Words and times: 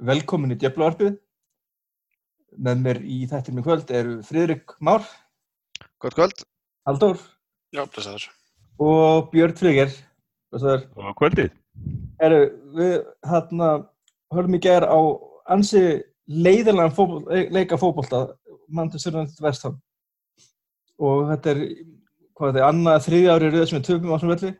Velkomin 0.00 0.54
í 0.54 0.58
Djöflavarpið. 0.60 1.16
Með 2.60 2.80
mér 2.84 3.00
í 3.04 3.18
þættinum 3.30 3.60
í 3.62 3.64
kvöld 3.66 3.90
eru 3.94 4.14
Friðrik 4.26 4.72
Már, 4.82 5.04
Gott 6.02 6.16
kvöld. 6.16 6.40
Halldór 6.88 7.18
Já, 7.76 7.84
blessaður. 7.86 8.24
og 8.80 9.28
Björn 9.30 9.54
Friger. 9.58 9.92
Þessar 10.50 10.86
Og 10.96 11.12
kvöldið. 11.20 11.50
eru 12.20 12.40
við 12.74 12.96
hérna 13.28 13.68
höfum 14.34 14.56
í 14.56 14.60
gær 14.60 14.82
á 14.88 14.98
ansi 15.48 16.02
leiðilegan 16.26 16.92
fótbol, 16.96 17.22
leika 17.50 17.78
fótbolta 17.78 18.34
Manchester 18.68 19.14
United 19.14 19.40
West 19.44 19.62
Ham 19.64 19.78
og 20.98 21.30
þetta 21.30 21.50
er 21.54 21.60
hvað 22.36 22.50
þetta 22.50 22.60
er, 22.60 22.66
annað 22.66 23.04
þriðja 23.06 23.32
ári 23.36 23.50
rauð 23.54 23.68
sem 23.70 23.78
er 23.78 23.86
töfum 23.86 24.10
á 24.10 24.14
þessum 24.16 24.32
velli 24.34 24.52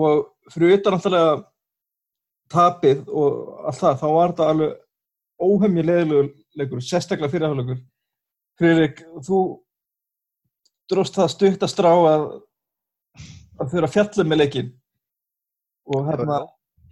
og 0.00 0.26
fyrir 0.52 0.74
utan 0.78 0.96
náttúrulega 0.96 1.36
tapið 2.50 3.08
og 3.08 3.64
allt 3.68 3.80
það, 3.80 3.98
þá 4.02 4.06
var 4.14 4.32
þetta 4.32 4.48
alveg 4.52 4.76
óhemmi 5.40 5.84
leiðilegur 5.86 6.30
leikur, 6.58 6.84
sérstaklega 6.84 7.32
fyrirháleikur 7.32 7.80
Friðrik, 8.60 9.02
þú 9.24 9.38
dróst 10.90 11.16
það 11.16 11.32
stutt 11.32 11.64
að 11.64 11.72
strá 11.72 11.90
að 11.94 12.24
að 13.60 13.76
að 13.84 13.92
fjalla 13.94 14.26
með 14.26 14.42
leikin 14.42 14.70
og 15.90 16.06
hérna 16.08 16.40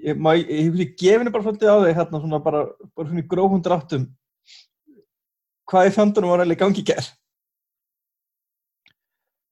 ég, 0.05 0.17
má, 0.17 0.33
ég, 0.39 0.49
ég, 0.49 0.75
ég 0.83 0.97
gefi 0.97 1.19
henni 1.19 1.33
bara 1.35 1.47
svolítið 1.47 1.73
á 1.73 1.77
þig 1.85 1.99
hérna 1.99 2.23
svona 2.23 2.43
bara, 2.45 2.65
bara 2.95 3.11
svona 3.11 3.25
í 3.25 3.29
gróhundur 3.31 3.77
áttum 3.77 4.09
hvað 5.69 5.91
í 5.91 5.95
fjandunum 5.97 6.33
var 6.33 6.45
í 6.47 6.59
gangi 6.59 6.85
í 6.85 6.89
ger 6.89 7.09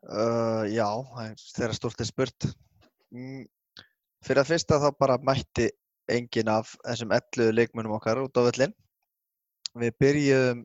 Uh, 0.07 0.63
já, 0.71 0.87
það 0.87 1.23
er 1.25 1.41
þeirra 1.57 1.75
stórt 1.75 2.03
er 2.03 2.07
spurt. 2.07 2.45
Mm, 3.11 3.41
fyrir 4.23 4.41
að 4.43 4.53
fyrsta 4.53 4.79
þá 4.79 4.87
bara 5.01 5.17
mætti 5.19 5.67
engin 6.13 6.51
af 6.53 6.75
þessum 6.85 7.15
11 7.15 7.53
leikmönum 7.57 7.97
okkar 7.99 8.23
út 8.23 8.39
á 8.39 8.47
völlin. 8.47 8.75
Við 9.77 9.95
byrjuðum 10.01 10.65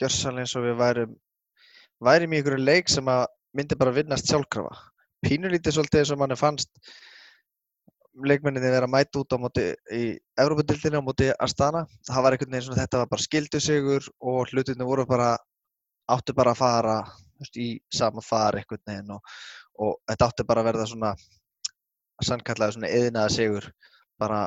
gjörsanlega 0.00 0.46
eins 0.46 0.56
og 0.56 0.66
við 0.66 0.76
værum, 0.80 1.14
værim 2.00 2.32
í 2.32 2.40
einhverju 2.40 2.64
leik 2.64 2.92
sem 2.92 3.08
myndi 3.52 3.78
bara 3.78 3.94
vinnast 3.94 4.30
sjálfkrafa. 4.30 4.76
Pínulítið 5.26 5.76
svolítið 5.76 6.02
eins 6.02 6.12
og 6.14 6.22
manni 6.22 6.38
fannst 6.38 6.70
leikmenninni 8.28 8.72
vera 8.72 8.88
að 8.88 8.92
mæta 8.92 9.20
út 9.22 9.34
á 9.34 9.38
móti 9.40 9.66
í 9.92 10.02
Evrópadildinu 10.40 11.00
á 11.00 11.06
móti 11.06 11.30
Astana. 11.40 11.86
Það 12.08 12.24
var 12.24 12.36
einhvern 12.36 12.54
veginn 12.54 12.66
svona 12.68 12.82
þetta 12.82 13.02
var 13.02 13.12
bara 13.12 13.26
skildusigur 13.26 14.08
og 14.20 14.52
hlutinni 14.52 14.88
voru 14.88 15.06
bara 15.08 15.30
áttu 16.12 16.34
bara 16.36 16.52
að 16.52 16.60
fara 16.60 16.96
veist, 17.40 17.56
í 17.56 17.80
sama 17.92 18.22
far 18.24 18.58
einhvern 18.58 18.82
veginn 18.86 19.14
og, 19.16 19.22
og 19.80 19.96
þetta 20.10 20.28
átti 20.28 20.46
bara 20.48 20.62
að 20.62 20.68
verða 20.70 20.88
svona 20.90 21.14
sannkallaði 22.22 22.76
svona 22.76 22.92
eðinaða 22.92 23.34
sigur 23.34 23.68
bara 24.22 24.42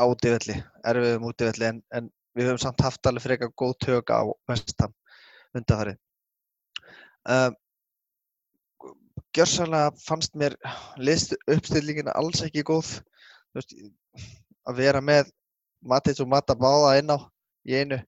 á 0.00 0.02
útivelli, 0.06 0.56
erfiðum 0.86 1.26
útivelli 1.28 1.68
en, 1.68 1.82
en 1.92 2.10
við 2.38 2.50
höfum 2.50 2.62
samt 2.62 2.84
haft 2.84 3.06
alveg 3.10 3.26
frekar 3.26 3.50
góð 3.58 3.74
tök 3.84 4.12
á 4.14 4.22
vestam 4.48 4.94
undanfarið. 5.56 5.98
Um, 7.28 7.56
gjörsanlega 9.36 9.90
fannst 10.02 10.34
mér 10.38 10.56
liðst 10.98 11.36
uppstillingina 11.50 12.14
alls 12.18 12.42
ekki 12.46 12.64
góð 12.66 12.96
veist, 13.54 13.74
að 14.66 14.80
vera 14.80 15.02
með 15.04 15.30
Matins 15.86 16.22
og 16.22 16.30
Mata 16.30 16.56
báða 16.58 16.96
inn 17.00 17.12
á 17.14 17.18
í 17.68 17.76
einu 17.76 18.00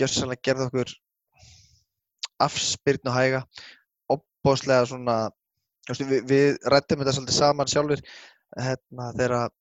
gjörsanlega 0.00 0.44
gerði 0.46 0.68
okkur 0.68 0.94
afspyrnu 2.40 3.12
hæga 3.12 3.42
opbóðslega 4.14 4.88
svona 4.88 5.16
veist, 5.88 6.06
við, 6.06 6.22
við 6.30 6.60
rættum 6.72 7.02
þetta 7.02 7.16
svolítið 7.18 7.40
saman 7.40 7.72
sjálfur 7.72 8.04
hérna, 8.56 9.10
þegar, 9.18 9.52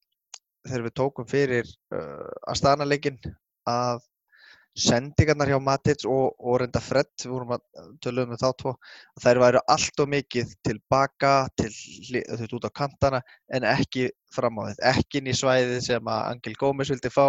þegar 0.67 0.85
við 0.87 0.95
tókum 0.99 1.27
fyrir 1.29 1.67
uh, 1.95 2.29
Astana 2.51 2.87
leikinn 2.87 3.19
að 3.69 4.01
sendingarnar 4.79 5.49
hjá 5.49 5.57
Matins 5.61 6.05
og, 6.07 6.35
og 6.39 6.59
reynda 6.61 6.81
Fred, 6.83 7.09
við 7.23 7.33
vorum 7.33 7.55
að 7.55 7.63
töluðum 8.03 8.35
um 8.35 8.39
þá 8.39 8.49
tvo, 8.59 8.73
þær 9.23 9.41
væru 9.43 9.61
allt 9.73 10.03
og 10.03 10.11
mikið 10.13 10.53
tilbaka, 10.67 11.33
til, 11.59 11.71
veist, 12.13 12.53
út 12.55 12.67
á 12.69 12.71
kantana 12.81 13.21
en 13.55 13.67
ekki 13.67 14.09
fram 14.33 14.61
á 14.61 14.69
þið, 14.69 14.83
ekki 14.93 15.21
inn 15.21 15.31
í 15.31 15.35
svæðið 15.35 15.81
sem 15.89 16.11
að 16.13 16.27
Angel 16.33 16.55
Gómez 16.61 16.93
vildi 16.93 17.11
fá, 17.13 17.25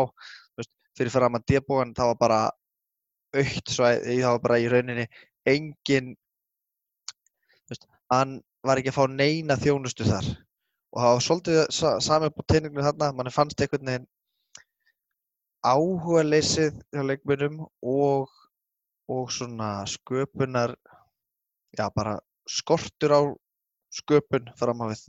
veist, 0.61 0.73
fyrir 0.99 1.15
fram 1.15 1.39
að 1.39 1.49
debóan, 1.55 1.95
það 1.97 2.13
var 2.13 2.21
bara 2.21 2.41
aukt 3.41 3.73
svæði, 3.73 4.21
það 4.21 4.37
var 4.37 4.45
bara 4.47 4.61
í 4.61 4.71
rauninni 4.71 5.09
engin, 5.49 6.15
veist, 7.71 7.89
hann 8.13 8.39
var 8.67 8.81
ekki 8.81 8.93
að 8.93 9.01
fá 9.01 9.05
neina 9.11 9.59
þjónustu 9.59 10.07
þar 10.07 10.29
og 10.91 11.03
það 11.03 11.13
var 11.15 11.25
svolítið 11.27 11.61
sa 11.75 11.93
sami 12.03 12.31
upp 12.31 12.41
á 12.43 12.49
teininginu 12.51 12.87
þarna, 12.87 13.13
manni 13.15 13.33
fannst 13.35 13.61
einhvern 13.63 13.87
veginn 13.91 14.09
áhuga 15.61 16.23
leysið 16.25 16.79
hjá 16.95 17.03
leikmönnum 17.05 17.61
og, 17.83 18.31
og 19.13 19.31
svona 19.33 19.85
sköpunar, 19.87 20.75
já 21.77 21.87
bara 21.95 22.19
skortur 22.49 23.13
á 23.13 23.21
sköpun 23.93 24.51
fram 24.57 24.83
á 24.83 24.87
við, 24.91 25.05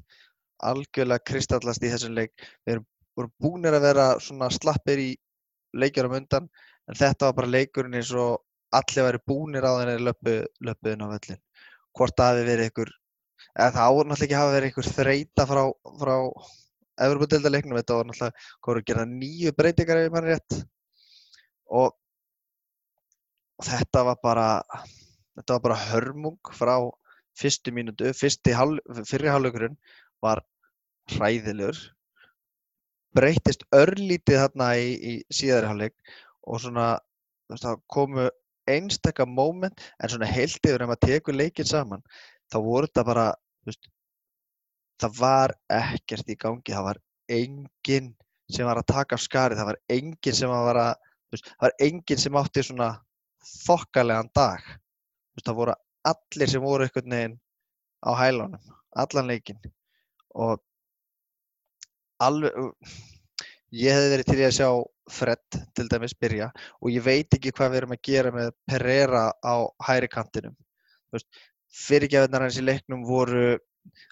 algjörlega 0.62 1.26
kristallast 1.26 1.84
í 1.84 1.92
þessum 1.94 2.18
leik. 2.18 2.34
Við 2.66 2.76
erum, 2.76 2.88
vorum 3.16 3.34
búnir 3.42 3.78
að 3.78 3.88
vera 3.88 4.08
svona 4.20 4.52
slappir 4.54 5.02
í 5.02 5.12
leikjarum 5.74 6.18
undan, 6.20 6.50
en 6.90 7.00
þetta 7.00 7.30
var 7.30 7.38
bara 7.40 7.54
leikurinn 7.56 7.96
eins 7.98 8.12
og 8.14 8.42
allir 8.76 9.08
væri 9.08 9.24
búnir 9.28 9.66
á 9.68 9.72
þenni 9.80 9.98
löpu, 10.04 10.36
löpuðin 10.64 11.06
á 11.08 11.14
völlin. 11.16 11.42
Hvort 11.96 12.18
það 12.18 12.32
hafi 12.32 12.48
verið 12.48 12.72
ykkur, 12.72 12.92
eða 13.56 13.72
það 13.76 13.88
áður 13.88 14.10
náttúrulega 14.10 14.28
ekki 14.28 14.40
hafa 14.40 14.56
verið 14.56 14.72
ykkur 14.72 14.90
þreita 14.98 15.48
frá, 15.50 15.62
frá 16.02 16.16
Evropadeildaleiknum, 17.02 17.80
þetta 17.80 17.98
var 17.98 18.10
náttúrulega, 18.10 18.48
voru 18.68 18.82
að 18.82 18.88
gera 18.92 19.06
nýju 19.10 19.54
breytingar 19.58 20.02
ef 20.02 20.14
mann 20.14 20.28
rétt. 20.28 20.58
Og, 21.72 21.94
og 23.58 23.68
þetta 23.68 24.04
var 24.10 24.20
bara, 24.24 24.48
þetta 25.40 25.58
var 25.58 25.64
bara 25.68 25.80
hörmung 25.88 26.52
frá 26.58 26.76
fyrstu 27.40 27.74
mínútu, 27.74 28.12
fyrsti 28.18 28.54
hál, 28.56 28.76
fyrri 29.08 29.32
hálfleikurinn 29.32 29.78
var 30.22 30.44
hræðilegur, 31.16 31.80
breytist 33.16 33.64
örlítið 33.76 34.44
þarna 34.44 34.74
í, 34.80 34.92
í 34.96 35.14
síðari 35.34 35.72
hálfleik 35.72 36.14
og 36.48 36.62
svona, 36.64 36.92
komu 37.92 38.30
einstaka 38.70 39.26
moment 39.26 39.82
en 40.00 40.12
svona 40.12 40.30
heilt 40.30 40.62
yfir 40.62 40.84
ef 40.84 40.92
maður 40.92 41.08
tekur 41.08 41.36
leikinn 41.36 41.68
saman, 41.68 42.04
þá 42.52 42.58
voru 42.66 42.90
þetta 42.90 43.06
bara, 43.08 43.28
veist, 43.68 43.88
það 45.02 45.20
var 45.20 45.56
ekkert 45.72 46.30
í 46.30 46.38
gangi, 46.40 46.74
það 46.74 46.88
var 46.90 47.02
enginn 47.32 48.12
sem 48.52 48.68
var 48.68 48.82
að 48.82 48.90
taka 48.92 49.18
af 49.18 49.24
skarið, 49.24 49.62
það 49.62 49.70
var 49.72 49.80
enginn 49.96 50.38
sem 50.38 50.52
var 50.52 50.82
að, 50.82 50.92
veist, 51.32 51.48
það 51.54 51.68
var 51.68 51.78
enginn 51.88 52.24
sem 52.24 52.42
átti 52.42 52.66
svona 52.68 52.90
þokkalegan 53.52 54.32
dag. 54.36 54.66
Veist, 55.32 55.48
það 55.48 55.62
voru 55.62 55.78
allir 56.12 56.52
sem 56.52 56.64
voru 56.66 56.88
einhvern 56.88 57.16
veginn 57.16 57.40
á 58.02 58.12
hælunum, 58.18 58.76
allan 58.98 59.30
leikinn 59.30 59.62
og 60.42 60.62
alveg, 62.22 62.74
ég 63.76 63.96
hefði 63.96 64.12
verið 64.16 64.30
til 64.30 64.40
í 64.40 64.48
að 64.48 64.58
sjá 64.58 64.70
Fred 65.12 65.58
til 65.76 65.88
dæmis 65.92 66.14
byrja 66.16 66.48
og 66.80 66.92
ég 66.94 67.04
veit 67.04 67.36
ekki 67.36 67.52
hvað 67.52 67.74
við 67.74 67.80
erum 67.82 67.94
að 67.96 68.04
gera 68.08 68.32
með 68.36 68.52
Pereira 68.70 69.24
á 69.44 69.56
hæri 69.84 70.08
kantinum. 70.12 70.56
Þú 71.10 71.18
veist, 71.18 71.28
fyrirgjafinnar 71.72 72.46
hans 72.46 72.60
í 72.60 72.66
leiknum 72.66 73.04
voru 73.08 73.58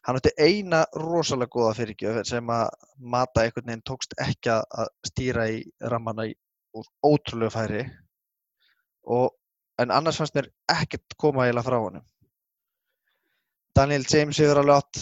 hann 0.08 0.18
átti 0.18 0.32
eina 0.42 0.84
rosalega 0.98 1.54
góða 1.54 1.74
fyrirgjöf 1.78 2.22
sem 2.28 2.54
að 2.54 2.70
Mata 3.14 3.44
einhvern 3.44 3.68
veginn 3.70 3.86
tókst 3.86 4.16
ekki 4.24 4.52
að 4.54 4.90
stýra 5.08 5.46
í 5.54 5.60
rammana 5.94 6.26
úr 6.78 6.88
ótrúlegu 7.06 7.54
færi 7.54 7.84
og, 9.10 9.34
en 9.82 9.94
annars 9.96 10.20
fannst 10.20 10.36
mér 10.38 10.50
ekkert 10.70 11.16
koma 11.18 11.46
eiginlega 11.46 11.66
frá 11.66 11.78
honum. 11.80 12.06
Daniel 13.76 14.06
James 14.12 14.40
hefur 14.42 14.60
alveg 14.60 14.82
átt, 14.82 15.00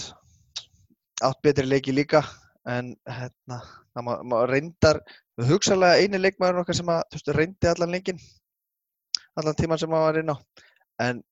átt 1.25 1.41
betri 1.43 1.65
leiki 1.65 1.95
líka 1.95 2.21
en 2.67 2.93
hérna, 3.07 3.61
má, 4.03 4.13
má 4.21 4.37
reyndar 4.45 4.99
hugsalega 5.49 6.03
eini 6.03 6.19
leikmaður 6.21 6.61
okkar 6.63 6.77
sem 6.77 6.91
að 6.91 7.03
þú 7.07 7.19
veist, 7.19 7.33
reyndi 7.39 7.71
allan 7.71 7.95
leikin 7.95 8.21
allan 9.39 9.57
tíman 9.57 9.81
sem 9.81 9.93
hann 9.93 10.05
var 10.05 10.19
inn 10.21 10.33
á 10.33 10.37
en 11.07 11.23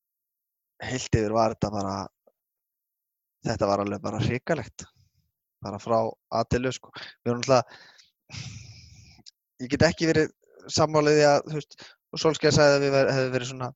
heilt 0.84 1.16
yfir 1.16 1.34
var 1.36 1.56
þetta 1.56 1.72
bara 1.74 1.96
þetta 3.46 3.70
var 3.70 3.84
alveg 3.84 4.04
bara 4.04 4.22
hrikalegt 4.24 4.86
bara 5.64 5.80
frá 5.82 5.98
að 6.06 6.50
til 6.52 6.72
sko. 6.74 6.92
við 7.24 7.32
erum 7.32 7.44
alltaf 7.44 7.64
ég 9.62 9.72
get 9.72 9.88
ekki 9.88 10.10
verið 10.10 10.34
sammálið 10.72 11.20
því 11.20 11.28
að 11.30 11.60
Solskjaer 12.16 12.56
sagði 12.56 12.76
að 12.76 12.84
við 12.86 12.98
hefði 12.98 13.32
verið 13.34 13.50
svona 13.50 13.70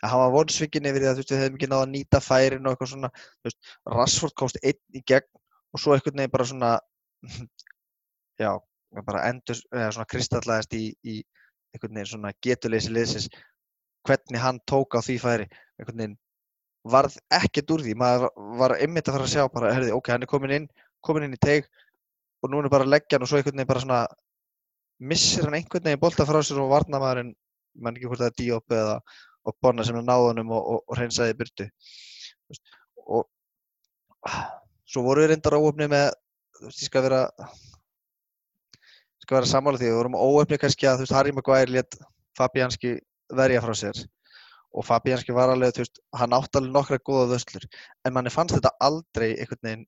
að 0.00 0.12
hann 0.12 0.22
var 0.22 0.32
vonsvikinn 0.34 0.88
yfir 0.88 1.02
því 1.02 1.10
að 1.10 1.18
veist, 1.20 1.32
við 1.32 1.40
hefðum 1.40 1.58
ekki 1.58 1.68
náða 1.70 1.84
að 1.86 1.92
nýta 1.94 2.20
færin 2.24 2.66
og 2.66 2.72
eitthvað 2.72 2.90
svona, 2.92 3.10
veist, 3.44 3.58
Rashford 3.94 4.34
komst 4.40 4.58
einn 4.62 4.96
í 4.96 5.02
gegn 5.06 5.28
og 5.70 5.82
svo 5.82 5.94
einhvern 5.94 6.20
veginn 6.20 6.32
bara 6.32 6.46
svona 6.48 6.70
já, 8.40 8.50
bara 9.06 9.26
endur, 9.28 9.60
svona 9.60 10.08
kristallaðist 10.10 10.76
í, 10.76 10.84
í 11.04 11.20
einhvern 11.74 11.98
veginn 11.98 12.12
svona 12.14 12.32
getuleysi 12.42 12.92
liðsins 12.92 13.28
hvernig 14.08 14.40
hann 14.42 14.60
tók 14.70 14.96
á 14.96 15.00
því 15.04 15.18
færi 15.22 15.48
einhvern 15.78 16.00
veginn 16.02 16.18
varð 16.88 17.16
ekkert 17.36 17.70
úr 17.74 17.84
því. 17.84 17.94
Maður 17.98 18.30
var 18.60 18.76
einmitt 18.78 19.08
að 19.08 19.18
fara 19.18 19.26
að 19.28 19.34
sjá 19.34 19.44
bara, 19.52 19.72
herði, 19.76 19.92
ok, 19.96 20.12
hann 20.14 20.24
er 20.24 20.30
komin 20.30 20.56
inn 20.56 20.68
komin 21.04 21.26
inn 21.26 21.36
í 21.36 21.40
teig 21.40 21.68
og 22.40 22.52
núna 22.52 22.68
er 22.68 22.72
bara 22.72 22.86
að 22.86 22.94
leggja 22.94 23.16
hann 23.16 23.24
og 23.24 23.30
svo 23.30 23.38
einhvern 23.38 23.56
veginn 23.56 23.70
bara 23.70 23.82
svona 23.84 24.00
missir 25.00 25.46
hann 25.46 25.56
einhvern 25.58 25.86
veginn 25.86 26.02
bolta 26.02 26.26
frá 26.28 26.40
sér 26.44 26.60
og 26.62 26.72
varnamæðurinn, 26.72 27.34
mann 27.80 27.96
ekki 27.96 28.08
hvort 28.08 28.22
það 28.22 28.30
er 28.30 28.38
Diop 28.38 28.76
eða 28.76 28.96
og 29.48 29.56
Bonna 29.64 29.84
sem 29.86 29.96
er 29.96 30.04
náðunum 30.04 30.52
og, 30.52 30.62
og, 30.74 30.82
og 30.86 30.98
hreinsaði 30.98 31.36
veist, 31.40 31.64
og 33.06 33.28
svo 34.90 35.04
voru 35.06 35.24
við 35.24 35.32
reyndar 35.32 35.56
óöfni 35.56 35.88
með 35.88 36.10
þú 36.58 36.68
veist, 36.68 36.82
ég 36.82 36.90
skal 36.90 37.04
vera 37.06 37.22
ég 37.40 39.24
skal 39.24 39.38
vera 39.38 39.52
sammála 39.52 39.80
því, 39.80 39.88
við 39.88 40.00
vorum 40.00 40.18
óöfni 40.20 40.60
kannski 40.60 40.88
að 40.88 41.00
þú 41.00 41.06
veist, 41.06 41.16
Harry 41.16 41.36
Maguire 41.36 41.72
let 41.72 42.00
Fabianski 42.36 42.98
verja 43.36 43.64
frá 43.64 43.72
sér 43.78 44.04
og 44.70 44.86
Fabianski 44.86 45.34
var 45.34 45.52
alveg, 45.52 45.74
þú 45.74 45.84
veist, 45.84 46.02
hann 46.14 46.34
átt 46.36 46.58
alveg 46.58 46.74
nokkra 46.74 46.98
góða 47.02 47.30
vöslur, 47.34 47.64
en 48.06 48.14
manni 48.14 48.32
fannst 48.32 48.54
þetta 48.56 48.72
aldrei 48.86 49.32
einhvern 49.32 49.64
veginn 49.66 49.86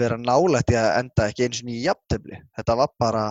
vera 0.00 0.18
nálægt 0.20 0.70
í 0.70 0.78
að 0.78 0.90
enda 1.00 1.28
ekki 1.30 1.46
eins 1.46 1.62
og 1.64 1.70
í 1.72 1.80
jafntefli. 1.82 2.38
Þetta 2.58 2.76
var 2.78 2.92
bara 3.00 3.24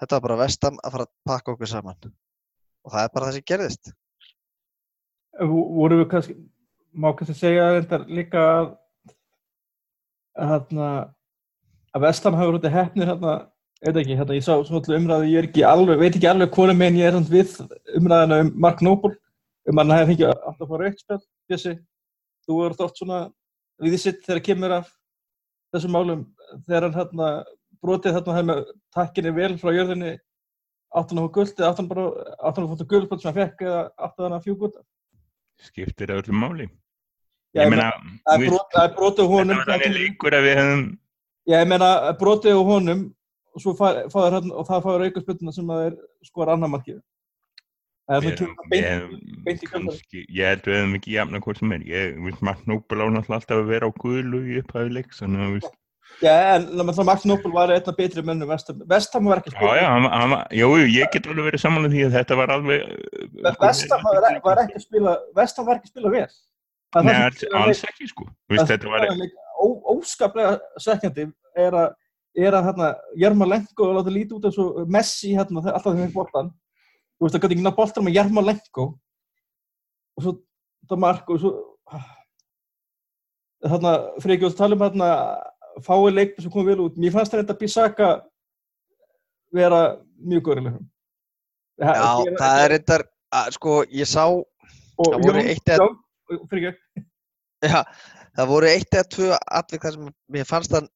þetta 0.00 0.18
var 0.18 0.24
bara 0.28 0.40
vestam 0.44 0.78
að 0.84 0.94
fara 0.94 1.06
að 1.08 1.12
pakka 1.30 1.54
okkur 1.54 1.70
saman 1.70 2.12
og 2.84 2.92
það 2.92 3.02
er 3.02 3.12
bara 3.14 3.26
það 3.28 3.36
sem 3.38 3.46
gerðist. 3.50 3.92
voru 5.40 5.98
við 6.02 6.08
kannski 6.12 6.36
má 6.94 7.10
kannski 7.16 7.34
segja 7.38 7.72
þetta 7.80 8.00
líka 8.06 8.44
að 8.54 8.70
að 10.44 10.78
að 11.94 12.02
Vestam 12.02 12.34
hafa 12.34 12.52
verið 12.52 12.74
hefnir 12.74 13.10
hérna 13.10 13.34
ekki, 13.84 14.16
hérna 14.18 14.36
ég 14.36 14.44
sá 14.46 14.54
umræðu 14.58 15.28
ég 15.30 15.48
ekki 15.48 15.62
alveg, 15.66 16.00
veit 16.00 16.16
ekki 16.16 16.30
alveg 16.30 16.54
hvora 16.54 16.74
meginn 16.74 16.98
ég 16.98 17.10
er 17.10 17.28
við 17.30 17.52
umræðina 17.98 18.40
um 18.42 18.52
Mark 18.58 18.82
Noble 18.82 19.14
um 19.70 19.80
hann 19.80 19.94
hefði 19.94 20.10
fengið 20.12 20.30
alltaf 20.34 20.68
fór 20.70 20.84
auðspil 20.88 21.20
Bjössi, 21.50 21.74
þú 22.46 22.58
er 22.66 22.76
þótt 22.78 23.00
svona 23.00 23.18
við 23.84 23.96
þitt 24.04 24.22
þegar 24.26 24.42
kemur 24.48 24.74
af 24.80 24.90
þessum 25.74 25.94
málum 25.96 26.22
þegar 26.66 26.86
hann 26.88 26.96
hérna 26.98 27.28
brotið 27.84 28.16
þarna 28.18 28.36
hefði 28.38 28.48
með 28.50 28.62
takkinni 28.96 29.32
vel 29.36 29.52
frá 29.60 29.72
jörðinni 29.76 30.12
áttan 30.94 31.20
á 31.20 31.24
guld 31.34 31.54
eða 31.58 31.70
áttan 31.72 31.88
bara 31.90 32.04
áttan 32.46 32.68
á 32.68 32.70
fóttu 32.70 32.86
guldböld 32.92 33.22
sem 33.24 33.32
hann 33.32 33.40
fekk 33.40 33.64
eða 33.66 33.80
áttan 34.08 34.36
á 34.36 34.44
fjúgúta 34.44 34.84
skiptir 35.64 36.10
það 36.10 36.20
öllum 36.24 36.40
máli. 36.44 36.64
Já, 37.54 37.62
ég 37.64 37.70
meina, 37.70 37.90
Það 38.26 38.34
er 38.34 38.40
veist, 38.42 38.50
brot- 38.52 38.72
það 38.74 38.84
er 38.88 38.94
brotið 38.98 39.28
leikur 39.94 40.34
að 40.34 40.46
við 40.48 40.56
hefum 40.60 40.84
Já, 41.44 41.56
ég 41.60 41.68
meina 41.70 41.90
brotið 42.18 42.56
á 42.58 42.62
honum 42.70 43.02
og 43.54 43.62
þær 44.10 44.34
hérna 44.34 44.56
og 44.58 44.66
það 44.70 44.82
fáður 44.86 45.04
aukarspölduna 45.08 45.52
sem 45.54 45.68
að 45.70 45.82
er 45.88 45.96
við 46.24 46.56
svona 46.64 46.96
ég 48.04 48.20
held 50.44 50.66
við 50.68 50.76
hefum 50.76 50.96
ekki 50.98 51.14
jafna 51.14 51.40
hvort 51.44 51.58
sem 51.62 51.72
er, 51.72 51.82
ég 51.88 52.18
veist 52.26 52.42
Mark 52.44 52.60
Noble 52.68 53.00
á 53.00 53.08
náttúrulega 53.08 53.38
alltaf 53.40 53.56
að 53.56 53.70
vera 53.70 53.88
á 53.88 53.90
guðlu 54.02 54.38
í 54.44 54.58
upphæðu 54.60 54.92
veist, 54.98 55.72
Já, 56.22 56.56
en 56.56 56.66
Max 57.06 57.24
Nobel 57.26 57.50
var 57.52 57.70
einna 57.74 57.92
betri 57.96 58.22
mönnum 58.22 58.48
Vestam 58.52 58.82
Vestam 58.86 59.24
var 59.26 59.38
ekki 59.40 59.50
að 59.54 59.64
já 59.66 59.74
já, 59.80 59.86
hann, 59.90 60.04
hann, 60.12 60.30
var- 60.30 60.46
jú, 60.54 60.68
jú, 60.78 60.86
ég 60.94 61.10
get 61.12 61.26
alveg 61.26 61.44
verið 61.48 61.60
samanlega 61.62 61.94
því 61.94 62.02
að 62.06 62.14
þetta 62.18 62.34
var 62.38 62.48
alveg 62.54 62.80
uh, 62.84 62.88
Vestam 63.64 64.00
var, 64.44 64.58
ekki 64.62 64.78
spila 64.84 65.12
Vestam 65.34 65.66
var 65.66 65.76
ekki 65.80 65.90
spila 65.90 66.10
vel. 66.14 66.28
Nei, 67.02 67.14
alls, 67.18 67.82
ekki 67.88 68.04
sko, 68.12 68.24
óskaplega 69.94 70.52
svekkjandi 70.78 71.24
er 71.58 71.72
að 71.80 71.88
Jarma 73.18 73.46
Lenko 73.50 73.84
láta 73.96 74.10
lítið 74.14 74.36
út 74.38 74.46
eins 74.50 74.58
og 74.62 74.68
Messi 74.90 75.28
hérna 75.34 75.58
alltaf 75.64 75.90
þegar 75.90 76.04
þeir 76.04 76.14
boltan 76.14 76.48
þú 77.24 77.28
veist 77.28 77.38
að 77.38 77.44
gæti 77.46 77.56
ekki 77.56 77.64
ná 77.64 77.72
boltan 77.76 78.04
með 78.04 78.16
Jarma 78.18 78.42
Lenko. 78.44 78.84
Og 80.18 80.22
svo 80.26 80.32
þetta 80.84 80.98
mark 81.00 81.30
og 81.32 81.40
svo 81.40 81.52
þarna 83.64 83.92
fyrir 84.20 84.36
ekki 84.36 84.48
að 84.50 84.56
tala 84.58 84.76
um 84.76 84.84
hérna 84.84 85.10
fái 85.84 86.12
leik 86.12 86.34
sem 86.38 86.52
kom 86.52 86.66
vel 86.68 86.82
út. 86.84 86.98
Mér 87.00 87.14
fannst 87.16 87.32
þetta 87.34 87.56
Bissaka 87.58 88.08
vera 89.54 89.80
mjög 90.18 90.44
góðrilegum 90.48 90.90
Já, 91.82 91.92
það 92.38 92.60
er 92.62 92.68
reyndar, 92.70 93.02
að, 93.34 93.48
sko, 93.56 93.72
ég 93.90 94.06
sá, 94.06 94.22
og 94.30 95.08
það 95.08 95.24
Jón- 95.26 95.38
eitt 95.42 95.70
eða- 95.74 95.88
Jón- 96.30 96.44
fyrir 96.50 96.68
ekki 96.70 97.02
já, 97.66 97.80
það 98.36 98.46
voru 98.52 98.68
eitt 98.70 98.94
eða 98.94 99.08
tvö 99.10 99.38
atvik 99.58 99.82
þar 99.82 99.96
sem 99.96 100.12
mér 100.30 100.46
fannst 100.46 100.76
hann 100.76 100.86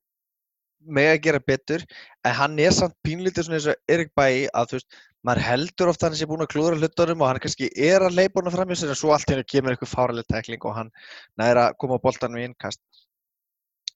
með 0.86 1.10
að 1.16 1.22
gera 1.24 1.40
betur, 1.50 1.82
en 2.24 2.32
hann 2.38 2.58
er 2.62 2.70
samt 2.76 2.94
pínlítið 3.02 3.48
svona 3.48 3.58
eins 3.58 3.66
og 3.72 3.90
Erik 3.90 4.14
Bæi 4.14 4.46
að 4.54 4.70
þú 4.70 4.78
veist, 4.78 5.00
maður 5.28 5.44
heldur 5.44 5.92
ofta 5.92 6.08
hann 6.08 6.16
sé 6.18 6.28
búin 6.28 6.44
að 6.44 6.52
klúðra 6.54 6.78
hlutunum 6.80 7.24
og 7.24 7.30
hann 7.30 7.40
kannski 7.44 7.68
er 7.88 8.04
að 8.06 8.16
leipa 8.16 8.40
honum 8.40 8.54
fram 8.54 8.72
í 8.72 8.78
sér 8.78 8.94
en 8.94 8.98
svo 8.98 9.12
allt 9.14 9.28
hennu 9.28 9.44
kemur 9.44 9.74
eitthvað 9.74 9.94
fáraleg 9.94 10.28
tækling 10.32 10.64
og 10.64 10.76
hann 10.78 10.92
næra 11.40 11.68
að 11.68 11.78
koma 11.82 11.98
á 12.00 12.04
boltanum 12.04 12.40
í 12.40 12.46
innkast. 12.48 12.80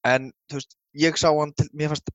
En 0.08 0.32
þú 0.50 0.58
veist, 0.58 0.76
ég 0.98 1.20
sá 1.20 1.30
hann 1.30 1.54
til, 1.56 1.68
mér 1.78 1.94
fannst 1.94 2.12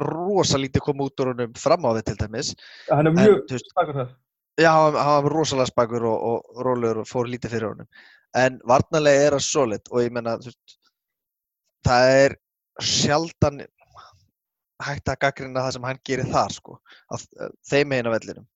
rosa 0.00 0.60
lítið 0.60 0.84
koma 0.86 1.06
út 1.08 1.22
úr 1.22 1.32
honum 1.32 1.54
fram 1.58 1.86
á 1.88 1.90
við 1.96 2.10
til 2.10 2.18
dæmis, 2.20 2.52
hann 2.90 3.08
er 3.08 3.14
en 3.14 3.18
mjög 3.18 3.40
þú 3.48 3.56
veist, 3.56 3.72
stakur 3.72 4.00
þar 4.00 4.10
Já, 4.60 4.70
hann 4.74 4.96
hann 4.98 5.24
var 5.24 5.32
rosalega 5.32 5.70
spakur 5.70 6.04
og, 6.10 6.24
og 6.30 6.64
rólegur 6.66 7.02
og 7.02 7.08
fór 7.08 7.28
lítið 7.30 7.54
fyrir 7.54 7.70
honum. 7.70 7.88
En 8.36 8.58
varnarlega 8.68 9.26
er 9.26 9.36
hann 9.36 9.44
solid 9.44 9.88
og 9.90 10.02
ég 10.04 10.12
menna, 10.12 10.36
það 11.86 12.16
er 12.18 12.36
sjaldan 12.84 13.62
hægt 14.86 15.08
að 15.12 15.18
gaggrina 15.26 15.64
það 15.66 15.74
sem 15.76 15.86
hann 15.88 16.00
gerir 16.08 16.30
þar, 16.32 16.54
sko, 16.56 16.78
á 17.10 17.14
þ- 17.20 17.50
þeim 17.70 17.94
einu 17.98 18.12
vellinum. 18.14 18.46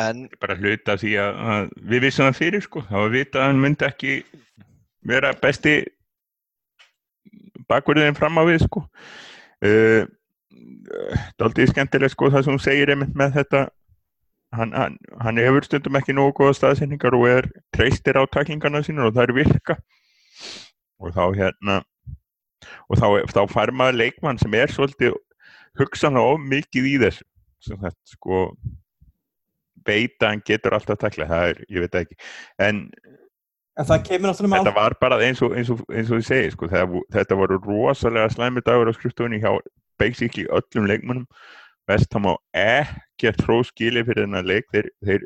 En, 0.00 0.22
bara 0.40 0.56
hluta 0.56 0.94
því 0.96 1.10
að, 1.20 1.40
að 1.54 1.66
við 1.92 2.04
vissum 2.06 2.24
það 2.30 2.38
fyrir 2.38 2.64
sko, 2.64 2.80
það 2.88 3.02
var 3.04 3.10
vita 3.12 3.40
að 3.42 3.50
hann 3.50 3.60
myndi 3.60 3.84
ekki 3.88 4.14
vera 5.12 5.34
besti 5.42 5.74
bakverðin 7.68 8.16
fram 8.16 8.40
á 8.40 8.42
við 8.48 8.64
sko. 8.66 8.84
Uh, 9.62 10.02
Daldið 11.40 11.70
skemmtileg 11.72 12.12
sko 12.12 12.28
það 12.32 12.44
sem 12.44 12.52
hún 12.56 12.62
segir 12.62 12.90
einmitt 12.92 13.14
með 13.16 13.36
þetta. 13.38 13.62
Hann, 14.52 14.72
hann, 14.76 14.96
hann 15.24 15.38
hefur 15.40 15.64
stundum 15.64 15.96
ekki 15.96 16.12
nógu 16.12 16.34
góða 16.42 16.56
staðsendingar 16.58 17.14
og 17.16 17.24
er 17.30 17.46
treystir 17.72 18.18
á 18.20 18.24
taklingarna 18.28 18.82
sínur 18.84 19.08
og 19.08 19.14
það 19.16 19.24
er 19.30 19.34
virka. 19.38 19.76
Og 21.00 21.14
þá 21.16 21.22
hérna 21.38 21.78
og 22.88 23.00
þá, 23.00 23.06
þá 23.32 23.42
fær 23.52 23.72
maður 23.76 24.00
leikmann 24.02 24.40
sem 24.40 24.54
er 24.58 24.72
svolítið 24.72 25.16
hugsanlega 25.80 26.34
of 26.34 26.46
mikið 26.52 26.88
í 26.90 26.94
þessu. 27.06 27.26
Sem 27.62 27.78
þetta 27.82 28.14
sko 28.16 28.44
beita 29.86 30.30
hann 30.30 30.42
getur 30.46 30.76
alltaf 30.76 30.96
að 30.96 31.02
takla 31.06 31.28
það 31.30 31.48
er, 31.52 31.64
ég 31.70 31.84
veit 31.84 31.94
það 31.94 32.06
ekki. 32.06 32.20
En 32.62 32.84
en 33.72 33.88
það 33.88 34.10
þetta 34.52 34.74
var 34.76 34.94
bara 35.00 35.16
eins 35.24 35.40
og, 35.42 35.54
eins 35.56 35.70
og, 35.72 35.80
eins 35.88 36.10
og 36.12 36.20
ég 36.20 36.26
segi 36.28 36.52
sko, 36.52 36.68
þetta, 36.68 37.02
þetta 37.14 37.38
voru 37.40 37.56
rosalega 37.64 38.28
slæmi 38.34 38.60
dagur 38.66 38.90
á 38.90 38.96
skrifstofunni 38.96 39.40
hjá 39.40 39.54
basically 40.00 40.44
öllum 40.52 40.90
leikmannum 40.90 41.26
Vestham 41.88 42.28
á 42.30 42.34
ekkert 42.54 43.42
hró 43.46 43.60
skili 43.66 44.04
fyrir 44.06 44.26
þennan 44.26 44.46
leik. 44.46 44.68
Þeir, 44.70 44.88
þeir 45.02 45.24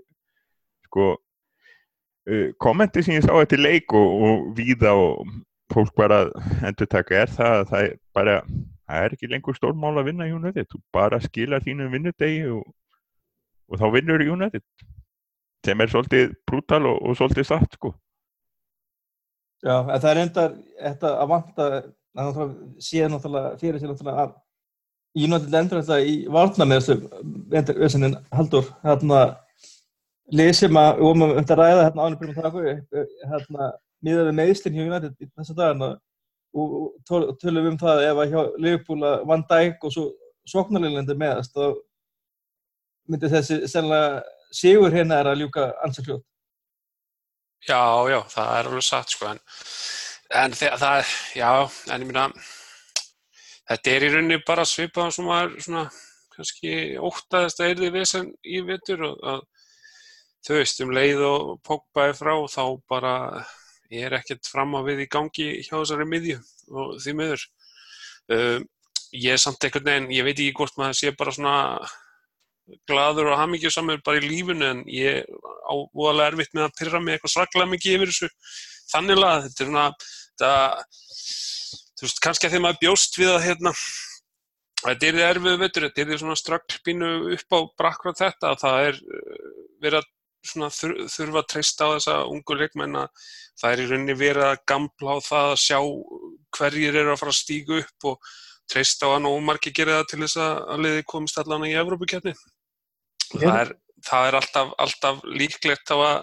sko 0.88 1.08
uh, 1.16 2.48
kommenti 2.62 3.04
sem 3.04 3.18
ég 3.18 3.26
sá 3.26 3.34
eftir 3.42 3.60
leik 3.60 3.92
og, 3.96 4.22
og 4.28 4.46
víða 4.56 4.94
og 4.96 5.26
fólk 5.72 5.92
bara 5.98 6.24
endur 6.66 6.88
taka 6.90 7.22
er 7.22 7.32
það 7.32 7.60
að 7.60 7.68
það 7.70 7.84
er 7.86 7.94
bara 8.16 8.36
það 8.86 9.04
er 9.04 9.16
ekki 9.16 9.30
lengur 9.30 9.56
stórmál 9.58 9.96
að 9.96 10.08
vinna 10.10 10.28
í 10.28 10.34
United? 10.34 10.68
Þú 10.70 10.80
bara 10.94 11.20
skila 11.22 11.62
þínu 11.64 11.90
vinnudegi 11.92 12.46
og, 12.54 12.64
og 13.70 13.80
þá 13.82 13.86
vinnur 13.96 14.24
United 14.24 14.64
sem 15.66 15.82
er 15.82 15.90
svolítið 15.90 16.34
brútal 16.46 16.84
og, 16.86 16.98
og 17.02 17.16
svolítið 17.18 17.48
satt 17.48 17.78
sko. 17.78 17.92
Já, 19.64 19.82
það 19.82 20.10
er 20.10 20.20
enda 20.22 20.42
þetta 20.78 21.12
að 21.16 21.30
vanta 21.32 21.68
að 22.16 22.42
séð 22.82 23.08
náttúrulega 23.12 23.56
fyrir 23.60 23.80
sér 23.80 23.90
náttúrulega 23.90 24.26
að 24.26 24.36
náttúrulega 25.16 25.62
endur 25.64 25.82
þetta 25.82 25.98
í 26.04 26.14
varna 26.32 26.68
með 26.68 26.84
þessu 26.84 27.74
vesenin 27.80 28.16
Haldur 28.36 28.70
hérna 28.84 29.24
lið 30.36 30.52
sem 30.60 30.78
að 30.80 31.00
við 31.00 31.06
vorum 31.06 31.26
að 31.26 31.34
þetta 31.40 31.58
ræða 31.60 31.82
hérna 31.86 32.06
ánum 32.06 32.20
byrjum 32.20 32.38
að 32.38 32.46
taka 32.46 33.04
hérna 33.32 33.68
miðað 34.06 34.28
við 34.30 34.36
meðslinn 34.40 34.76
hjá 34.78 34.84
United 34.86 35.30
þessa 35.36 35.56
dagana 35.58 35.90
og 36.56 36.76
og 36.76 36.92
töl- 37.08 37.34
tölum 37.42 37.66
um 37.72 37.78
það 37.80 38.04
ef 38.06 38.20
að 38.22 38.30
hjá 38.32 38.40
Liverpool 38.64 39.02
að 39.04 39.24
Van 39.28 39.42
Dijk 39.50 39.82
og 39.84 39.92
svo 39.92 40.04
sóknarleilandi 40.48 41.16
meðast 41.20 41.52
þá 41.56 41.66
myndi 43.10 43.28
þessi 43.32 43.58
sennilega 43.68 44.22
sigur 44.56 44.94
hérna 44.94 45.18
er 45.20 45.28
að 45.32 45.42
ljúka 45.42 45.66
ansið 45.84 46.06
fljótt. 46.08 46.24
Já, 47.66 47.82
já, 48.12 48.20
það 48.30 48.52
er 48.54 48.68
alveg 48.70 48.86
satt 48.86 49.12
sko 49.12 49.28
en, 49.32 49.40
en 50.42 50.54
það, 50.56 51.12
já, 51.36 51.50
en 51.90 52.04
ég 52.04 52.08
meina 52.08 52.24
þetta 53.66 53.92
er 53.96 54.06
í 54.06 54.10
rauninni 54.14 54.40
bara 54.46 54.64
svipað 54.68 55.12
sem 55.16 55.26
maður 55.28 55.58
svona 55.66 55.84
kannski 56.36 56.72
óttaðist 57.00 57.60
að 57.60 57.72
erði 57.74 57.92
vesen 57.98 58.32
í 58.46 58.62
vetur 58.64 59.04
og 59.10 59.28
að 59.34 59.44
þú 60.46 60.58
veist 60.60 60.82
um 60.84 60.92
leið 60.94 61.22
og 61.26 61.54
Pogba 61.66 62.08
er 62.10 62.16
frá 62.18 62.34
þá 62.52 62.62
bara 62.88 63.14
er 63.90 64.16
ekkert 64.18 64.48
fram 64.50 64.74
á 64.78 64.80
við 64.86 65.04
í 65.04 65.10
gangi 65.10 65.50
hjá 65.66 65.76
þessari 65.76 66.08
miðju 66.08 66.40
og 66.72 66.96
því 67.02 67.14
miður. 67.20 67.46
Um, 68.32 68.66
ég 69.14 69.36
er 69.36 69.40
samt 69.40 69.62
einhvern 69.64 69.86
veginn, 69.86 70.10
ég 70.16 70.26
veit 70.26 70.36
ekki 70.36 70.56
hvort 70.58 70.78
maður 70.80 70.98
sé 70.98 71.12
bara 71.16 71.34
svona 71.34 71.56
gladur 72.90 73.30
og 73.30 73.38
hamingjusamur 73.38 74.02
bara 74.06 74.18
í 74.18 74.26
lífinu 74.26 74.66
en 74.66 74.80
ég 74.90 75.26
á 75.30 75.74
voðalega 75.94 76.32
erfitt 76.32 76.56
með 76.56 76.66
að 76.66 76.76
pyrra 76.80 77.00
mig 77.02 77.14
eitthvað 77.14 77.34
svaklega 77.36 77.70
mikið 77.70 77.98
yfir 77.98 78.12
þessu. 78.12 78.30
Þannig 78.90 79.22
að 79.22 79.46
þetta 79.46 79.62
er 79.62 79.70
svona 79.70 79.86
þetta, 80.00 80.50
þú 81.96 82.06
veist, 82.06 82.20
kannski 82.24 82.48
að 82.48 82.54
þegar 82.54 82.66
maður 82.66 82.82
bjóst 82.82 83.18
við 83.20 83.32
að 83.32 83.46
hérna, 83.46 83.72
þetta 84.82 85.08
er 85.08 85.18
þið 85.18 85.28
erfiðu 85.28 85.62
vettur, 85.62 85.86
þetta 85.86 86.02
er 86.02 86.10
þið 86.10 86.22
svona 86.22 86.40
strögglpínu 86.42 87.12
upp 87.36 87.56
á 87.56 87.60
brakkrað 87.82 88.20
þetta 88.24 88.52
að 88.52 88.60
það 88.64 88.90
er 88.90 89.00
uh, 89.00 89.48
verið 89.84 90.00
að 90.02 90.12
svona 90.50 90.70
þur, 90.74 90.94
þurfa 91.12 91.42
að 91.42 91.48
treysta 91.52 91.86
á 91.86 91.94
þessa 91.96 92.16
ungu 92.32 92.56
leikmenn 92.60 92.98
að 93.02 93.28
það 93.60 93.72
er 93.72 93.82
í 93.82 93.86
rauninni 93.90 94.16
verið 94.20 94.46
að 94.50 94.62
gamla 94.72 95.16
á 95.16 95.18
það 95.26 95.48
að 95.52 95.62
sjá 95.62 95.78
hverjir 96.56 96.98
eru 97.02 97.14
að 97.14 97.20
fara 97.22 97.34
að 97.34 97.40
stígu 97.40 97.80
upp 97.82 98.08
og 98.12 98.30
treysta 98.72 99.10
á 99.10 99.14
að 99.16 99.24
nógu 99.26 99.42
margir 99.46 99.74
gera 99.76 99.98
það 100.00 100.08
til 100.12 100.20
þess 100.24 100.40
að 100.46 100.84
liði 100.86 101.04
komist 101.12 101.38
allan 101.42 101.66
í 101.68 101.74
Evrópukjarni. 101.78 102.34
Það 103.36 103.60
er, 103.60 103.72
það 104.06 104.28
er 104.30 104.38
alltaf, 104.40 104.72
alltaf 104.86 105.22
líklegt 105.26 105.92
á 105.94 105.96
að 105.96 106.18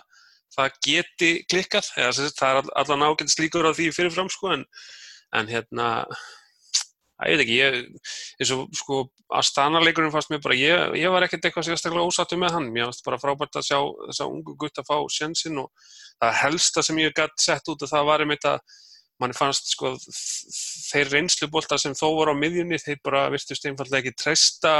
það 0.53 0.77
geti 0.85 1.31
klikkað, 1.49 1.87
það 1.95 2.45
er 2.49 2.61
all- 2.61 2.73
allan 2.83 3.05
ágætt 3.09 3.33
slíkur 3.33 3.65
á 3.65 3.73
því 3.73 3.89
fyrirfram 3.95 4.29
sko 4.29 4.51
en, 4.53 4.65
en 5.33 5.49
hérna, 5.49 5.87
ég 7.29 7.37
veit 7.37 7.43
ekki, 7.43 7.57
ég, 7.59 7.75
eins 8.39 8.53
og 8.55 8.63
sko 8.77 9.01
Astana-leikurinn 9.33 10.13
fannst 10.13 10.31
mér 10.33 10.41
bara, 10.43 10.57
ég, 10.57 10.95
ég 11.01 11.13
var 11.13 11.25
ekkert 11.25 11.47
eitthvað 11.47 11.67
sérstaklega 11.69 12.05
ósattu 12.05 12.37
með 12.39 12.57
hann, 12.57 12.71
mér 12.73 12.89
fannst 12.89 13.05
bara 13.07 13.19
frábært 13.21 13.59
að 13.59 13.67
sjá 13.69 13.79
þessa 14.07 14.29
ungu 14.29 14.55
gutt 14.59 14.81
að 14.81 14.89
fá 14.91 14.97
sjansinn 15.15 15.61
og 15.63 15.91
það 16.21 16.39
helsta 16.43 16.83
sem 16.85 17.01
ég 17.01 17.15
gætt 17.17 17.35
sett 17.41 17.71
út 17.73 17.85
og 17.85 17.91
það 17.91 18.09
var 18.11 18.25
einmitt 18.25 18.47
að 18.49 18.59
manni 19.21 19.37
fannst 19.37 19.71
sko 19.73 19.93
þeir 20.03 21.11
reynsluboltar 21.13 21.81
sem 21.81 21.95
þó 21.97 22.07
voru 22.17 22.33
á 22.33 22.41
miðjunni, 22.41 22.81
þeir 22.81 22.99
bara 23.05 23.27
virtust 23.33 23.65
einfallega 23.69 24.03
ekki 24.03 24.17
treysta 24.19 24.73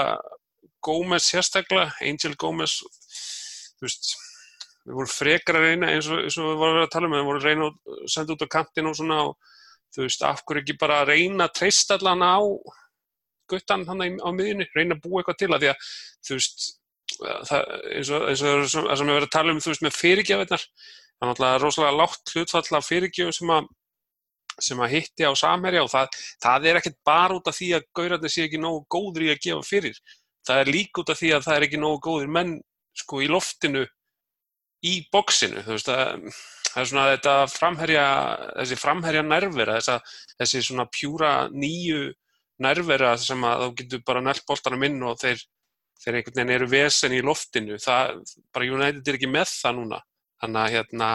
Gómez 0.83 1.29
sérstaklega, 1.31 1.93
Angel 2.03 2.33
Gómez, 2.35 2.81
þú 3.79 3.87
veist, 3.87 4.09
við 4.83 4.97
vorum 4.97 5.11
frekar 5.11 5.59
að 5.59 5.67
reyna 5.69 5.91
eins 5.93 6.09
og, 6.11 6.25
eins 6.25 6.37
og 6.37 6.49
við 6.49 6.57
vorum 6.59 6.73
að 6.73 6.79
vera 6.79 6.87
að 6.89 6.95
tala 6.95 7.07
um, 7.09 7.15
við 7.15 7.27
vorum 7.29 7.41
að 7.41 7.47
reyna 7.47 7.69
að 7.69 8.01
senda 8.11 8.35
út 8.35 8.43
á 8.43 8.53
kantinn 8.57 8.89
og 8.89 8.97
svona 8.99 9.19
og 9.29 9.53
þú 9.93 10.05
veist, 10.05 10.23
af 10.25 10.41
hverju 10.43 10.63
ekki 10.63 10.77
bara 10.81 11.03
reyna 11.07 11.47
að 11.47 11.59
treysta 11.59 11.99
allan 11.99 12.25
á 12.25 12.37
guttan 13.51 13.85
hann 13.87 14.01
á 14.01 14.29
miðjunni, 14.33 14.69
reyna 14.73 14.97
að 14.97 15.03
búa 15.03 15.21
eitthvað 15.21 15.39
til 15.41 15.51
að 15.51 15.63
því 15.63 15.71
að, 15.73 15.93
þú 16.27 16.39
veist, 16.39 16.65
það, 17.19 17.71
eins 17.99 18.11
og, 18.13 18.27
það 18.31 18.97
sem 18.97 19.07
við 19.07 19.13
verðum 19.13 19.27
að 19.27 19.33
tala 19.37 19.53
um, 19.53 19.61
þú 19.63 19.73
veist, 19.73 19.85
með 19.85 19.97
fyrirgjafinnar, 19.99 20.67
það 21.13 21.25
er 21.25 21.31
náttúrulega 21.31 21.63
rosalega 21.63 21.99
lágt 21.99 22.33
hlutfall 22.33 22.79
af 22.79 22.89
fyrirgjöfum 22.89 23.37
sem 23.37 23.55
að 23.57 23.71
sem 24.61 24.81
að 24.85 24.91
hitti 24.93 25.25
á 25.25 25.33
samherja 25.33 25.81
og 25.81 25.89
það, 25.89 26.17
það 26.43 26.67
er 26.69 26.79
ekkert 26.79 26.99
bara 27.07 27.37
út 27.37 27.47
af 27.49 27.55
því 27.57 27.69
að 27.77 27.87
gaurarnir 27.97 28.33
sé 28.33 28.43
ekki 28.45 28.59
nógu 28.61 28.83
góður 28.91 29.25
í 29.25 29.31
að 29.33 29.41
gefa 29.47 29.65
fyrir. 29.65 29.95
Það 30.45 30.61
er 30.61 30.71
líka 30.75 31.01
út 31.01 31.09
af 31.13 31.19
því 31.19 31.31
að 31.33 31.45
það 31.47 31.55
er 31.55 31.65
ekki 31.67 31.79
nógu 31.81 31.99
góður 32.05 32.33
menn 32.35 32.51
sko 33.01 33.21
í 33.23 33.29
loftinu 33.31 33.83
í 34.83 34.97
bóksinu, 35.13 35.63
þú 35.63 35.77
veist 35.77 35.91
að 35.91 36.27
það 36.73 36.81
er 36.81 36.89
svona 36.89 37.05
þetta 37.11 37.33
framherja, 37.53 38.05
þessi 38.57 38.77
framherja 38.81 39.23
nærvera, 39.25 39.77
þessa, 39.77 39.99
þessi 40.41 40.63
svona 40.67 40.87
pjúra 40.91 41.33
nýju 41.53 42.07
nærvera 42.63 43.13
sem 43.21 43.45
að 43.47 43.65
þú 43.65 43.69
getur 43.81 44.03
bara 44.07 44.23
nælt 44.25 44.45
boltanum 44.49 44.85
inn 44.87 44.97
og 45.05 45.19
þeir, 45.21 45.43
þeir 46.01 46.17
einhvern 46.19 46.39
veginn 46.39 46.55
eru 46.55 46.69
vesen 46.71 47.15
í 47.15 47.21
loftinu, 47.25 47.77
það, 47.81 48.23
bara 48.55 48.71
United 48.79 49.07
er 49.11 49.19
ekki 49.19 49.29
með 49.29 49.53
það 49.53 49.77
núna, 49.79 50.01
þannig 50.41 50.63
að 50.63 50.75
hérna, 50.77 51.11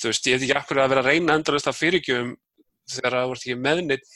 þú 0.00 0.10
veist, 0.10 0.30
ég 0.30 0.38
veit 0.38 0.46
ekki 0.48 0.58
akkur 0.62 0.82
að 0.82 0.94
vera 0.94 1.04
að 1.04 1.12
reyna 1.12 1.36
endurist 1.38 1.70
að 1.70 1.80
fyrirgjöfum 1.80 2.34
þegar 2.90 3.16
það 3.18 3.30
vart 3.30 3.46
ekki 3.46 3.60
meðneitt 3.68 4.14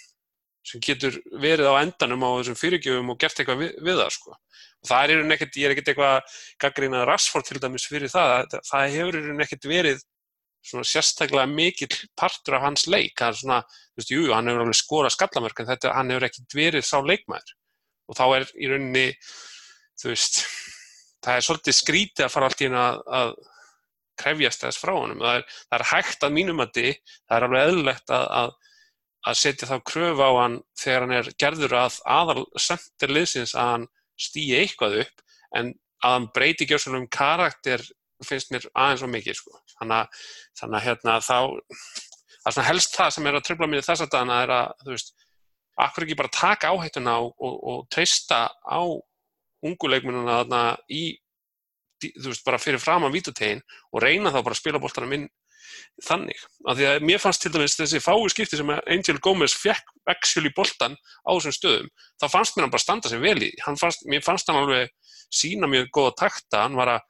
sem 0.64 0.82
getur 0.84 1.18
verið 1.42 1.68
á 1.68 1.74
endanum 1.82 2.24
á 2.24 2.30
þessum 2.38 2.58
fyrirgjöfum 2.58 3.12
og 3.12 3.20
gert 3.20 3.40
eitthvað 3.40 3.60
við, 3.60 3.72
við 3.84 4.00
það, 4.00 4.10
sko. 4.16 4.36
Og 4.84 4.88
það 4.88 5.04
er 5.04 5.12
rauninni 5.18 5.36
ekkert, 5.36 5.58
ég 5.60 5.66
er 5.66 5.74
ekkert 5.74 5.90
eitthvað 5.92 6.38
gaggrínað 6.64 7.06
Rashford 7.10 7.48
til 7.48 7.60
dæmis 7.60 7.86
fyrir 7.88 8.12
það, 8.12 8.34
það, 8.52 8.66
það 8.70 8.96
hefur 8.96 9.18
rauninni 9.18 9.44
ekkert 9.44 9.68
verið 9.68 10.04
svona 10.64 10.88
sérstaklega 10.88 11.50
mikill 11.50 11.92
partur 12.16 12.56
af 12.56 12.64
hans 12.64 12.86
leik, 12.88 13.12
það 13.18 13.28
er 13.28 13.40
svona, 13.42 13.58
þú 13.92 14.00
veist, 14.00 14.12
jú, 14.14 14.22
hann 14.32 14.48
hefur 14.48 14.64
alveg 14.64 14.78
skorað 14.80 15.16
skallamörk 15.18 15.60
en 15.60 15.68
þetta, 15.68 15.92
hann 15.92 16.12
hefur 16.14 16.28
ekkert 16.30 16.56
verið 16.56 16.86
sá 16.88 16.96
leikmaður 17.04 17.56
og 18.08 18.18
þá 18.18 18.24
er 18.38 18.46
í 18.56 18.70
rauninni, 18.70 19.04
þú 20.00 20.12
veist, 20.12 20.40
það 21.24 21.36
er 21.38 21.46
svolítið 21.46 21.76
skrítið 21.78 22.26
að 22.26 22.32
fara 22.32 22.48
allt 22.48 22.62
í 22.62 22.66
hérna 22.66 22.86
að, 22.88 23.02
að 23.20 23.34
krefjast 24.20 24.64
þess 24.64 24.80
frá 24.80 24.92
honum. 24.94 25.22
Það 25.22 25.38
er, 25.38 25.46
það 25.68 25.78
er 25.78 25.86
hægt 25.90 26.26
að 26.26 26.34
mínum 26.36 26.62
að 26.62 26.74
því, 26.76 26.92
það 27.24 27.36
er 27.36 27.46
alveg 27.48 27.68
eðlilegt 27.68 28.14
að, 28.14 28.26
að, 28.40 28.52
að 29.24 29.40
setja 29.40 29.68
þá 29.68 29.76
kröfu 29.88 30.24
á 30.24 30.32
hann 30.42 30.56
þegar 30.78 31.04
hann 31.06 31.16
er 31.18 31.30
gerður 31.40 31.76
að 31.80 31.98
aðal 32.14 32.44
sendir 32.60 33.14
liðsins 33.14 33.54
að 33.56 33.70
hann 33.72 33.86
stýi 34.20 34.58
eitthvað 34.60 34.98
upp 35.04 35.24
en 35.56 35.72
að 36.04 36.16
hann 36.16 36.30
breyti 36.36 36.68
gjörsum 36.68 36.98
um 36.98 37.06
karakter 37.08 37.84
finnst 38.24 38.52
mér 38.52 38.66
aðeins 38.72 39.04
og 39.04 39.12
mikið 39.12 39.38
sko. 39.38 39.58
Þannig 39.74 39.96
að, 40.00 40.28
þannig 40.60 40.78
að 40.78 40.86
hérna 40.88 41.16
þá, 41.24 41.38
það 42.36 42.50
er 42.50 42.56
svona 42.56 42.68
helst 42.68 42.96
það 42.96 43.10
sem 43.16 43.28
er 43.28 43.38
að 43.38 43.46
tröfla 43.48 43.68
mér 43.70 43.86
þess 43.86 44.04
að 44.04 44.12
dana 44.14 44.38
er 44.44 44.52
að, 44.54 44.70
þú 44.84 44.94
veist, 44.94 45.12
akkur 45.84 46.06
ekki 46.06 46.18
bara 46.20 46.34
taka 46.34 46.70
áhættuna 46.70 47.18
og, 47.24 47.34
og, 47.42 47.56
og 47.72 47.82
treysta 47.92 48.46
á 48.62 48.80
unguleikmununa 49.64 50.40
þarna 50.42 50.62
í 50.92 51.04
þú 52.04 52.30
veist, 52.30 52.44
bara 52.46 52.60
fyrir 52.60 52.82
fram 52.82 53.06
á 53.06 53.14
vítategin 53.14 53.62
og 53.92 54.02
reyna 54.04 54.32
þá 54.32 54.40
bara 54.42 54.54
að 54.56 54.60
spila 54.60 54.82
boltanum 54.82 55.16
inn 55.16 55.26
þannig. 56.04 56.44
Af 56.68 56.78
því 56.78 56.88
að 56.90 57.06
mér 57.08 57.22
fannst 57.22 57.44
til 57.44 57.52
dæmis 57.54 57.78
þessi 57.78 58.02
fái 58.02 58.30
skipti 58.32 58.60
sem 58.60 58.74
Angel 58.74 59.18
Gómez 59.24 59.56
fekk 59.56 59.94
actually 60.10 60.52
boltan 60.56 60.98
á 61.24 61.30
þessum 61.32 61.56
stöðum, 61.56 61.90
þá 62.20 62.26
fannst 62.32 62.56
mér 62.56 62.66
hann 62.66 62.74
bara 62.74 62.84
standa 62.84 63.12
sig 63.12 63.22
vel 63.22 63.38
í. 63.42 63.50
Fannst, 63.64 64.06
mér 64.10 64.24
fannst 64.24 64.50
hann 64.50 64.60
alveg 64.60 64.92
sína 65.32 65.70
mjög 65.70 65.90
góða 65.94 66.16
takta, 66.24 66.64
hann 66.66 66.78
var 66.78 66.96
að 66.98 67.04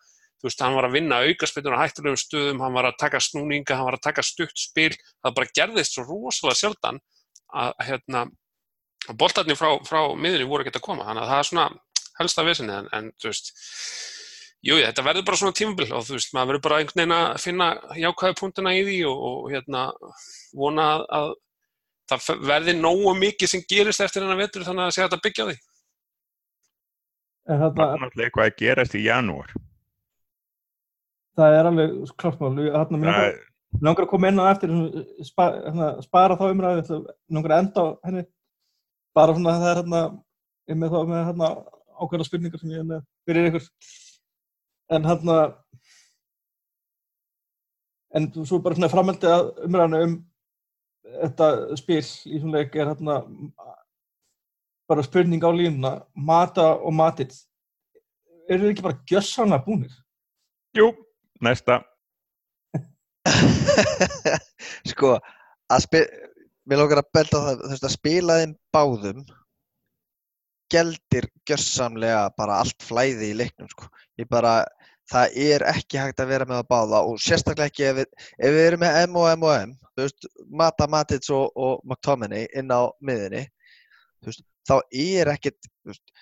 veist, 0.45 0.61
hann 0.61 0.77
var 0.77 0.89
að 0.89 0.99
vinna 0.99 1.21
aukarspilnur 1.25 1.77
á 1.77 1.83
hættulegum 1.85 2.21
stöðum, 2.21 2.63
hann 2.65 2.77
var 2.77 2.89
að 2.91 2.99
taka 3.01 3.21
snúninga, 3.23 3.79
hann 3.79 3.89
var 3.89 3.99
að 3.99 4.07
taka 4.09 4.25
stutt 4.27 4.59
spil, 4.61 4.93
það 5.25 5.37
bara 5.39 5.53
gerðist 5.57 5.97
svo 5.97 6.05
rosalega 6.09 6.61
sjaldan 6.61 7.01
að 7.55 7.73
hérna, 7.89 8.25
boltarnir 9.21 9.59
frá, 9.59 9.71
frá 9.89 10.01
miðunni 10.19 10.49
voru 10.49 10.65
ekkert 10.65 10.81
að 10.81 10.87
koma, 10.89 11.07
þannig 11.09 11.25
að 11.25 11.33
það 11.33 11.41
er 11.41 11.49
svona 11.51 11.67
helsta 12.19 12.47
vesinni, 12.47 12.77
en, 12.77 12.91
en 12.99 13.11
þú 13.21 13.31
veist, 13.31 13.55
Jú, 14.65 14.79
þetta 14.81 15.03
verður 15.05 15.25
bara 15.29 15.37
svona 15.37 15.57
tímabil 15.59 15.91
og 15.93 16.05
þú 16.07 16.15
veist, 16.17 16.31
maður 16.33 16.49
verður 16.55 16.63
bara 16.65 16.77
einhvern 16.81 17.01
veginn 17.03 17.15
að 17.19 17.35
finna 17.43 17.67
jákvæðu 18.01 18.37
punktuna 18.39 18.71
í 18.73 18.85
því 18.87 18.95
og, 19.11 19.25
og 19.29 19.51
hérna 19.53 19.83
vona 20.57 20.87
að, 20.95 21.05
að 21.19 21.33
það 22.15 22.45
verði 22.49 22.75
nógu 22.79 23.13
mikið 23.21 23.51
sem 23.53 23.65
gerist 23.69 24.01
eftir 24.05 24.25
hennar 24.25 24.41
vetur 24.41 24.65
þannig 24.65 24.87
að 24.89 24.95
sé 24.97 25.05
að 25.05 25.19
byggja 25.27 25.45
á 25.45 25.49
því. 25.51 25.57
En 27.45 27.61
Það 27.61 27.65
þarna, 27.77 27.87
er 27.93 28.01
náttúrulega 28.07 28.29
eitthvað 28.31 28.49
að 28.49 28.57
gerast 28.63 28.95
í 28.97 29.03
janúar. 29.05 29.51
það 31.37 31.57
er 31.59 31.69
alveg 31.69 32.15
klart 32.23 32.41
mál. 32.41 32.55
Mér 32.55 32.73
langar, 32.73 33.27
er- 33.29 34.07
að 34.07 34.11
koma 34.15 34.29
inn 34.31 34.41
á 34.41 34.47
eftir, 34.55 34.73
spa, 35.29 35.51
hérna, 35.67 35.91
spara 36.07 36.39
þá 36.41 36.45
umræðu, 36.55 37.01
mér 37.03 37.37
langar 37.37 37.53
að 37.57 37.63
enda 37.67 37.85
á 37.85 37.89
henni. 38.07 38.25
Bara 39.15 39.35
svona 39.37 39.59
það 39.61 39.69
er 39.75 39.81
hérna, 39.83 40.03
ég 40.71 40.73
er 40.73 40.81
með 40.81 40.95
þá 40.95 41.01
með 41.11 41.23
hérna 41.29 41.53
ákveðna 42.01 42.27
spurningar 42.31 42.63
sem 42.63 42.73
ég 42.73 42.81
er 42.81 42.89
með 42.95 43.05
fyrir 43.29 43.51
ykkur. 43.51 43.69
En 44.93 45.05
hérna, 45.09 45.37
en 48.15 48.29
svo 48.45 48.61
bara 48.63 48.77
svona 48.77 48.93
framhaldi 48.93 49.31
að 49.31 49.47
umræðinu 49.65 50.03
um 50.05 50.17
þetta 51.05 51.49
spil 51.79 52.01
í 52.03 52.41
svona 52.41 52.59
leik 52.59 52.77
er 52.77 52.91
hérna 52.91 53.21
bara 54.89 55.05
spurning 55.05 55.45
á 55.45 55.51
línuna, 55.53 55.95
Mata 56.15 56.75
og 56.77 56.93
Matit. 56.93 57.33
Eru 58.49 58.67
þið 58.67 58.75
ekki 58.75 58.85
bara 58.85 59.01
gjössanlega 59.09 59.65
búnir? 59.65 59.95
Jú, 60.77 60.91
næsta. 61.45 61.81
sko, 64.91 65.15
að 65.73 65.87
spila, 65.87 66.29
mér 66.69 66.83
lókar 66.83 67.01
að 67.01 67.13
belta 67.17 67.41
það, 67.47 67.63
þú 67.63 67.71
veist, 67.73 67.87
að 67.89 67.97
spila 67.97 68.39
þeim 68.43 68.55
báðum 68.75 69.25
geldir 70.75 71.29
gjörsamlega 71.49 72.25
bara 72.39 72.59
allt 72.65 72.83
flæði 72.85 73.31
í 73.33 73.39
leiknum, 73.39 73.71
sko. 73.71 73.89
Ég 74.21 74.29
bara, 74.31 74.57
það 75.13 75.39
er 75.47 75.65
ekki 75.71 76.01
hægt 76.03 76.23
að 76.25 76.33
vera 76.35 76.49
með 76.51 76.63
að 76.63 76.69
báða 76.75 77.03
og 77.09 77.19
sérstaklega 77.23 77.71
ekki 77.71 77.87
ef 77.91 77.99
við, 78.01 78.13
ef 78.39 78.55
við 78.59 78.67
erum 78.69 78.85
með 78.85 79.01
M 79.07 79.19
og 79.23 79.29
M 79.33 79.47
og 79.49 79.57
M, 79.61 79.75
þú 79.95 80.07
veist, 80.07 80.29
Mata, 80.63 80.89
Matits 80.91 81.33
og, 81.35 81.51
og 81.55 81.81
McTominay 81.87 82.49
inn 82.59 82.73
á 82.75 82.83
miðinni, 83.05 83.45
þú 84.25 84.33
veist, 84.33 84.45
þá 84.69 84.77
er 85.05 85.33
ekkit, 85.35 85.59
þú 85.85 85.93
veist, 85.93 86.15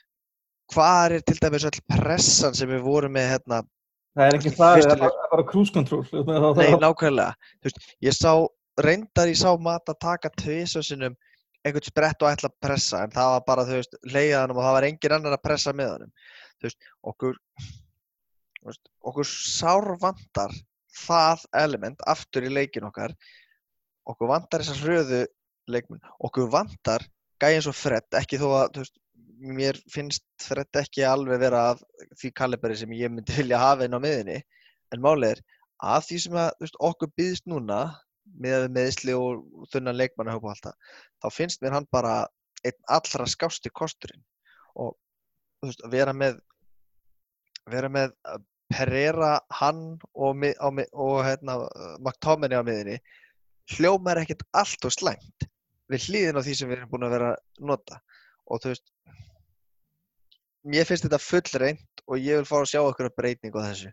hvað 0.73 1.19
er 1.19 1.25
til 1.29 1.39
dæmis 1.43 1.69
öll 1.69 1.83
pressan 1.93 2.57
sem 2.57 2.71
við 2.73 2.85
vorum 2.87 3.13
með 3.17 3.31
hérna 3.35 3.63
Það 4.13 4.27
er 4.29 4.37
ekki 4.37 4.51
það, 4.53 4.75
það 4.75 4.83
er 4.83 4.99
bara, 5.01 5.27
bara 5.33 5.45
það- 6.53 6.59
Nei, 6.59 6.81
nákvæmlega. 6.83 7.33
Þú 7.63 7.69
veist, 7.71 7.79
ég 8.05 8.17
sá, 8.19 8.33
reyndar 8.85 9.31
ég 9.31 9.39
sá 9.41 9.49
mat 9.57 9.89
að 9.89 9.99
taka 10.05 10.31
tvisvar 10.37 10.85
sinnum 10.85 11.15
einhvern 11.63 11.87
sprett 11.87 12.25
og 12.25 12.31
ætla 12.33 12.51
að 12.51 12.59
pressa, 12.65 13.05
en 13.05 13.15
það 13.15 13.31
var 13.35 13.45
bara, 13.47 13.65
þú 13.69 13.79
veist, 13.79 13.97
leiða 14.09 14.43
hann 14.43 14.55
og 14.55 14.61
það 14.65 14.77
var 14.77 14.87
engin 14.89 15.15
annar 15.17 15.37
að 15.37 15.45
pressa 15.47 15.75
með 15.77 15.93
honum. 15.95 16.13
Þú 16.59 16.69
veist, 16.69 16.89
okkur, 17.13 17.39
veist, 18.67 18.83
okkur 19.11 19.31
sárvandar 19.31 20.57
það 21.03 21.47
element 21.63 22.03
aftur 22.11 22.47
í 22.47 22.53
leikin 22.53 22.89
okkar. 22.89 23.15
Okkur 24.09 24.33
vantar 24.33 24.65
þessar 24.65 24.83
hröðu 24.83 25.23
leikmenn. 25.71 26.03
Okkur 26.27 26.51
vantar 26.53 27.07
gæði 27.43 27.61
eins 27.61 27.71
og 27.71 27.79
Fred, 27.79 28.09
ekki 28.19 28.41
þó 28.43 28.49
að, 28.51 28.83
veist, 28.83 28.99
mér 29.43 29.79
finnst 29.91 30.27
Fred 30.43 30.79
ekki 30.79 31.03
alveg 31.07 31.41
vera 31.43 31.65
af 31.73 31.83
því 32.21 32.31
kaliberi 32.39 32.79
sem 32.79 32.93
ég 32.95 33.11
myndi 33.11 33.35
vilja 33.39 33.59
hafa 33.63 33.87
inn 33.87 33.99
á 33.99 34.01
miðinni. 34.03 34.39
En 34.95 35.03
málið 35.03 35.37
er, 35.37 35.45
að 35.83 36.09
því 36.09 36.19
sem 36.27 36.39
að, 36.39 36.51
veist, 36.63 36.79
okkur 36.91 37.11
býðist 37.19 37.49
núna 37.51 37.85
með 38.41 38.69
meðsli 38.73 39.15
og 39.17 39.43
þunnan 39.73 39.99
leikmannahóp 39.99 40.45
og 40.47 40.53
allt 40.55 40.69
það, 40.69 40.77
þá 41.23 41.29
finnst 41.37 41.63
mér 41.63 41.77
hann 41.77 41.89
bara 41.93 42.15
einn 42.65 42.79
allra 42.95 43.27
skásti 43.27 43.71
kosturinn. 43.75 44.23
Og 44.79 44.95
þú 45.61 45.69
veist, 45.71 45.83
að 45.85 45.95
vera 45.97 46.15
með 46.17 46.39
vera 47.71 47.91
með 47.93 48.15
uh, 48.27 48.39
Pereira, 48.73 49.33
hann 49.59 49.99
og, 50.15 50.37
mi- 50.39 50.57
á 50.57 50.69
mi- 50.75 50.89
og 50.93 51.21
hérna, 51.27 51.59
uh, 51.69 51.97
McTominay 52.01 52.59
á 52.59 52.65
miðinni 52.67 52.97
hljómar 53.77 54.19
ekkert 54.23 54.43
allt 54.59 54.85
og 54.89 54.95
slæmt 54.95 55.45
við 55.93 56.07
hlýðin 56.09 56.39
á 56.41 56.43
því 56.43 56.55
sem 56.57 56.71
við 56.71 56.79
erum 56.81 56.91
búin 56.91 57.05
að 57.07 57.13
vera 57.15 57.29
að 57.37 57.67
nota. 57.69 58.01
Og 58.51 58.63
þú 58.65 58.73
veist 58.73 58.89
mér 60.73 60.87
finnst 60.89 61.07
þetta 61.07 61.21
full 61.23 61.61
reynd 61.63 62.03
og 62.09 62.19
ég 62.19 62.41
vil 62.41 62.49
fá 62.49 62.57
að 62.61 62.69
sjá 62.73 62.81
okkur 62.83 63.11
að 63.11 63.17
breyting 63.19 63.55
á 63.55 63.61
þessu 63.69 63.93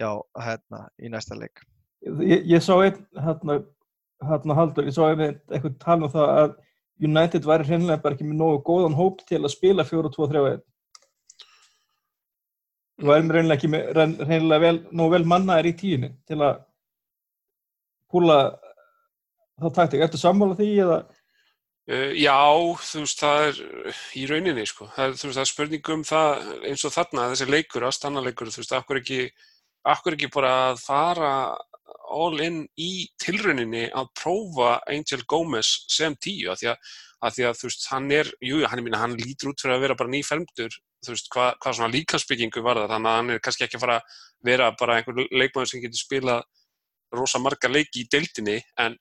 hjá 0.00 0.08
hérna 0.44 0.84
í 1.02 1.10
næsta 1.12 1.36
leik 1.38 1.62
Ég, 2.00 2.46
ég 2.48 2.62
sá 2.64 2.72
einn 2.80 2.96
hérna, 3.20 3.58
hérna 4.24 4.56
haldur, 4.56 4.86
ég 4.88 4.96
sá 4.96 5.02
eitthvað 5.10 5.76
tala 5.82 6.08
um 6.08 6.12
það 6.14 6.30
að 6.38 6.54
United 7.00 7.46
væri 7.48 7.66
hreinlega 7.68 8.02
bara 8.02 8.16
ekki 8.16 8.26
með 8.28 8.40
nógu 8.40 8.62
góðan 8.64 8.96
hóp 8.96 9.20
til 9.28 9.40
að 9.40 9.52
spila 9.52 9.84
4-2-3-1 9.88 10.62
Þú 13.00 13.08
væri 13.08 13.30
reynilega 13.32 13.56
ekki 13.56 13.70
með 13.72 13.86
reyn- 13.96 14.18
hreinlega 14.20 14.64
vel, 14.64 14.78
nógu 14.92 15.14
vel 15.14 15.28
mannaðir 15.32 15.70
í 15.70 15.76
tíunni 15.80 16.10
til 16.28 16.36
að 16.44 16.58
púla 18.12 18.36
það 19.60 19.74
taktik. 19.78 20.02
Ertu 20.04 20.20
sammála 20.20 20.56
því 20.58 20.68
eða? 20.84 20.98
Uh, 21.90 22.12
já, 22.20 22.36
þú 22.86 23.00
veist, 23.02 23.22
það 23.22 23.46
er 23.46 23.62
í 24.20 24.26
rauninni, 24.28 24.66
sko. 24.68 24.90
Það 24.94 25.06
er, 25.06 25.14
þú 25.16 25.28
veist, 25.30 25.38
það 25.38 25.44
er 25.46 25.50
spurning 25.50 25.88
um 25.94 26.04
það 26.06 26.50
eins 26.70 26.84
og 26.86 26.94
þarna, 26.94 27.24
þessi 27.32 27.48
leikur, 27.48 27.86
aðstannaleikur, 27.88 28.52
þú 28.52 28.62
veist, 28.62 28.76
akkur 28.76 29.00
ekki, 29.00 29.20
akkur 29.94 30.16
ekki 30.18 30.30
bara 30.36 30.52
að 30.68 30.84
fara 30.84 31.32
all 32.10 32.40
in 32.42 32.62
í 32.80 33.06
tilrauninni 33.22 33.86
að 33.96 34.10
prófa 34.18 34.76
Angel 34.90 35.22
Gómez 35.30 35.70
sem 35.90 36.16
tíu, 36.22 36.50
af 36.52 36.60
því 36.60 36.70
að, 36.72 36.92
að 37.26 37.36
því 37.36 37.46
að, 37.48 37.58
þú 37.60 37.68
veist, 37.68 37.88
hann 37.92 38.10
er, 38.16 38.30
jú, 38.44 38.60
hann 38.70 38.84
mín, 38.86 38.98
hann 38.98 39.16
lítur 39.20 39.52
út 39.52 39.62
fyrir 39.62 39.76
að 39.76 39.84
vera 39.86 39.98
bara 39.98 40.12
nýfermdur, 40.14 40.76
þú 41.06 41.14
veist, 41.14 41.30
hvað, 41.34 41.50
hvað 41.62 41.78
svona 41.78 41.94
líkansbyggingu 41.94 42.64
var 42.66 42.82
það, 42.82 42.94
þannig 42.94 43.10
að 43.12 43.18
hann 43.20 43.34
er 43.34 43.42
kannski 43.46 43.66
ekki 43.66 43.78
að 43.78 43.84
fara 43.86 43.98
að 44.00 44.20
vera 44.50 44.70
bara 44.80 44.98
einhver 44.98 45.24
leikmaður 45.30 45.72
sem 45.72 45.84
getur 45.84 46.02
spilað 46.02 46.46
rosa 47.16 47.40
marga 47.42 47.70
leiki 47.70 48.04
í 48.04 48.08
deildinni, 48.12 48.60
en, 48.82 48.96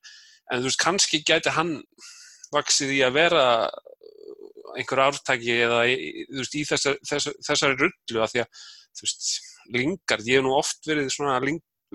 en 0.50 0.64
þú 0.64 0.70
veist, 0.70 0.82
kannski 0.84 1.22
gæti 1.26 1.54
hann 1.56 1.78
vaksið 2.54 2.96
í 2.98 3.04
að 3.06 3.16
vera 3.20 3.46
einhver 4.78 5.02
ártæki 5.08 5.56
eða 5.66 5.84
þú 5.90 6.42
veist, 6.42 6.58
í 6.58 6.66
þessar, 6.68 7.00
þessar, 7.08 7.38
þessari 7.46 7.80
rullu 7.80 8.24
af 8.24 8.34
því 8.34 8.44
að 8.44 8.66
þú 9.00 9.06
veist, 9.06 9.30
Lingard, 9.70 10.26
ég 10.26 10.40
hef 10.40 10.46
nú 10.46 10.54
oft 10.58 10.88
verið 10.90 11.12
svona 11.14 11.38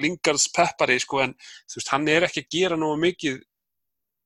Lingards 0.01 0.49
peppari 0.55 0.99
sko, 1.03 1.23
en 1.25 1.35
þú 1.39 1.81
veist, 1.81 1.91
hann 1.93 2.09
er 2.11 2.27
ekki 2.29 2.45
að 2.45 2.57
gera 2.57 2.79
nógu 2.81 3.01
mikið 3.03 3.43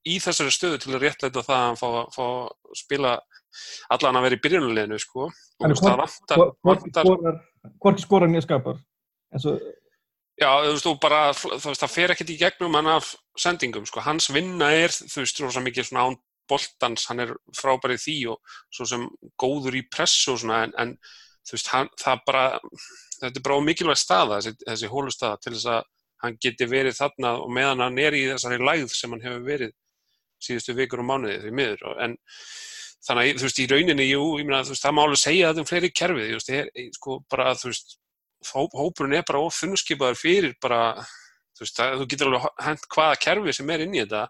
í 0.08 0.18
þessari 0.22 0.54
stöðu 0.54 0.78
til 0.82 0.94
að 0.94 1.02
réttlæta 1.04 1.44
það 1.44 1.56
að 1.56 1.66
hann 1.66 1.80
fá, 1.80 1.88
fá 2.14 2.24
að 2.24 2.78
spila 2.78 3.16
allan 3.94 4.20
að 4.20 4.28
vera 4.28 4.38
í 4.38 4.42
byrjunuleginu 4.44 5.00
sko. 5.02 5.28
þú 5.58 5.80
vantar, 6.70 7.42
Hvorki 7.82 8.04
skorar, 8.04 8.30
nýja 8.30 8.46
skapar. 8.46 8.78
Svo, 9.36 9.58
Já, 10.38 10.52
þú 10.62 10.70
veist, 10.70 10.86
og 10.86 10.98
bara, 11.02 11.20
þú 11.34 11.48
veist, 11.50 11.82
það 11.82 11.90
fer 11.90 12.12
ekkert 12.14 12.30
í 12.30 12.38
gegnum 12.38 12.76
hann 12.78 12.88
af 12.92 13.10
sendingum, 13.38 13.86
sko, 13.90 14.02
hans 14.06 14.28
vinna 14.30 14.70
er, 14.70 14.94
þú 14.94 15.24
veist, 15.24 15.40
rosa 15.42 15.62
mikið 15.64 15.88
svona 15.88 16.04
án 16.06 16.18
boltans, 16.48 17.08
hann 17.10 17.24
er 17.24 17.32
frábær 17.58 17.96
í 17.96 17.98
því 17.98 18.16
og 18.32 18.54
svo 18.70 18.86
sem 18.88 19.06
góður 19.40 19.80
í 19.80 19.82
pressu 19.90 20.36
og 20.36 20.38
svona, 20.44 20.62
en, 20.68 20.76
en 20.78 20.94
þú 21.42 21.56
veist, 21.56 21.72
hann, 21.74 21.90
það 21.98 22.22
bara, 22.30 22.44
þetta 23.20 23.40
er 23.40 23.44
bara 23.48 23.60
mikilvæg 23.66 23.98
staða, 24.00 24.38
þessi, 24.40 24.64
þessi 24.68 24.90
hólustaða, 24.92 25.40
til 25.42 25.52
þess 25.56 25.68
að 25.74 25.82
hann 26.24 26.38
geti 26.42 26.66
verið 26.66 26.96
þarna 26.98 27.34
og 27.44 27.52
meðan 27.54 27.82
hann 27.84 27.98
er 28.02 28.16
í 28.18 28.24
þessari 28.32 28.58
lægð 28.62 28.94
sem 28.94 29.12
hann 29.14 29.22
hefur 29.26 29.44
verið 29.46 29.74
síðustu 30.42 30.74
vikur 30.78 31.02
og 31.02 31.08
mánuði 31.10 31.38
því 31.44 31.52
miður, 31.58 31.84
en 32.04 32.16
þannig 33.06 33.30
að, 33.30 33.38
þú 33.40 33.46
veist, 33.48 33.60
í 33.62 33.66
rauninni, 33.70 34.06
jú, 34.10 34.24
ég 34.38 34.46
meina, 34.48 34.64
þú 34.66 34.74
veist, 34.74 34.84
það 34.84 34.94
má 34.96 35.00
alveg 35.04 35.20
segja 35.22 35.48
þetta 35.52 35.62
um 35.62 35.68
fleiri 35.70 35.90
kerfið, 36.00 36.28
þú 36.32 36.38
veist, 36.40 36.50
er, 36.58 36.70
sko, 36.98 37.16
bara, 37.30 37.54
þú 37.58 37.70
veist, 37.72 37.96
hó- 38.52 38.74
hópurinn 38.78 39.16
er 39.18 39.24
bara 39.26 39.42
ofunskipaður 39.46 40.18
fyrir 40.18 40.54
bara, 40.62 40.80
þú 41.58 41.64
veist, 41.64 41.78
það, 41.78 41.94
þú 42.02 42.08
getur 42.12 42.30
alveg 42.32 42.48
hent 42.66 42.86
hvaða 42.94 43.20
kerfi 43.24 43.54
sem 43.58 43.70
er 43.74 43.84
inn 43.86 43.96
í 43.96 44.02
þetta 44.04 44.24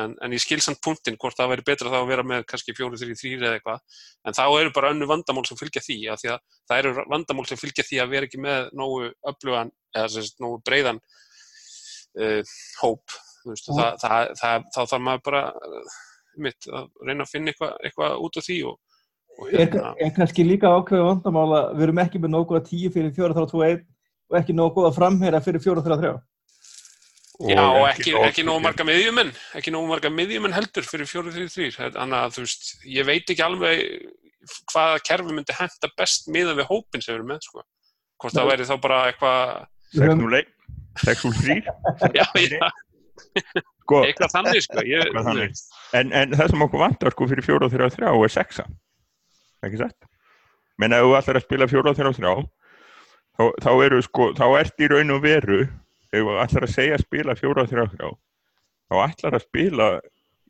en, 0.00 0.14
en 0.24 0.32
ég 0.32 0.40
skil 0.40 0.60
samt 0.64 0.80
punktinn 0.84 1.18
hvort 1.20 1.36
það 1.36 1.50
væri 1.52 1.66
betra 1.66 1.92
þá 1.92 1.98
að 2.00 2.12
vera 2.12 2.24
með 2.26 2.46
kannski 2.48 2.74
4-3-3 2.76 3.32
eða 3.36 3.56
eitthvað. 3.58 3.98
En 4.28 4.36
þá 4.36 4.44
eru 4.46 4.72
bara 4.76 4.92
önnu 4.94 5.08
vandamál 5.10 5.44
sem 5.48 5.58
fylgja 5.60 5.82
því 5.84 5.98
af 6.12 6.22
því 6.22 6.30
að 6.32 6.46
það 6.70 6.82
eru 6.82 7.08
vandamál 7.12 7.48
sem 7.48 7.60
fylgja 7.60 7.86
því 7.88 8.00
að 8.02 8.14
vera 8.14 8.28
ekki 8.28 8.40
með 8.42 8.70
nógu 8.78 9.10
öflugan 9.32 9.74
eða 9.92 10.14
sagt, 10.14 10.40
nógu 10.40 10.62
breiðan 10.64 11.02
uh, 12.20 12.54
hóp 12.80 13.18
þú 13.42 13.52
veist, 13.52 13.68
það, 13.68 13.92
það, 14.00 14.32
það, 14.40 14.66
þá 14.72 14.80
þarf 14.80 15.04
maður 15.08 15.24
bara 15.28 15.44
uh, 15.52 16.00
mitt, 16.46 16.68
að 16.70 16.88
reyna 17.04 17.26
að 17.26 17.32
finna 17.34 17.52
eitthvað, 17.52 17.76
eitthvað 17.84 18.18
út 18.26 18.38
af 18.40 18.46
því 18.48 18.58
og, 18.70 18.78
og 19.36 19.48
er, 19.50 19.58
hérna, 19.60 19.94
er 20.00 20.12
kannski 20.16 20.46
líka 20.46 20.72
ákveðu 20.72 21.08
vandamála, 21.10 21.62
við 21.76 21.88
erum 21.88 22.02
ekki 22.04 22.22
með 22.22 22.34
nógu 22.34 22.52
góða 22.52 22.64
10 22.70 22.94
fyrir 22.96 23.16
4-3-2-1 23.18 23.82
og 24.32 24.38
ekki 24.40 24.56
nógu 24.56 24.76
góða 24.78 24.94
framherja 24.96 25.42
fyrir 25.44 25.64
4-3-3. 25.64 26.14
Já, 27.48 27.62
og 27.64 27.86
ekki, 27.88 28.12
ekki 28.28 28.44
nógu 28.46 28.62
marga 28.62 28.84
miðjumenn, 28.86 29.32
ekki 29.58 29.72
nógu 29.74 29.88
marga 29.90 30.10
miðjumenn 30.14 30.54
heldur 30.54 30.84
fyrir 30.86 31.08
4-3-3. 31.10 31.70
Þannig 31.96 32.18
að 32.18 32.36
þú 32.36 32.44
veist, 32.44 32.68
ég 32.86 33.08
veit 33.08 33.32
ekki 33.34 33.44
alveg 33.46 33.82
hvaða 34.72 35.00
kerfi 35.06 35.34
myndi 35.36 35.56
henda 35.58 35.90
best 35.98 36.28
miðan 36.34 36.58
við 36.60 36.68
hópin 36.70 37.02
sem 37.02 37.12
við 37.14 37.18
erum 37.20 37.30
með, 37.32 37.42
sko. 37.48 37.64
Hvort 38.22 38.36
það 38.38 38.50
væri 38.52 38.68
þá 38.68 38.74
bara 38.84 39.00
eitthvað, 39.10 39.52
Við 39.92 40.06
höfum- 40.06 40.22
6-0 40.22 40.32
leik, 40.36 40.48
6-0-3 41.02 41.62
já, 42.14 42.24
já, 42.46 42.70
sko, 43.82 44.00
eitthvað 44.06 44.32
þannig, 44.36 44.62
sko. 44.66 44.82
Ég, 44.86 45.02
Eitthvað 45.06 45.28
þannig. 45.30 45.60
en, 45.98 46.12
en 46.22 46.34
það 46.36 46.50
sem 46.52 46.64
okkur 46.66 46.82
vantar 46.82 47.14
sko 47.14 47.28
fyrir 47.30 47.46
4-3-3 47.46 48.08
er 48.08 48.32
6 48.36 48.60
ekki 49.66 49.78
sett 49.80 50.06
menn 50.80 50.94
ef 50.96 51.04
þú 51.06 51.14
ætlar 51.18 51.38
að 51.40 51.44
spila 51.46 51.68
4-3-3 51.70 52.44
þá, 53.38 53.44
þá 53.64 53.70
eru 53.86 54.00
sko 54.04 54.30
þá 54.38 54.44
ert 54.60 54.82
í 54.84 54.88
raun 54.92 55.14
og 55.16 55.22
veru 55.24 55.60
ef 56.12 56.20
þú 56.20 56.32
ætlar 56.42 56.66
að 56.66 56.74
segja 56.74 56.94
að 56.98 57.04
spila 57.06 57.32
4-3-3 57.38 58.10
þá 58.92 58.96
ætlar 59.06 59.36
að 59.38 59.46
spila 59.46 59.86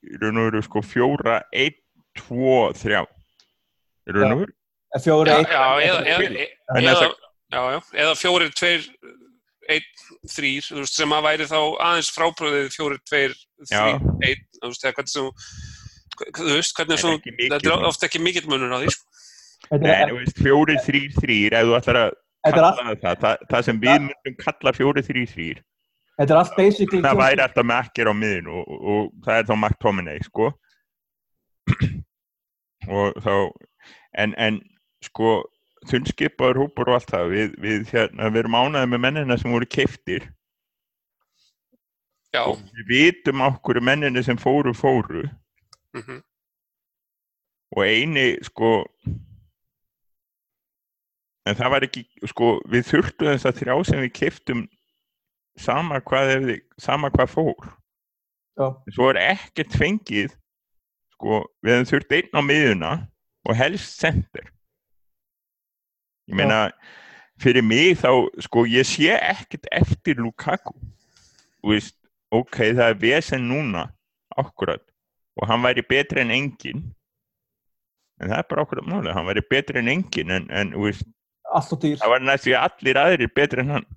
í 0.02 0.18
raun 0.18 0.40
og 0.42 0.46
veru 0.48 0.62
sko 0.66 0.80
4-1-2-3 0.90 3.06
í 4.02 4.10
raun 4.16 4.34
og 4.34 4.40
veru? 4.42 4.52
Eh, 4.92 5.00
Fjóri, 5.00 5.30
Já, 5.30 5.36
eitt, 5.40 5.48
já, 7.52 7.60
eða, 7.92 8.14
fjórir, 8.16 8.50
tveir, 8.56 8.82
einn, 9.72 9.86
þrýr, 10.28 10.62
þú 10.66 10.76
veist, 10.82 10.96
sem 10.98 11.12
að 11.14 11.24
væri 11.28 11.46
þá 11.48 11.60
aðeins 11.86 12.10
frábröðið 12.12 12.66
fjórir, 12.74 13.00
tveir, 13.08 13.32
þrýr, 13.70 13.98
einn, 14.26 14.42
þú 14.58 14.66
veist, 14.72 14.84
eða 14.84 14.94
hvernig 14.98 15.12
sem, 15.12 15.26
þú 16.28 16.42
veist, 16.50 16.74
hvernig 16.76 16.98
þetta 17.38 17.62
er 17.62 17.86
ofta 17.88 18.06
ekki 18.08 18.24
mikill 18.24 18.48
munur 18.50 18.74
á 18.74 18.78
því, 18.82 18.88
sko. 18.96 19.04
Nei, 19.80 20.00
þú 20.10 20.16
veist, 20.18 20.36
4-3-3 20.42 21.38
ef 21.52 21.62
þú 21.70 21.74
ætlar 21.78 21.98
að 22.02 22.10
þetta 22.42 22.58
er 22.58 22.66
allt, 22.66 22.80
kalla 22.80 22.96
það, 23.02 23.20
það 23.22 23.44
það 23.52 23.68
sem 23.68 23.82
við 23.82 24.00
myndum 24.06 24.38
kalla 24.40 24.74
4-3-3 24.78 25.46
þetta 26.18 26.34
er 26.34 26.40
allt 26.40 26.56
basically 26.58 27.02
það 27.04 27.20
væri 27.22 27.44
alltaf 27.46 27.68
Macker 27.68 28.10
á 28.10 28.14
miðin 28.16 28.50
og, 28.52 28.62
og, 28.66 28.84
og 28.92 29.10
það 29.26 29.38
er 29.38 29.48
þá 29.48 29.54
McTominay 29.58 30.22
sko. 30.28 30.52
Og 32.90 33.14
þá 33.22 33.34
en, 34.18 34.32
en 34.42 34.56
sko 35.06 35.36
þunnskipaður 35.86 36.64
hópur 36.64 36.90
og 36.90 36.96
allt 36.96 37.12
það 37.12 37.28
við, 37.30 37.52
við, 37.62 37.84
hérna, 37.92 38.30
við 38.30 38.40
erum 38.40 38.56
ánaði 38.58 38.90
með 38.90 39.02
mennina 39.04 39.36
sem 39.38 39.54
voru 39.54 39.68
keiftir 39.70 40.26
Já, 42.32 42.42
og 42.48 42.58
við 42.74 42.90
vitum 42.90 43.44
okkur 43.46 43.78
mennina 43.84 44.22
sem 44.24 44.38
fóru 44.40 44.72
fóru. 44.74 45.22
Mhm, 45.94 46.22
og 47.76 47.82
eini 47.84 48.26
sko 48.46 48.72
en 51.48 51.58
það 51.58 51.72
var 51.74 51.86
ekki 51.86 52.04
sko 52.30 52.52
við 52.70 52.86
þurftum 52.90 53.30
þess 53.32 53.48
að 53.48 53.58
þrjá 53.60 53.76
sem 53.88 54.02
við 54.04 54.12
keiftum 54.18 54.62
sama 55.60 56.00
hvað, 56.00 56.34
þið, 56.46 56.60
sama 56.80 57.10
hvað 57.12 57.32
fór. 57.32 57.70
Já. 58.52 58.66
svo 58.92 59.06
er 59.08 59.18
ekkert 59.32 59.72
fengið 59.80 60.34
sko, 61.14 61.38
við 61.64 61.72
hefum 61.72 61.88
þurft 61.88 62.10
einn 62.18 62.36
á 62.36 62.40
miðuna 62.44 62.90
og 63.48 63.56
helst 63.56 63.96
center. 64.00 64.50
Ég 66.28 66.36
meina 66.36 66.66
fyrir 67.40 67.64
mig 67.64 67.96
þá, 68.02 68.28
sko, 68.44 68.66
ég 68.68 68.86
sé 68.86 69.16
ekkert 69.16 69.66
eftir 69.72 70.20
Lukaku. 70.20 70.76
Þú 71.62 71.72
veist, 71.72 71.96
ok, 72.32 72.58
það 72.76 72.86
er 72.86 73.00
vesen 73.00 73.48
núna 73.48 73.86
akkurat, 74.38 74.84
og 75.40 75.48
hann 75.48 75.64
væri 75.64 75.84
betri 75.88 76.22
en 76.22 76.32
engin 76.32 76.84
en 78.22 78.30
það 78.30 78.38
er 78.38 78.48
bara 78.48 78.64
akkurat 78.64 78.86
máli, 78.86 79.12
hann 79.12 79.26
væri 79.26 79.42
betri 79.50 79.80
en 79.80 79.90
engin 79.90 80.30
en, 80.30 80.46
en 80.54 80.72
veist, 80.78 81.04
allt 81.58 81.74
og 81.74 81.82
dýr, 81.82 81.98
það 82.00 82.14
var 82.14 82.24
næstu 82.26 82.54
allir 82.58 83.00
aðrir 83.02 83.34
betri 83.34 83.64
en 83.64 83.74
hann. 83.76 83.88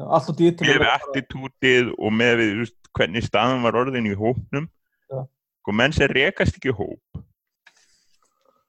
Allt 0.00 0.30
og 0.32 0.38
dýr 0.38 0.54
með 0.60 0.76
að 0.76 0.84
við 0.84 0.92
attitútið 0.94 1.90
og 1.96 2.14
með 2.16 2.36
við 2.40 2.52
þú 2.52 2.62
veist, 2.64 2.78
hvernig 2.98 3.26
staðan 3.26 3.64
var 3.66 3.78
orðin 3.82 4.08
í 4.10 4.16
hópnum. 4.18 4.70
Já. 5.10 5.20
og 5.66 5.76
menn 5.76 5.94
sem 5.94 6.10
rekast 6.10 6.56
ekki 6.58 6.74
hóp. 6.74 7.20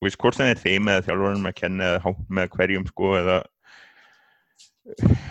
Og 0.01 0.07
veist 0.07 0.19
hvort 0.21 0.37
það 0.37 0.53
er 0.53 0.61
þeim 0.61 0.89
eða 0.91 1.05
þjálfarnum 1.07 1.49
að 1.49 1.57
kenna 1.57 1.89
eða 1.91 2.03
hóp 2.07 2.21
með 2.29 2.55
hverjum 2.55 2.87
sko 2.89 3.11
eða 3.19 3.37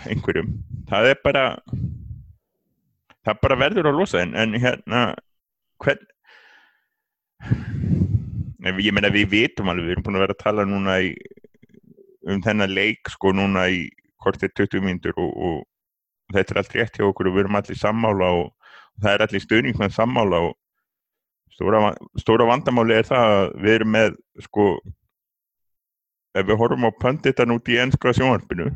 einhverjum. 0.09 0.53
Það 0.89 1.09
er 1.11 1.19
bara 1.23 1.45
það 3.25 3.41
bara 3.43 3.59
verður 3.59 3.91
að 3.91 3.99
losa 3.99 4.21
en, 4.23 4.33
en 4.37 4.55
hérna 4.59 5.03
hvern 5.81 6.07
ég 8.81 8.93
meina 8.93 9.11
við 9.13 9.29
vitum 9.31 9.69
alveg, 9.71 9.87
við 9.87 9.95
erum 9.95 10.05
búin 10.05 10.19
að 10.19 10.25
vera 10.25 10.35
að 10.37 10.43
tala 10.43 10.65
núna 10.69 10.97
í, 11.01 11.13
um 12.29 12.41
þennan 12.43 12.73
leik 12.73 13.09
sko 13.09 13.33
núna 13.33 13.67
í 13.71 13.87
kortir 14.21 14.51
20 14.57 14.85
mínútur 14.85 15.17
og, 15.17 15.31
og 15.31 16.35
þetta 16.35 16.53
er 16.53 16.61
allt 16.61 16.75
rétt 16.77 16.99
hjá 16.99 17.07
okkur 17.07 17.29
og 17.29 17.35
við 17.35 17.45
erum 17.45 17.59
allir 17.59 17.79
sammála 17.79 18.31
og 18.41 18.51
það 19.01 19.13
er 19.13 19.25
allir 19.25 19.45
stuðningsmenn 19.45 19.95
sammála 19.95 20.43
og 20.49 20.55
stóra, 21.55 21.81
stóra 22.21 22.47
vandamáli 22.49 22.99
er 22.99 23.09
það 23.09 23.33
að 23.39 23.43
við 23.63 23.77
erum 23.79 23.93
með 23.97 24.15
sko 24.45 24.67
ef 26.37 26.47
við 26.47 26.61
horfum 26.61 26.87
á 26.87 26.91
pönditan 27.01 27.55
út 27.55 27.71
í 27.71 27.79
ennska 27.81 28.13
sjónvarpinu 28.15 28.69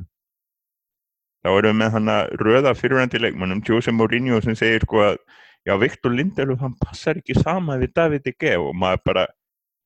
þá 1.45 1.49
erum 1.53 1.71
við 1.71 1.79
með 1.83 1.95
hann 1.95 2.11
að 2.11 2.35
röða 2.41 2.75
fyrirvændi 2.75 3.21
leikmannum 3.21 3.63
Jose 3.67 3.93
Mourinho 3.93 4.41
sem 4.43 4.57
segir 4.57 4.83
sko 4.87 5.03
að 5.05 5.19
já, 5.65 5.77
Viktor 5.79 6.13
Lindelöf 6.13 6.61
hann 6.61 6.77
passar 6.81 7.19
ekki 7.19 7.37
sama 7.37 7.77
við 7.81 7.93
David 7.97 8.25
De 8.25 8.33
Gea. 8.33 8.59
Og 8.61 8.73
maður 8.77 9.03
bara 9.09 9.25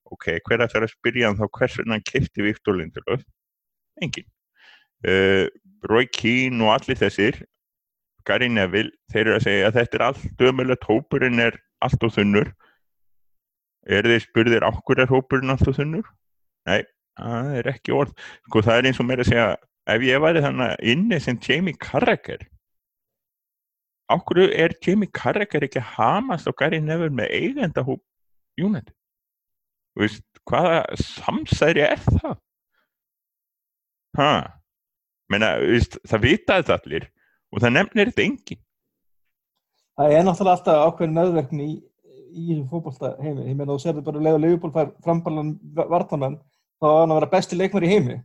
ok, 0.10 0.39
hver 0.45 0.63
að 0.63 0.74
það 0.74 0.88
að 0.88 0.93
spyrja 0.93 1.30
hann 1.30 1.39
þá 1.39 1.45
hvers 1.58 1.78
vegna 1.80 1.98
hann 1.98 2.08
kefti 2.08 2.45
Viktor 2.45 2.80
Lindelöf 2.80 3.26
engin 4.05 4.27
uh, 5.07 5.45
Roy 5.89 6.07
Keane 6.12 6.63
og 6.65 6.75
allir 6.75 6.99
þessir 6.99 7.39
Gary 8.27 8.49
Neville, 8.51 8.91
þeir 9.09 9.23
eru 9.23 9.35
að 9.38 9.45
segja 9.47 9.69
að 9.69 9.77
þetta 9.79 9.97
er 9.97 10.05
allt 10.05 10.25
dömulegt, 10.38 10.85
hópurinn 10.85 11.41
er 11.41 11.55
allt 11.81 12.03
og 12.05 12.13
þunnur 12.13 12.51
er 13.89 14.05
þeir 14.05 14.23
spurðir 14.25 14.67
okkur 14.67 15.01
er 15.01 15.09
hópurinn 15.09 15.53
allt 15.53 15.67
og 15.71 15.77
þunnur? 15.79 16.05
Nei, 16.67 16.83
það 17.17 17.55
er 17.62 17.71
ekki 17.71 17.95
orð 17.95 18.13
sko 18.45 18.63
það 18.65 18.77
er 18.77 18.89
eins 18.89 19.01
og 19.01 19.09
mér 19.09 19.23
að 19.23 19.31
segja 19.31 19.49
ef 19.89 20.05
ég 20.05 20.21
væri 20.21 20.43
þannig 20.45 20.88
inni 20.93 21.19
sem 21.23 21.39
Jamie 21.47 21.79
Carragher 21.81 22.43
okkur 24.13 24.43
er 24.47 24.75
Jamie 24.85 25.09
Carragher 25.15 25.65
ekki 25.65 25.83
hamast 25.95 26.49
og 26.49 26.57
Gary 26.59 26.81
Neville 26.83 27.15
með 27.15 27.33
eigenda 27.39 27.85
hóp 27.88 28.03
veist, 29.99 30.25
hvaða 30.47 30.83
samsæri 30.99 31.83
er 31.85 32.01
það? 32.03 32.38
Ha? 34.19 34.32
Meina, 35.32 35.53
þú 35.62 35.75
veist, 35.75 35.99
það 36.10 36.25
vita 36.25 36.58
þetta 36.60 36.77
allir 36.79 37.05
og 37.49 37.63
það 37.63 37.75
nefnir 37.75 38.12
þetta 38.12 38.25
enginn. 38.25 38.62
Það 39.99 40.15
er 40.15 40.25
náttúrulega 40.25 40.55
alltaf 40.58 40.82
ákveðin 40.88 41.17
nöðverkni 41.17 41.65
í, 41.69 41.73
í 42.29 42.58
fótbolta 42.71 43.13
heimi. 43.19 43.47
Ég 43.47 43.58
meina, 43.58 43.73
þú 43.73 43.82
sér 43.84 43.99
bara 44.05 44.23
leið 44.23 44.38
og 44.38 44.43
Leifupól 44.45 44.71
fær 44.75 44.93
framballan 45.05 45.53
vartamann, 45.79 46.38
þá 46.79 46.88
á 46.88 46.99
hann 47.01 47.13
að 47.13 47.19
vera 47.19 47.32
besti 47.34 47.60
leikmar 47.60 47.86
í 47.86 47.91
heimi. 47.91 48.15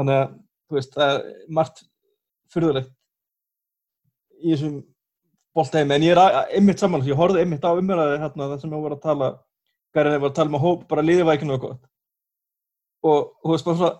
Þannig 0.00 0.20
að, 0.22 0.32
þú 0.68 0.78
veist, 0.78 0.96
það 0.96 1.12
er 1.16 1.28
margt 1.58 1.84
fyrðulegt 2.50 2.94
í 4.40 4.54
þessum 4.54 4.80
bolta 5.56 5.80
heimi. 5.80 5.96
En 5.96 6.06
ég 6.08 6.16
er 6.16 6.40
einmitt 6.56 6.82
saman, 6.82 7.04
ég 7.06 7.18
horfði 7.18 7.44
einmitt 7.44 7.66
á 7.66 7.72
umræði 7.72 8.20
hérna 8.22 8.50
það 8.54 8.64
sem 8.64 8.76
ég 8.76 8.86
var 8.86 8.96
að 8.96 9.04
tala, 9.06 9.30
Garðin 9.90 10.22
var 10.22 10.30
að 10.30 10.36
tala 10.38 10.52
um 10.52 10.56
að 10.60 10.64
hóp, 10.64 10.82
bara 10.90 11.02
liðið 11.02 11.26
var 11.26 11.36
ekki 11.36 11.48
náðu 11.48 11.62
gott. 11.64 11.86
Og, 13.10 13.30
þú 13.42 13.52
veist, 13.52 13.66
bara 13.66 13.78
svona, 13.80 13.94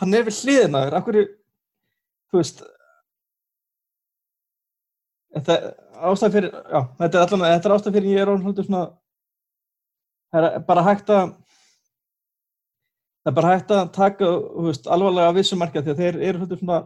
hann 0.00 0.16
er 0.16 0.26
við 0.26 0.40
hliðina 0.42 0.86
þér, 0.86 0.96
af 0.98 1.06
hverju, 1.06 1.26
þú 2.30 2.42
veist, 2.42 2.64
Þetta 5.36 5.54
er 5.56 6.06
ástæð 6.08 6.36
fyrir, 6.36 6.54
já, 6.72 6.78
þetta 6.96 7.18
er 7.18 7.24
allan, 7.26 7.42
þetta 7.52 7.68
er 7.68 7.74
ástæð 7.74 7.96
fyrir 7.98 8.12
ég 8.14 8.22
er 8.22 8.30
orðin 8.32 8.44
svolítið 8.46 8.68
svona, 8.70 8.84
það 10.32 10.46
er 10.48 10.62
bara 10.70 10.84
hægt 10.86 11.10
að, 11.12 11.32
það 13.20 13.32
er 13.32 13.36
bara 13.36 13.50
hægt 13.52 13.74
að 13.76 13.90
taka, 13.96 14.30
þú 14.54 14.64
veist, 14.70 14.88
alvarlega 14.96 15.32
að 15.32 15.36
vissum 15.40 15.60
marka 15.60 15.82
því 15.82 15.92
að 15.92 16.00
þeir 16.00 16.18
eru 16.30 16.40
svolítið 16.40 16.62
svona, 16.62 16.78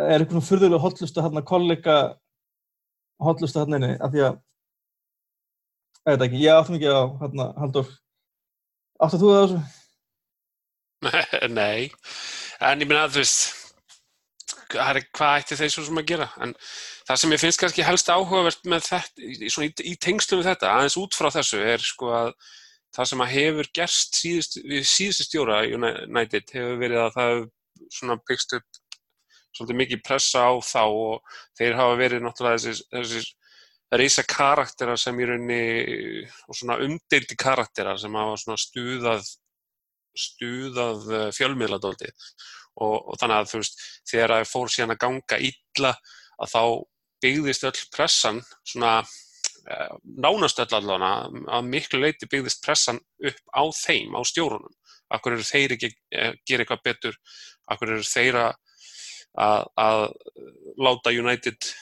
er 0.00 0.16
eitthvað 0.16 0.34
svona 0.34 0.48
fyrðulega 0.48 0.82
hotlustu 0.82 1.24
hérna 1.28 1.44
kollega 1.52 1.96
hotlustu 3.28 3.62
hérna 3.62 3.80
inni, 3.80 3.92
af 3.94 4.14
því 4.16 4.26
að, 4.32 4.42
ég 6.02 6.10
veit 6.10 6.26
ekki, 6.26 6.42
ég 6.42 6.58
áttum 6.58 6.78
ekki 6.80 6.90
á 6.90 7.02
hérna, 7.22 7.50
Halldór, 7.62 7.94
áttu 8.98 9.22
þú 9.22 9.30
það 9.30 9.44
þessu? 9.44 9.83
Nei, 11.58 11.90
en 12.64 12.82
ég 12.82 12.88
meina 12.88 13.04
að 13.04 13.16
þú 13.16 13.22
veist, 13.22 13.64
hvað 14.74 15.38
ætti 15.38 15.58
þeir 15.58 15.72
svo 15.74 15.84
sem 15.86 16.00
að 16.00 16.10
gera? 16.10 16.28
En 16.42 16.54
það 17.08 17.20
sem 17.20 17.34
ég 17.34 17.42
finnst 17.42 17.60
kannski 17.62 17.86
helst 17.86 18.10
áhugavert 18.12 18.68
með 18.70 18.86
þetta, 18.88 19.24
í, 19.24 19.48
í, 19.48 19.70
í 19.92 19.96
tengslum 20.00 20.40
við 20.40 20.52
þetta, 20.52 20.72
aðeins 20.72 20.98
út 21.00 21.18
frá 21.18 21.30
þessu, 21.34 21.60
er 21.60 21.84
sko 21.84 22.12
að 22.16 22.32
það 22.94 23.10
sem 23.10 23.24
að 23.24 23.34
hefur 23.34 23.70
gerst 23.74 24.18
síðust, 24.20 24.58
við 24.62 24.88
síðustu 24.88 25.28
stjóra 25.28 25.60
United 25.66 26.54
hefur 26.54 26.80
verið 26.80 27.02
að 27.02 27.14
það 27.16 27.30
hefur 27.34 28.20
byggst 28.28 28.58
upp 28.58 28.82
svolítið 29.54 29.80
mikið 29.80 30.04
pressa 30.06 30.44
á 30.50 30.52
þá 30.62 30.82
og 30.84 31.40
þeir 31.58 31.78
hafa 31.78 31.96
verið 31.98 32.24
náttúrulega 32.24 32.60
þessir, 32.62 32.86
þessir 32.90 33.28
reysa 33.94 34.24
karakterar 34.26 34.98
sem 34.98 35.18
í 35.20 35.28
rauninni 35.28 36.24
og 36.48 36.58
svona 36.58 36.78
umdeildi 36.82 37.36
karakterar 37.38 38.00
sem 38.00 38.14
hafa 38.18 38.56
stuðað 38.58 39.28
stuðað 40.18 41.10
eh, 41.12 41.28
fjölmiðladóldið. 41.36 42.30
Og, 42.82 42.96
og 42.98 43.18
þannig 43.20 43.36
að 43.40 43.50
þú 43.52 43.60
veist 43.60 43.84
þegar 44.10 44.34
það 44.34 44.48
fór 44.50 44.72
síðan 44.74 44.94
að 44.94 45.02
ganga 45.04 45.38
illa 45.50 45.92
að 46.42 46.50
þá 46.50 46.62
byggðist 47.24 47.66
öll 47.68 47.82
pressan 47.94 48.40
svona 48.66 48.94
eh, 49.00 49.94
nánast 50.02 50.60
öll 50.64 50.70
allavega 50.80 51.12
að 51.58 51.70
miklu 51.70 52.02
leiti 52.02 52.28
byggðist 52.30 52.64
pressan 52.64 52.98
upp 53.00 53.40
á 53.54 53.62
þeim, 53.78 54.18
á 54.18 54.20
stjórunum. 54.26 54.74
Akkur 55.14 55.36
eru 55.36 55.46
þeir 55.46 55.76
ekki 55.76 55.92
að 56.18 56.38
gera 56.48 56.64
eitthvað 56.64 56.84
betur? 56.84 57.18
Akkur 57.70 57.94
eru 57.94 58.06
þeir 58.08 58.40
að, 58.40 59.66
að 59.78 60.00
láta 60.80 61.12
United 61.12 61.74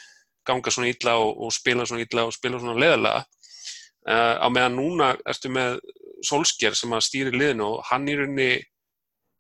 ganga 0.47 0.73
svona 0.75 0.91
illa 0.91 1.17
og, 1.23 1.37
og 1.47 1.55
spila 1.55 1.87
svona 1.87 2.05
illa 2.05 2.27
og 2.27 2.35
spila 2.35 2.61
svona 2.61 2.81
leðilega 2.81 3.23
uh, 3.23 4.37
á 4.43 4.47
meðan 4.51 4.79
núna 4.79 5.13
ertu 5.29 5.53
með 5.53 5.79
Solskjær 6.27 6.77
sem 6.79 6.93
að 6.95 7.07
stýri 7.07 7.33
liðinu 7.35 7.69
og 7.69 7.87
hann 7.91 8.09
í 8.09 8.17
rauninni 8.19 8.51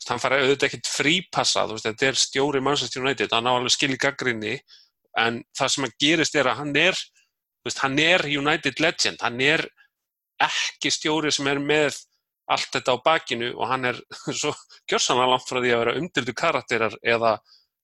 hann 0.09 0.23
fara 0.23 0.41
auðvitað 0.43 0.69
ekkert 0.69 0.91
frípassa 0.91 1.67
þú 1.67 1.77
veist, 1.77 1.89
þetta 1.89 2.09
er 2.09 2.19
stjóri 2.19 2.63
Manchester 2.65 3.05
United 3.05 3.35
hann 3.35 3.47
á 3.47 3.53
alveg 3.55 3.75
skil 3.75 3.93
í 3.95 4.01
gaggrinni 4.01 4.57
en 5.21 5.43
það 5.57 5.75
sem 5.75 5.87
að 5.87 5.97
gerist 6.03 6.39
er 6.39 6.51
að 6.51 6.59
hann 6.63 6.73
er 6.81 6.99
þú 6.99 7.69
veist, 7.69 7.83
hann 7.85 7.99
er 8.03 8.27
United 8.27 8.83
legend 8.83 9.23
hann 9.23 9.41
er 9.45 9.67
ekki 10.43 10.91
stjóri 10.91 11.33
sem 11.35 11.47
er 11.53 11.61
með 11.63 12.01
allt 12.51 12.73
þetta 12.75 12.97
á 12.99 13.05
bakinu 13.05 13.53
og 13.55 13.69
hann 13.71 13.91
er 13.93 14.01
svo 14.41 14.55
gjörsanlega 14.91 15.35
langt 15.35 15.49
frá 15.49 15.61
því 15.61 15.75
að 15.75 15.85
vera 15.85 15.99
umdildu 16.01 16.35
karakterar 16.39 16.97
eða 17.03 17.37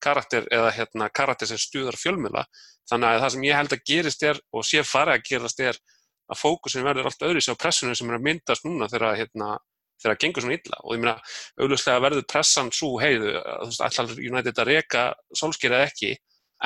karakter 0.03 0.47
eða 0.55 0.73
hérna 0.75 1.09
karakter 1.11 1.51
sem 1.51 1.61
stuðar 1.61 1.99
fjölmjöla 1.99 2.45
þannig 2.89 3.09
að 3.09 3.23
það 3.23 3.33
sem 3.35 3.47
ég 3.47 3.59
held 3.59 3.75
að 3.75 3.87
gerist 3.91 4.27
er 4.27 4.43
og 4.55 4.67
sé 4.67 4.83
farið 4.87 5.19
að 5.19 5.25
gerast 5.31 5.63
er 5.63 5.81
að 6.29 6.41
fókusin 6.43 6.87
verður 6.87 7.09
allt 7.09 7.27
öðru 7.27 7.43
sér 7.43 7.57
á 7.57 7.63
pressunum 7.63 7.97
sem 7.99 8.11
er 8.11 8.19
að 8.19 8.25
myndast 8.27 8.67
núna 8.67 8.89
þegar 8.91 9.19
hérna, 9.19 9.51
þegar 9.99 10.15
það 10.15 10.23
gengur 10.25 10.45
svona 10.45 10.59
illa. 10.59 10.81
Og 10.85 10.95
ég 10.95 11.03
meina 11.03 11.15
augljóslega 11.59 12.05
verður 12.05 12.27
pressan 12.33 12.73
svo 12.75 12.91
heiðu 13.03 13.35
veist, 13.35 13.85
allar 13.85 14.15
United 14.17 14.63
að 14.63 14.71
reka 14.73 15.05
sólskýra 15.41 15.83
ekki? 15.87 16.15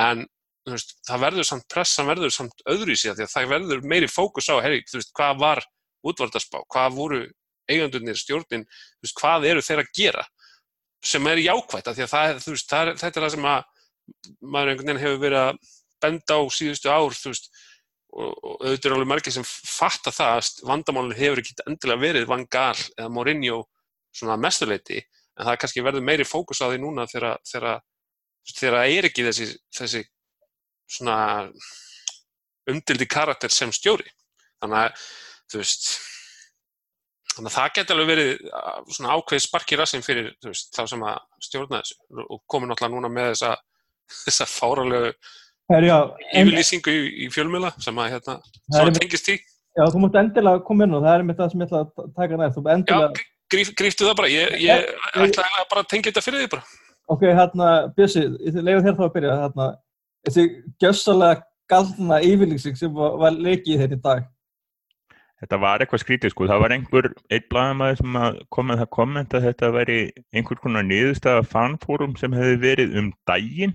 En 0.03 0.25
veist, 0.69 0.97
það 1.09 1.25
verður 1.27 1.49
samt 1.49 1.69
pressan 1.73 2.11
verður 2.11 2.35
samt 2.35 2.67
öðru 2.71 2.95
í 2.95 2.99
sig 2.99 3.17
því 3.17 3.27
að 3.27 3.35
það 3.35 3.55
verður 3.55 3.87
meiri 3.95 4.11
fókus 4.11 4.51
á 4.51 4.59
þú 4.59 4.99
veist, 4.99 5.15
hvað 5.17 5.43
var 5.43 5.65
útvartaspá, 6.03 6.63
hvað 6.71 6.97
voru 6.99 7.21
eigandurnir 7.71 8.19
stjórnin, 8.19 8.65
veist, 9.03 9.19
hvað 9.19 9.47
eru 9.53 9.63
þeir 9.63 9.85
að 9.85 9.93
gera? 9.97 10.25
Sem 11.03 11.27
er 11.27 11.43
jákvætt 11.43 11.89
af 11.91 11.97
því 11.97 12.05
að 12.05 12.13
það, 12.13 12.41
það 12.43 12.91
þetta 12.99 13.13
er 13.13 13.25
það 13.25 13.35
sem 13.35 13.47
að 13.51 13.63
maður 14.43 14.73
einhvern 14.73 14.89
veginn 14.91 15.03
hefur 15.03 15.23
verið 15.23 15.41
að 15.43 15.71
benda 16.03 16.39
á 16.39 16.43
síðustu 16.51 16.91
ár, 16.91 17.15
þú 17.15 17.33
veist 17.33 17.49
og, 18.13 18.33
og 18.33 18.65
auðvitað 18.67 18.89
er 18.91 18.97
alveg 18.97 19.11
margir 19.11 19.35
sem 19.35 19.47
fatta 19.47 20.13
það 20.15 20.39
að 20.39 20.51
vandamálun 20.69 21.17
hefur 21.17 21.43
ekki 21.43 21.57
endilega 21.67 22.03
verið 22.03 22.29
Van 22.31 22.45
Gaal 22.53 22.79
eða 22.97 23.11
Mourinho 23.13 23.63
svona 24.13 24.37
mestuleiti, 24.41 25.01
en 25.39 25.47
það 25.47 25.55
er 25.55 25.61
kannski 25.63 25.85
verður 25.85 26.07
meiri 26.07 26.29
fókus 26.29 26.61
á 26.61 26.69
því 26.69 26.83
núna 26.83 27.09
þegar 27.09 27.41
það 27.49 28.81
er 28.83 29.09
ekki 29.09 29.25
þessi, 29.29 29.49
þessi 29.73 30.03
svona 30.93 31.19
umdildi 32.71 33.09
karakter 33.11 33.53
sem 33.53 33.73
stjóri. 33.75 34.09
Þannig 34.63 34.83
að 34.83 35.05
þú 35.51 35.61
veist 35.63 35.89
þannig 37.33 37.49
að 37.49 37.57
það 37.57 37.75
geti 37.77 37.95
alveg 37.95 38.11
verið 38.11 38.33
svona 38.93 39.17
ákveð 39.17 39.45
sparki 39.47 39.79
rassin 39.81 40.05
fyrir 40.05 40.33
veist, 40.45 40.73
þá 40.77 40.85
sem 40.91 41.05
að 41.09 41.23
stjórna 41.49 41.81
þessu. 41.81 41.97
Og 42.29 42.43
komið 42.51 42.73
náttúrulega 42.73 42.95
núna 42.97 43.13
með 43.13 43.31
þessa 43.33 43.55
þessa 44.27 44.49
fáralegu 44.51 45.13
yfirlýsingu 45.81 46.93
í, 46.93 47.03
í 47.25 47.31
fjölmjöla 47.33 47.73
sem 47.81 47.99
að 47.99 48.15
hérna, 48.17 48.39
er 48.79 48.93
tengist 48.99 49.29
því 49.29 49.39
já, 49.77 49.85
þú 49.93 50.03
mútt 50.03 50.19
endilega 50.21 50.65
koma 50.67 50.87
inn 50.87 50.97
og 50.97 51.05
það 51.05 51.15
er 51.19 51.25
með 51.29 51.39
það 51.41 51.53
sem 51.53 51.63
ég 51.63 51.71
ætla 51.71 51.83
að 51.83 52.11
taka 52.19 52.41
næst. 52.41 52.57
Þú 52.57 52.65
Já, 52.65 52.75
endilega, 52.75 53.25
gríf, 53.55 53.73
gríftu 53.79 54.09
það 54.09 54.19
bara, 54.21 54.33
ég, 54.33 54.59
ég 54.63 54.91
ætla 55.13 55.47
eiginlega 55.47 55.71
bara 55.71 55.85
að 55.85 55.89
tengja 55.93 56.11
þetta 56.11 56.25
fyrir 56.27 56.45
því 56.45 56.51
bara. 56.57 56.77
Ok, 57.13 57.25
hérna, 57.39 57.71
Bjössi, 57.97 58.27
ég 58.47 58.61
leiði 58.61 58.85
þér 58.87 58.99
þá 58.99 59.03
að 59.07 59.17
byrja, 59.17 59.39
hérna, 59.41 59.71
þessi 60.29 60.45
gjössalega 60.83 61.43
galna 61.73 62.21
yfirlýsing 62.27 62.79
sem 62.79 62.95
var, 62.95 63.19
var 63.21 63.37
leikið 63.37 63.83
hérna 63.83 63.99
í 63.99 64.05
dag. 64.05 64.29
Þetta 65.43 65.59
var 65.59 65.83
eitthvað 65.83 66.03
skrítið 66.05 66.31
sko, 66.31 66.47
það 66.47 66.61
var 66.63 66.73
einhver 66.77 67.07
einn 67.35 67.47
blaðamaður 67.51 67.97
sem 67.99 68.19
að 68.21 68.37
kom 68.55 68.69
með 68.71 68.83
það 68.85 68.91
komment 68.95 69.33
að 69.35 69.47
þetta 69.49 69.71
væri 69.75 69.97
einhver 70.31 70.61
konar 70.63 70.87
niðurstaða 70.87 71.49
fanfórum 71.51 72.15
sem 72.21 72.37
hefði 72.37 72.61
verið 72.63 72.95
um 73.01 73.09
daginn. 73.27 73.75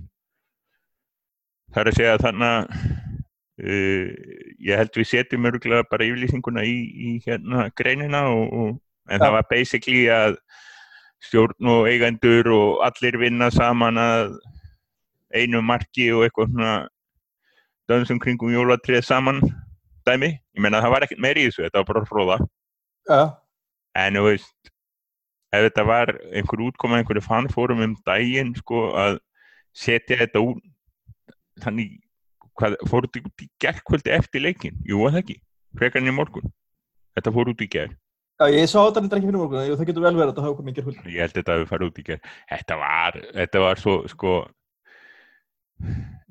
Það 1.74 1.82
er 1.82 1.90
að 1.92 1.98
segja 1.98 2.16
að 2.16 2.26
þannig 2.26 2.50
að 2.50 2.66
uh, 3.68 4.10
ég 4.70 4.82
held 4.82 5.00
við 5.00 5.10
setjum 5.12 5.48
örgulega 5.52 5.88
bara 5.92 6.08
yfirlýsinguna 6.08 6.66
í, 6.68 6.76
í 6.78 7.14
hérna 7.26 7.68
greinina 7.78 8.26
og, 8.34 8.44
og, 8.52 8.76
en 9.10 9.20
Já. 9.20 9.24
það 9.26 9.34
var 9.38 9.48
basically 9.52 10.04
að 10.12 10.38
stjórn 11.28 11.72
og 11.74 11.90
eigendur 11.90 12.52
og 12.54 12.84
allir 12.86 13.18
vinna 13.20 13.50
saman 13.54 13.98
að 14.02 14.38
einu 15.36 15.64
marki 15.66 16.12
og 16.14 16.28
eitthvað 16.28 16.54
svona 16.54 16.76
dönsum 17.90 18.20
kringum 18.22 18.54
jólatrið 18.54 19.04
saman 19.08 19.42
dæmi, 20.08 20.34
ég 20.38 20.64
meina 20.64 20.80
það 20.84 20.94
var 20.94 21.06
ekkert 21.08 21.24
meir 21.24 21.40
í 21.40 21.48
þessu 21.48 21.66
þetta 21.66 21.82
var 21.82 21.90
bara 21.90 22.08
fróða. 22.08 22.38
Já, 23.08 23.22
En 23.98 24.18
þú 24.18 24.28
veist, 24.28 24.72
ef 25.56 25.64
þetta 25.66 25.86
var 25.88 26.12
einhver 26.30 26.64
útkoma, 26.68 27.00
einhverju 27.00 27.24
fanfórum 27.26 27.82
um 27.86 27.96
daginn, 28.06 28.54
sko, 28.60 28.92
að 28.94 29.20
setja 29.78 30.20
þetta 30.22 30.44
út, 30.44 30.60
þannig, 31.64 31.94
hvað, 32.60 32.76
fór 32.90 33.08
þetta 33.08 33.30
út 33.30 33.46
í 33.46 33.48
gerkvöldi 33.64 34.14
eftir 34.18 34.44
leikin? 34.44 34.82
Jú, 34.88 35.02
var 35.04 35.16
það 35.16 35.24
ekki, 35.24 35.38
frekar 35.80 36.04
en 36.04 36.12
í 36.12 36.16
morgun. 36.18 36.52
Þetta 37.18 37.34
fór 37.38 37.54
út 37.54 37.64
í 37.64 37.70
ger. 37.74 37.96
já 38.38 38.46
ég 38.54 38.70
sá 38.70 38.78
þetta 38.78 39.02
reyndar 39.02 39.20
ekki 39.20 39.30
fyrir 39.32 39.42
morgun, 39.42 39.64
það 39.78 39.90
getur 39.90 40.06
vel 40.06 40.14
verið 40.14 40.28
að 40.28 40.34
þetta 40.34 40.46
hafa 40.46 40.58
komið 40.60 40.74
í 40.74 40.78
gerkvöld. 40.78 41.00
Ég 41.10 41.24
held 41.24 41.32
að 41.32 41.40
þetta 41.40 41.56
hafi 41.56 41.70
farið 41.72 41.92
út 41.92 42.02
í 42.02 42.08
ger. 42.10 42.20
Þetta 42.52 42.80
var, 42.82 43.20
þetta 43.40 43.64
var 43.64 43.82
svo, 43.82 43.96
sko, 44.12 44.36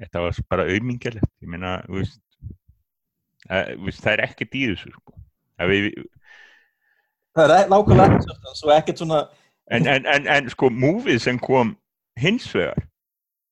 þetta 0.02 0.26
var 0.26 0.42
bara 0.54 0.68
auðmingjulegt. 0.70 1.32
Ég 1.42 1.50
meina, 1.54 1.72
veist, 1.90 2.22
að, 3.48 3.72
veist, 3.86 4.04
það 4.04 4.12
er 4.14 4.24
ekkert 4.28 4.54
í 4.54 4.68
þessu, 4.70 4.92
sko. 4.94 5.18
Að 5.56 5.72
við, 5.72 5.90
Það 7.36 7.52
er 7.52 7.68
nákvæmlega 7.68 8.16
ekkert 8.16 8.56
svo 8.56 8.70
ekkert 8.72 9.00
svona, 9.02 9.18
en, 9.68 9.86
en, 9.86 10.06
en, 10.08 10.28
en 10.32 10.46
sko 10.52 10.70
múfið 10.72 11.18
sem 11.20 11.38
kom 11.42 11.74
hins 12.20 12.46
vegar 12.54 12.86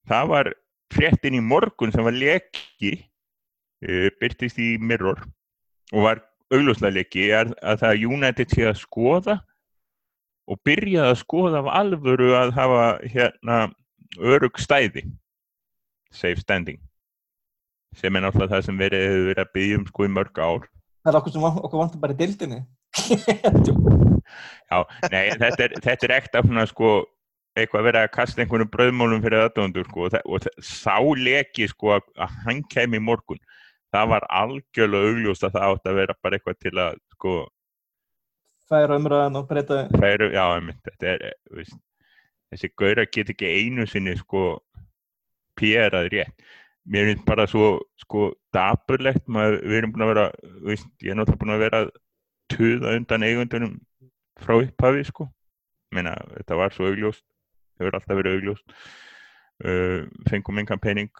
það 0.08 0.30
var 0.30 0.50
fréttin 0.94 1.38
í 1.38 1.42
morgun 1.42 1.92
sem 1.94 2.06
var 2.06 2.16
leki 2.16 2.94
uh, 2.94 4.08
byrtist 4.20 4.60
í 4.62 4.74
Mirror 4.80 5.24
og 5.92 6.06
var 6.06 6.22
augljóslega 6.54 6.98
leki 6.98 7.28
er 7.34 7.52
að 7.64 7.82
það 7.84 8.06
United 8.10 8.54
sé 8.54 8.68
að 8.70 8.80
skoða 8.82 9.38
og 10.50 10.60
byrjaði 10.66 11.12
að 11.12 11.20
skoða 11.22 11.62
af 11.62 11.70
alvöru 11.80 12.34
að 12.36 12.54
hafa 12.56 12.84
hérna 13.08 13.60
örug 14.20 14.60
stæði 14.60 15.06
safe 16.14 16.42
standing 16.42 16.80
sem 17.98 18.14
er 18.14 18.24
náttúrulega 18.24 18.56
það 18.56 18.68
sem 18.68 18.78
verið 18.78 19.04
hefur 19.08 19.28
verið 19.30 19.44
að 19.44 19.52
byggja 19.56 19.80
um 19.80 19.86
sko 19.88 20.06
í 20.06 20.14
mörg 20.14 20.40
ár 20.42 20.68
það 21.04 21.12
er 21.12 21.18
okkur 21.20 21.34
sem 21.34 21.46
okkur 21.50 21.80
vantar 21.82 22.00
bara 22.02 22.14
í 22.14 22.18
deildinni. 22.18 22.62
Já, 24.70 24.78
nei, 25.12 25.34
þetta 25.36 25.66
er, 25.66 25.74
þetta 25.84 26.06
er 26.06 26.14
ekta 26.16 26.42
svona 26.44 26.64
sko 26.70 26.92
eitthvað 27.54 27.80
að 27.80 27.88
vera 27.88 28.04
að 28.04 28.14
kasta 28.16 28.42
einhvern 28.42 28.70
bröðmólum 28.70 29.22
fyrir 29.22 29.44
aðdóndur 29.44 29.86
sko 29.88 30.08
og, 30.08 30.16
og 30.26 30.46
sá 30.64 30.98
leki 30.98 31.68
sko 31.70 31.96
að, 31.96 32.08
að 32.18 32.38
hann 32.46 32.62
kem 32.70 32.96
í 32.98 33.02
morgun 33.02 33.40
það 33.94 34.10
var 34.10 34.26
algjörlega 34.42 35.10
augljóst 35.10 35.46
að 35.46 35.56
það 35.56 35.66
átt 35.68 35.90
að 35.90 35.98
vera 36.00 36.16
bara 36.22 36.38
eitthvað 36.38 36.60
til 36.64 36.74
að 36.82 36.98
sko 37.14 37.34
Færa 38.64 38.96
umræðan 38.96 39.36
og 39.36 39.48
breyta, 39.48 39.82
eru, 40.08 40.30
já, 40.32 40.44
þetta 40.86 41.08
er 41.10 41.24
eh, 41.28 41.34
veist, 41.52 41.76
þessi 42.48 42.70
gaura 42.80 43.04
get 43.12 43.32
ekki 43.34 43.50
einu 43.60 43.84
sinni 43.86 44.14
sko 44.16 44.44
PR-að 45.60 46.08
rétt. 46.14 46.46
Mér 46.88 47.10
finnst 47.10 47.26
bara 47.28 47.44
svo 47.48 47.66
sko 48.00 48.30
dapurlegt 48.56 49.28
maður, 49.28 49.58
við 49.68 49.76
erum 49.78 49.92
búin 49.92 50.06
að 50.06 50.10
vera 50.14 50.24
veist, 50.64 50.88
ég 51.04 51.12
er 51.12 51.20
náttúrulega 51.20 51.42
búin 51.42 51.54
að 51.54 51.62
vera 51.66 51.82
að 51.84 51.92
tuða 52.54 52.96
undan 52.96 53.28
eigundunum 53.28 53.76
frá 54.40 54.56
upphafi 54.56 55.04
sko. 55.10 55.28
Meina, 55.92 56.16
þetta 56.32 56.58
var 56.58 56.72
svo 56.72 56.88
augljóst 56.88 57.24
hefur 57.80 57.98
alltaf 57.98 58.20
verið 58.20 58.38
augljóst. 58.38 58.78
Uh, 59.64 60.06
fengum 60.28 60.58
engan 60.58 60.82
pening 60.82 61.10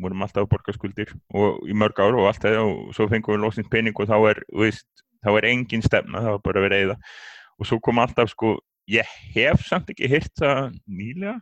vorum 0.00 0.22
alltaf 0.24 0.44
að 0.44 0.52
borga 0.52 0.74
skuldir 0.74 1.10
og 1.36 1.62
í 1.68 1.74
mörg 1.76 1.98
ár 2.00 2.16
og 2.16 2.28
allt 2.30 2.44
það 2.44 2.60
og 2.62 2.92
svo 2.96 3.08
fengum 3.10 3.36
við 3.36 3.42
loksins 3.44 3.70
pening 3.72 3.96
og 3.98 4.08
þá 4.08 4.16
er, 4.30 4.40
veist, 4.56 4.88
þá 5.22 5.30
er 5.34 5.48
engin 5.50 5.84
stefna, 5.84 6.22
það 6.22 6.36
var 6.36 6.44
bara 6.46 6.62
verið 6.64 6.84
eða 6.86 6.96
og 7.58 7.68
svo 7.68 7.78
kom 7.84 8.00
alltaf 8.02 8.32
sko 8.32 8.56
ég 8.90 9.08
hef 9.34 9.66
samt 9.68 9.92
ekki 9.92 10.10
hýrt 10.10 10.34
það 10.40 10.76
nýlega. 10.90 11.38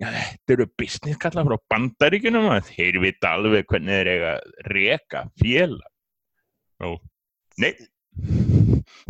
Já 0.00 0.08
þetta 0.16 0.54
eru 0.56 0.66
business 0.80 1.20
kallar 1.20 1.46
frá 1.46 1.58
bandaríkjunum 1.70 2.48
að 2.50 2.72
þeir 2.72 2.98
vita 3.04 3.34
alveg 3.36 3.68
hvernig 3.70 3.98
þeir 4.00 4.12
eiga 4.14 4.30
að 4.34 4.70
reka 4.72 5.24
félag. 5.42 5.90
Og 6.82 7.02
nei 7.62 7.74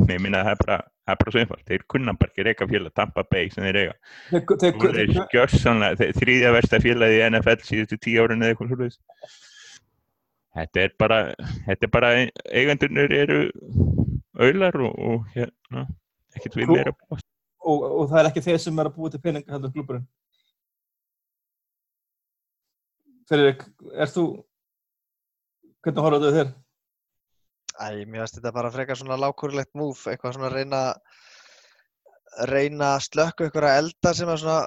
nei 0.06 0.18
minna 0.18 0.42
það 0.46 0.52
er 0.54 0.60
bara 0.62 0.78
það 0.82 1.14
er 1.14 1.20
bara 1.22 1.34
svo 1.34 1.42
einfalt, 1.42 1.64
þeir 1.68 1.86
kunna 1.94 2.16
bara 2.18 2.32
ekki 2.32 2.46
reka 2.48 2.68
félag 2.70 2.94
Tampa 2.98 3.24
Bay 3.28 3.50
sem 3.52 3.66
þeir 3.66 3.80
eiga 3.80 3.96
þeir, 4.30 4.44
þeir, 4.64 5.42
og 5.42 5.98
þeir 6.02 6.14
þriðja 6.20 6.52
versta 6.58 6.82
félagi 6.82 7.18
í 7.18 7.24
NFL 7.30 7.66
síðustu 7.66 7.98
tíu 8.02 8.22
árun 8.26 8.44
eða 8.44 8.54
eitthvað 8.54 8.72
svoleiðis 8.74 9.00
þetta 10.52 10.86
er 10.86 10.96
bara 11.00 11.20
þetta 11.66 11.88
er 11.88 11.92
bara, 11.98 12.14
eigandurnir 12.52 13.18
eru 13.22 13.42
auðlar 14.38 14.80
og, 14.86 14.96
og 14.96 15.28
hérna 15.36 15.86
ekkert 16.36 16.56
við 16.60 16.72
meira 16.72 16.94
að 16.94 16.98
búast 17.02 17.30
og, 17.62 17.84
og 17.84 18.10
það 18.10 18.20
er 18.20 18.30
ekki 18.30 18.44
þeir 18.46 18.60
sem 18.62 18.80
er 18.80 18.90
að 18.90 18.96
búa 18.96 19.12
til 19.12 19.20
peninga 19.22 19.54
heldur 19.54 19.72
klúburinn. 19.74 20.06
Fyrir, 23.30 23.54
er 23.94 24.10
þú, 24.10 24.24
hvernig 25.84 26.06
horfðu 26.06 26.30
þau 26.30 26.38
þér? 26.38 26.50
Æ, 27.80 28.04
mér 28.04 28.22
finnst 28.24 28.38
þetta 28.38 28.52
bara 28.54 28.70
frekar 28.72 28.98
svona 29.00 29.16
lágkúrulegt 29.20 29.72
múf, 29.78 30.04
eitthvað 30.10 30.36
svona 30.36 30.50
að 30.50 30.56
reyna 30.58 30.80
reyna 32.48 32.94
að 32.96 33.04
ykkur 33.48 33.66
að 33.68 33.78
elda 33.80 34.12
sem 34.16 34.30
að 34.32 34.42
svona 34.42 34.58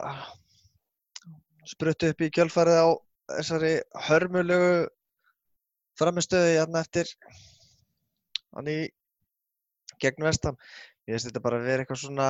spruttu 1.66 2.12
upp 2.14 2.22
í 2.22 2.32
kjölfarið 2.34 2.82
á 2.82 2.88
þessari 3.36 3.72
hörmulegu 4.08 4.74
framistöðu 6.00 6.52
hérna 6.60 6.84
eftir 6.86 7.10
hann 8.56 8.70
í 8.70 8.80
gegn 10.02 10.28
vestam. 10.28 10.58
Mér 11.06 11.16
finnst 11.16 11.30
þetta 11.30 11.46
bara 11.46 11.62
að 11.62 11.70
vera 11.70 11.86
eitthvað 11.86 12.02
svona 12.04 12.30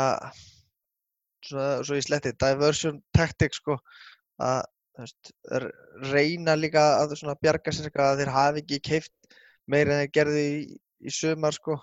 svona, 1.45 1.67
svo 1.85 1.97
í 1.97 2.05
sletti, 2.05 2.33
diversion 2.41 3.01
tactic 3.15 3.57
sko, 3.57 3.77
að 4.41 4.63
veist, 4.99 5.31
reyna 6.11 6.55
líka 6.57 6.85
að 7.01 7.15
bjarga 7.43 7.73
sér 7.75 7.89
eitthvað 7.89 8.11
að 8.11 8.23
þeir 8.23 8.33
hafi 8.35 8.63
ekki 8.63 8.81
keift 8.89 9.13
meira 9.71 9.95
en 9.95 10.04
þeir 10.04 10.13
gerðu 10.19 10.41
í, 10.41 10.56
í 11.06 11.13
sumar 11.13 11.56
sko 11.56 11.78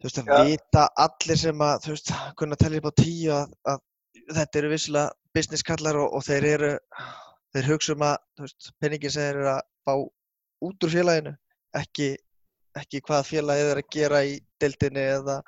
þú 0.00 0.08
veist 0.08 0.20
að 0.22 0.30
Já. 0.30 0.42
vita 0.48 0.86
allir 1.04 1.40
sem 1.40 1.64
að 1.66 1.84
þú 1.84 1.94
veist 1.94 2.12
kunna 2.40 2.58
telja 2.60 2.80
upp 2.80 2.90
á 2.90 3.00
tíu 3.00 3.34
að, 3.36 3.52
að 3.72 3.82
þetta 4.30 4.60
eru 4.62 4.72
vissilega 4.72 5.36
business 5.36 5.66
kallar 5.66 5.98
og, 6.00 6.16
og 6.16 6.24
þeir 6.26 6.48
eru 6.54 6.72
þeir 7.54 7.70
hugsa 7.72 7.94
um 7.96 8.06
að 8.06 8.16
þú 8.36 8.46
veist 8.46 8.72
peningin 8.82 9.14
sem 9.14 9.28
þeir 9.28 9.40
eru 9.42 9.52
að 9.52 9.62
fá 9.86 9.94
út 10.70 10.86
úr 10.86 10.92
félaginu 10.94 11.34
ekki, 11.80 12.08
ekki 12.80 13.02
hvað 13.06 13.28
félagið 13.28 13.70
er 13.74 13.82
að 13.82 13.92
gera 13.94 14.24
í 14.26 14.34
deildinni 14.60 15.06
eða 15.14 15.38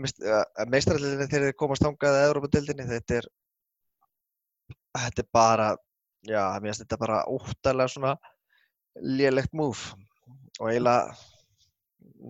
meistrarallinni 0.00 1.28
þegar 1.28 1.50
þeir 1.50 1.60
komast 1.60 1.84
þangað 1.84 2.18
eða 2.18 2.30
Európa-deildinni 2.30 2.88
þetta 2.88 3.20
er 3.20 3.30
þetta 5.00 5.24
er 5.24 5.30
bara 5.32 5.70
já, 6.26 6.42
mér 6.60 6.70
finnst 6.70 6.84
þetta 6.84 7.00
bara 7.00 7.22
óttalega 7.30 7.92
svona 7.92 8.14
lélegt 8.98 9.52
múf 9.56 9.90
og 10.60 10.70
eiginlega 10.70 11.14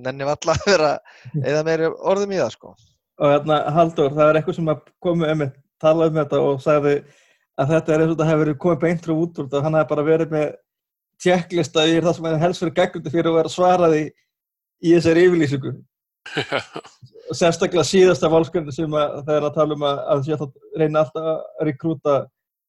nenni 0.05 0.27
valla 0.29 0.55
að 0.55 0.69
vera 0.69 0.93
eða 1.49 1.65
meiri 1.67 1.91
orðum 1.91 2.35
í 2.35 2.41
það 2.41 2.55
sko. 2.57 2.75
Og 3.21 3.35
hérna, 3.35 3.59
Haldur, 3.75 4.15
það 4.17 4.31
er 4.31 4.39
eitthvað 4.39 4.57
sem 4.57 4.73
að 4.73 4.85
komu 5.05 5.29
um 5.29 5.43
mig, 5.43 5.53
talaði 5.83 6.13
um 6.13 6.21
þetta 6.23 6.41
og 6.47 6.63
sagði 6.65 6.95
að 7.61 7.75
þetta 7.75 7.93
er 7.93 8.03
eins 8.03 8.09
og 8.09 8.15
þetta 8.15 8.29
hefur 8.31 8.43
verið 8.45 8.59
komið 8.65 8.83
beint 8.85 9.05
frá 9.05 9.15
út 9.15 9.39
úr 9.39 9.47
þetta, 9.47 9.63
hann 9.67 9.77
hefði 9.77 9.91
bara 9.91 10.07
verið 10.07 10.35
með 10.35 10.49
tjekklista 11.21 11.85
í 11.85 11.99
það 12.01 12.17
sem 12.17 12.29
hefði 12.29 12.43
helst 12.47 12.65
fyrir 12.65 12.77
gegnundi 12.79 13.13
fyrir 13.13 13.31
að 13.31 13.39
vera 13.41 13.53
svaraði 13.53 14.03
í 14.81 14.95
þessari 14.95 15.25
yfirlýsingu. 15.29 15.73
Og 17.31 17.37
sérstaklega 17.37 17.87
síðasta 17.87 18.31
valskundi 18.33 18.75
sem 18.75 18.95
að 18.97 19.21
það 19.27 19.37
er 19.37 19.47
að 19.49 19.57
tala 19.57 19.77
um 19.77 19.87
að, 19.89 20.01
að 20.15 20.23
sé 20.27 20.37
að 20.37 20.47
reyna 20.81 21.05
alltaf 21.05 21.29
að 21.35 21.69
rekrúta 21.69 22.17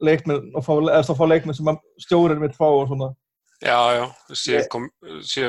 leikmenn 0.02 0.52
og 0.58 0.66
fá, 0.66 0.74
eða 0.82 1.04
þá 1.08 1.14
fá 1.18 1.26
leikmenn 1.30 1.58
sem 1.58 1.72
að 1.72 1.82
stjórinn 2.04 2.42
mitt 2.44 2.58
fá 2.58 2.68
og 2.68 2.88
svona. 2.90 3.12
Já, 3.62 3.78
já, 3.94 4.06
sé, 4.34 4.64
kom, 4.74 4.88
sé 5.22 5.44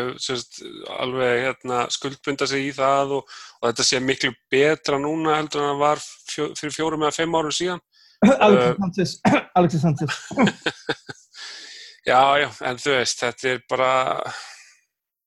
alveg 1.00 1.46
hérna, 1.46 1.86
skuldbunda 1.88 2.44
sig 2.46 2.66
í 2.68 2.72
það 2.76 3.14
og, 3.16 3.30
og 3.62 3.70
þetta 3.70 3.86
sé 3.88 4.00
miklu 4.04 4.34
betra 4.52 4.98
núna 5.00 5.38
heldur 5.38 5.62
en 5.62 5.70
það 5.70 5.80
var 5.80 6.02
fjó, 6.04 6.48
fyrir 6.58 6.74
fjórum 6.76 7.06
eða 7.06 7.16
fimm 7.16 7.38
árum 7.38 7.54
síðan. 7.56 7.80
Alexis 8.44 8.76
Sanchez, 8.82 9.14
Alexis 9.56 9.82
Sanchez. 9.86 10.18
Já, 12.04 12.20
já, 12.42 12.48
en 12.68 12.78
þú 12.82 12.94
veist, 12.98 13.20
þetta 13.22 13.48
er 13.54 13.64
bara, 13.70 13.90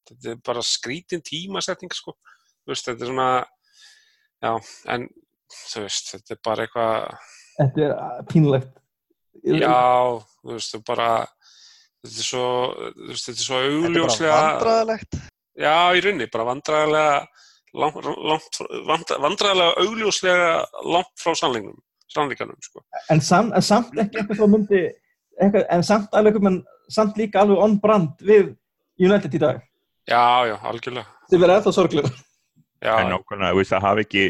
þetta 0.10 0.34
er 0.34 0.40
bara 0.46 0.64
skrítin 0.68 1.24
tímasetning, 1.26 1.94
sko. 1.96 2.14
Þú 2.66 2.74
veist, 2.74 2.90
þetta 2.90 3.06
er 3.06 3.12
svona, 3.14 3.30
já, 4.44 4.52
en 4.94 5.08
þú 5.56 5.86
veist, 5.88 6.12
þetta 6.14 6.36
er 6.36 6.42
bara 6.46 6.68
eitthvað, 6.68 7.32
Þetta 7.56 7.86
er 7.86 7.94
uh, 7.96 8.22
pínlegt. 8.28 8.74
já, 9.42 9.80
þú 10.44 10.52
veist, 10.54 10.76
þú 10.76 10.82
bara, 10.92 11.10
þetta 12.06 12.22
er 12.22 12.28
svo, 12.30 12.46
þetta 13.10 13.34
er 13.34 13.42
svo 13.42 13.60
Þetta 13.62 13.72
er 13.72 13.80
bara 13.80 13.90
augljóslega, 13.90 14.38
vandræðalegt. 14.46 15.18
já, 15.66 15.76
í 15.98 16.04
rauninni, 16.06 16.28
bara 16.34 16.48
vandræðilega, 16.52 17.16
langt, 17.82 18.10
langt, 18.32 18.60
vand- 18.90 19.16
vandræðilega 19.26 19.84
augljóslega 19.84 20.50
langt 20.96 21.14
frá 21.24 21.34
sannleikunum, 21.42 21.80
sannleikanum, 22.16 22.60
sko. 22.64 22.84
En, 23.12 23.22
sam, 23.22 23.52
en 23.58 23.66
samt 23.66 23.96
ekki 24.06 24.22
eitthvað 24.22 24.42
þá 24.44 24.48
myndi 24.56 24.84
eitthvað, 25.42 25.66
en 25.76 25.84
samt 25.84 26.14
alveg 26.16 26.38
en 26.52 26.62
samt 26.96 27.18
líka 27.20 27.42
alveg 27.42 27.60
on 27.66 27.80
brand 27.84 28.22
við 28.24 28.54
United 29.02 29.34
í 29.36 29.42
dag 29.42 29.58
Já, 30.08 30.46
já, 30.48 30.56
algjörlega. 30.70 31.08
sem 31.32 31.44
er 31.44 31.56
ennþá 31.58 31.72
sorglega 31.76 32.12
Já, 32.86 32.94
en 33.02 33.10
nákvæmlega, 33.10 33.52
þú 33.52 33.58
veist, 33.60 33.72
það 33.74 33.86
hafi 33.90 34.04
ekki 34.06 34.24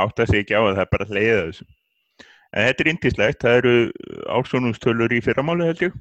átt 0.00 0.22
að 0.24 0.30
sig 0.32 0.40
ekki 0.42 0.56
á 0.56 0.62
að 0.64 0.70
það 0.78 0.80
er 0.86 0.90
bara 0.94 1.06
leiða 1.14 1.42
þessu 1.50 1.66
en 2.50 2.64
þetta 2.66 2.82
er 2.82 2.90
yndislegt, 2.94 3.42
það 3.44 3.58
eru 3.60 3.74
ásónungstölur 4.40 5.12
í 5.14 5.20
fyrramáli 5.22 5.68
held 5.68 5.82
ég 5.84 5.98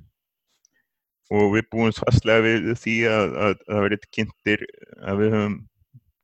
og 1.30 1.54
við 1.54 1.68
búum 1.72 1.94
fastlega 1.94 2.46
við 2.46 2.72
því 2.82 2.96
að, 3.10 3.26
að, 3.30 3.52
að 3.52 3.60
það 3.68 3.84
verið 3.86 4.08
kynntir 4.18 4.66
að 5.06 5.22
við 5.22 5.36
höfum 5.36 5.58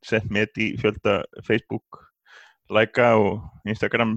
sett 0.06 0.28
með 0.30 0.60
í 0.62 0.66
fjölda 0.80 1.16
Facebook 1.46 2.02
læka 2.70 3.12
og 3.20 3.68
Instagram 3.68 4.16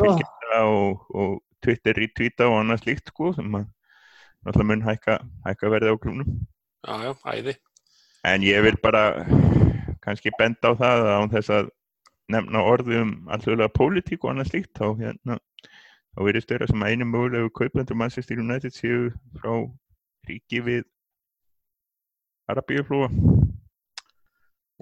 fylgjita 0.00 0.60
og, 0.64 1.06
og 1.14 1.38
Twitter 1.64 1.96
retweeta 1.98 2.48
og 2.48 2.60
annað 2.60 2.84
slíkt 2.84 3.10
sko 3.12 3.32
sem 3.36 3.48
að 3.56 3.66
náttúrulega 4.46 4.68
mun 4.70 4.84
hækka, 4.86 5.16
hækka 5.46 5.72
verði 5.72 5.92
á 5.92 5.96
klúnum 5.98 6.28
já, 6.86 6.94
já, 7.08 7.12
æði. 7.32 7.56
En 8.28 8.44
ég 8.44 8.62
vil 8.66 8.76
bara 8.82 9.24
kannski 10.04 10.32
benda 10.38 10.72
á 10.72 10.78
það 10.78 11.04
að 11.08 11.12
án 11.16 11.34
þess 11.34 11.54
að 11.56 11.74
nefna 12.32 12.62
orði 12.68 13.02
um 13.02 13.12
alltaf 13.32 13.74
pólitík 13.74 14.24
og 14.24 14.32
annað 14.32 14.52
slíkt 14.52 14.72
þá 14.76 14.86
hérna 15.00 15.38
þá 16.12 16.22
verður 16.26 16.44
störa 16.44 16.68
sem 16.68 16.84
einu 16.84 17.08
mögulegu 17.08 17.50
kaupendur 17.56 17.98
Manchester 17.98 18.40
United 18.40 18.76
séu 18.76 19.08
frá 19.40 19.52
ríki 20.26 20.60
við 20.64 20.84
Arabíuflúa 22.48 23.10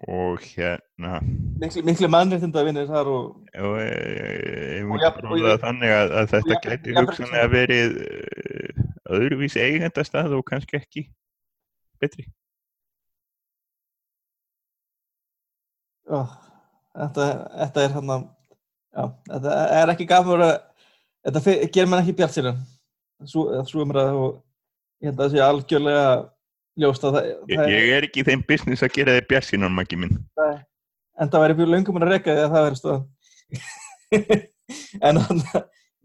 og 0.06 0.42
hérna 0.44 1.18
miklu, 1.60 1.82
miklu 1.88 2.08
mannréttinda 2.12 2.62
vinnir 2.66 2.88
þar 2.90 3.08
og 3.08 3.24
ég 3.56 4.90
orða 4.92 5.22
ég- 5.40 5.46
það 5.46 5.62
þannig 5.64 5.94
að, 5.96 6.14
að 6.20 6.26
þetta 6.34 6.58
gæti 6.66 6.96
hugsanlega 6.98 7.48
verið 7.54 7.96
uh, 8.04 8.82
öðruvísi 9.16 9.62
eigendastað 9.64 10.34
og 10.36 10.44
kannski 10.50 10.76
ekki 10.80 11.06
betri. 12.02 12.26
ó, 16.12 16.20
þetta, 16.94 17.26
þetta 17.64 17.84
er 17.86 17.94
hann 17.96 18.10
já, 18.16 19.04
þetta 19.32 19.54
er 19.80 19.92
ekki 19.94 20.06
gafur 20.12 20.44
að 20.44 20.54
þetta 21.26 21.56
gerir 21.74 21.88
mann 21.90 22.02
ekki 22.04 22.14
bjart 22.20 22.36
sér 22.36 22.52
svo, 23.26 23.48
svo 23.66 23.82
umræð 23.82 24.12
og 24.20 24.36
ég 25.06 25.12
held 25.12 25.20
að 25.20 25.24
það 25.24 25.36
sé 25.36 25.44
algjörlega 25.46 26.08
ljóst 26.82 27.06
að 27.06 27.16
það, 27.16 27.28
Ég, 27.30 27.60
það 27.60 27.72
ég 27.72 27.94
er 27.96 28.06
ekki 28.08 28.22
í 28.22 28.26
þeim 28.26 28.42
business 28.50 28.84
að 28.84 28.94
gera 28.98 29.16
þið 29.16 29.28
bjarsinan, 29.30 29.76
Maggi 29.76 30.00
minn. 30.00 30.18
en 31.16 31.30
það 31.32 31.42
væri 31.44 31.56
fyrir 31.60 31.72
löngum 31.72 31.98
að 32.02 32.10
reyka 32.10 32.34
því 32.34 32.44
að 32.44 32.54
það 32.56 32.66
væri 32.66 32.80
stöðan 32.82 33.04
en 35.06 35.20
hann 35.22 35.42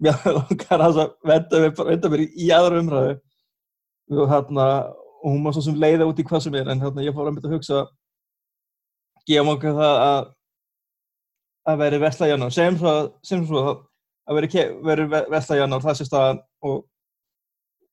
mér 0.02 0.26
langar 0.38 0.84
að 0.86 1.00
venda 1.28 2.12
mér, 2.12 2.24
í, 2.24 2.28
í 2.46 2.52
aðra 2.56 2.82
umræðu. 2.82 3.16
Og 4.12 4.30
hann 4.32 4.62
og 4.62 5.28
hún 5.30 5.44
var 5.46 5.56
svo 5.56 5.64
sem 5.66 5.78
leiða 5.80 6.08
út 6.10 6.20
í 6.20 6.26
hvað 6.28 6.46
sem 6.46 6.56
er 6.58 6.72
en 6.74 6.82
hann 6.82 7.02
ég 7.06 7.14
fór 7.16 7.30
að 7.30 7.36
mynda 7.36 7.50
að 7.50 7.58
hugsa 7.58 7.82
gefa 9.30 9.54
okkur 9.56 9.78
það 9.78 10.00
að 10.06 10.30
að 11.72 11.82
veri 11.84 12.00
vesla 12.02 12.30
janúar. 12.32 12.54
Sem 12.54 12.78
svo, 12.78 12.94
sem 13.26 13.44
svo 13.46 13.62
að 14.26 14.40
veri, 14.40 14.64
veri 14.88 15.06
vesla 15.12 15.60
janúar 15.60 15.84
það 15.86 16.00
sé 16.00 16.08
staðan. 16.10 16.42
Og 16.66 16.82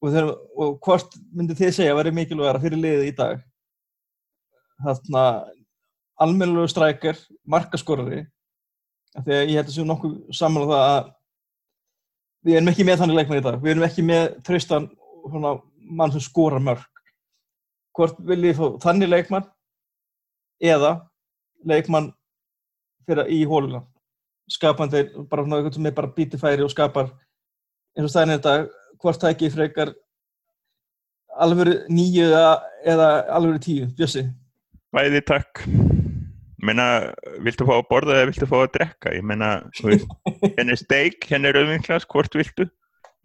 og, 0.03 0.11
þeir, 0.15 0.33
og 0.59 0.75
hvort 0.85 1.15
myndi 1.35 1.57
þið 1.59 1.73
segja 1.77 1.95
að 1.95 2.01
veri 2.03 2.15
mikilvægara 2.17 2.63
fyrir 2.63 2.83
liðið 2.83 3.07
í 3.11 3.15
dag? 3.19 3.45
Þarna 4.85 5.23
almennilegu 6.23 6.71
strækjar, 6.71 7.23
markaskorari. 7.47 8.25
Að 9.19 9.33
ég 9.35 9.57
held 9.57 9.67
að 9.67 9.75
séu 9.75 9.87
nokkuð 9.89 10.19
saman 10.37 10.67
á 10.67 10.71
það 10.71 10.85
að 10.85 11.11
við 12.47 12.59
erum 12.59 12.71
ekki 12.73 12.87
með 12.87 13.01
þannig 13.03 13.19
leikmann 13.19 13.41
í 13.41 13.47
dag. 13.49 13.59
Við 13.63 13.75
erum 13.75 13.89
ekki 13.89 14.07
með 14.07 14.29
svona, 15.29 15.57
mann 15.89 16.15
sem 16.15 16.23
skorar 16.23 16.63
mörg 16.63 16.87
hvort 17.99 18.19
viljið 18.23 18.59
fá 18.59 18.67
þannig 18.85 19.11
leikmann 19.11 19.47
eða 20.63 20.93
leikmann 21.67 22.13
fyrir 23.09 23.31
í 23.35 23.41
hóluna 23.49 23.83
skapandi, 24.49 25.03
bara 25.29 25.45
svona 25.45 25.59
eitthvað 25.59 25.77
sem 25.77 25.89
er 25.89 25.97
bara 25.97 26.13
býti 26.15 26.41
færi 26.41 26.65
og 26.65 26.73
skapar 26.73 27.11
eins 27.97 28.07
og 28.07 28.13
staðin 28.13 28.35
er 28.35 28.41
þetta 28.41 28.78
hvort 29.03 29.23
það 29.23 29.35
ekki 29.35 29.51
frekar 29.55 29.95
alvöru 31.39 31.79
nýju 31.93 32.27
eða, 32.29 32.55
eða 32.95 33.09
alvöru 33.37 33.63
tíu, 33.63 33.89
Bjössi 33.99 34.27
Bæði 34.95 35.21
takk. 35.29 35.61
Meina, 36.65 36.85
viltu 37.45 37.67
fá 37.69 37.75
að 37.77 37.87
borða 37.91 38.15
eða 38.17 38.29
viltu 38.31 38.47
fá 38.49 38.57
að 38.63 38.71
drekka? 38.79 39.13
Ég 39.15 39.25
meina, 39.29 39.51
henni 39.79 40.73
er 40.75 40.81
steik, 40.81 41.27
henni 41.29 41.51
er 41.51 41.59
auðvinklas, 41.61 42.07
hvort 42.09 42.35
viltu? 42.35 42.67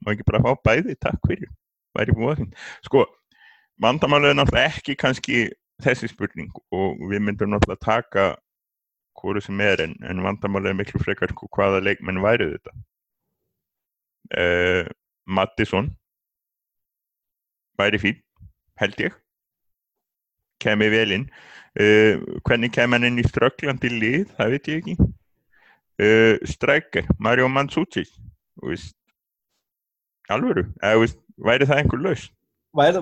Má 0.03 0.11
ekki 0.11 0.25
bara 0.27 0.41
fá 0.43 0.59
bæði, 0.67 0.97
takk 1.01 1.23
fyrir. 1.29 1.49
Væri 1.95 2.15
búið 2.17 2.41
þín. 2.41 2.49
Sko, 2.85 3.05
vandamálið 3.81 4.33
er 4.33 4.39
náttúrulega 4.41 4.73
ekki 4.73 4.97
kannski 4.99 5.43
þessi 5.83 6.11
spurning 6.11 6.51
og 6.75 6.99
við 7.09 7.23
myndum 7.23 7.53
náttúrulega 7.53 7.85
taka 7.85 8.25
hvoru 9.19 9.41
sem 9.43 9.61
er 9.63 9.85
en, 9.85 9.95
en 10.03 10.21
vandamálið 10.25 10.73
er 10.73 10.79
miklu 10.81 10.99
frekar 11.01 11.31
sko, 11.31 11.47
hvaða 11.55 11.79
leikmenn 11.85 12.21
væri 12.23 12.49
þetta. 12.57 12.75
Uh, 14.33 14.91
Mattisson. 15.25 15.91
Væri 17.79 17.99
fín, 18.01 18.21
held 18.79 18.99
ég. 19.01 19.15
Kemi 20.61 20.89
vel 20.93 21.17
inn. 21.17 21.27
Uh, 21.73 22.21
hvernig 22.45 22.71
kem 22.73 22.93
hann 22.93 23.07
inn 23.07 23.21
í 23.21 23.25
strögglandi 23.25 23.89
lið, 23.89 24.27
það 24.37 24.53
veit 24.53 24.69
ég 24.69 24.83
ekki. 24.83 24.97
Uh, 26.01 26.35
Stryker, 26.49 27.07
Mario 27.19 27.49
veist 28.61 28.95
alvöru, 30.29 30.67
eða 30.81 31.01
veist, 31.01 31.19
væri 31.41 31.67
það 31.67 31.81
einhver 31.81 32.01
laus 32.01 32.29
væri, 32.73 32.97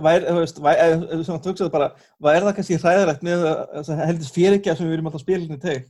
það 2.44 2.56
kannski 2.58 2.80
hræðilegt 2.82 3.22
með 3.24 3.46
þess 3.46 3.92
að 3.94 4.02
heldist 4.04 4.36
fyrirgjaf 4.36 4.80
sem 4.80 4.90
við 4.90 4.98
erum 4.98 5.08
alltaf 5.08 5.24
spilinu 5.24 5.60
teg 5.62 5.86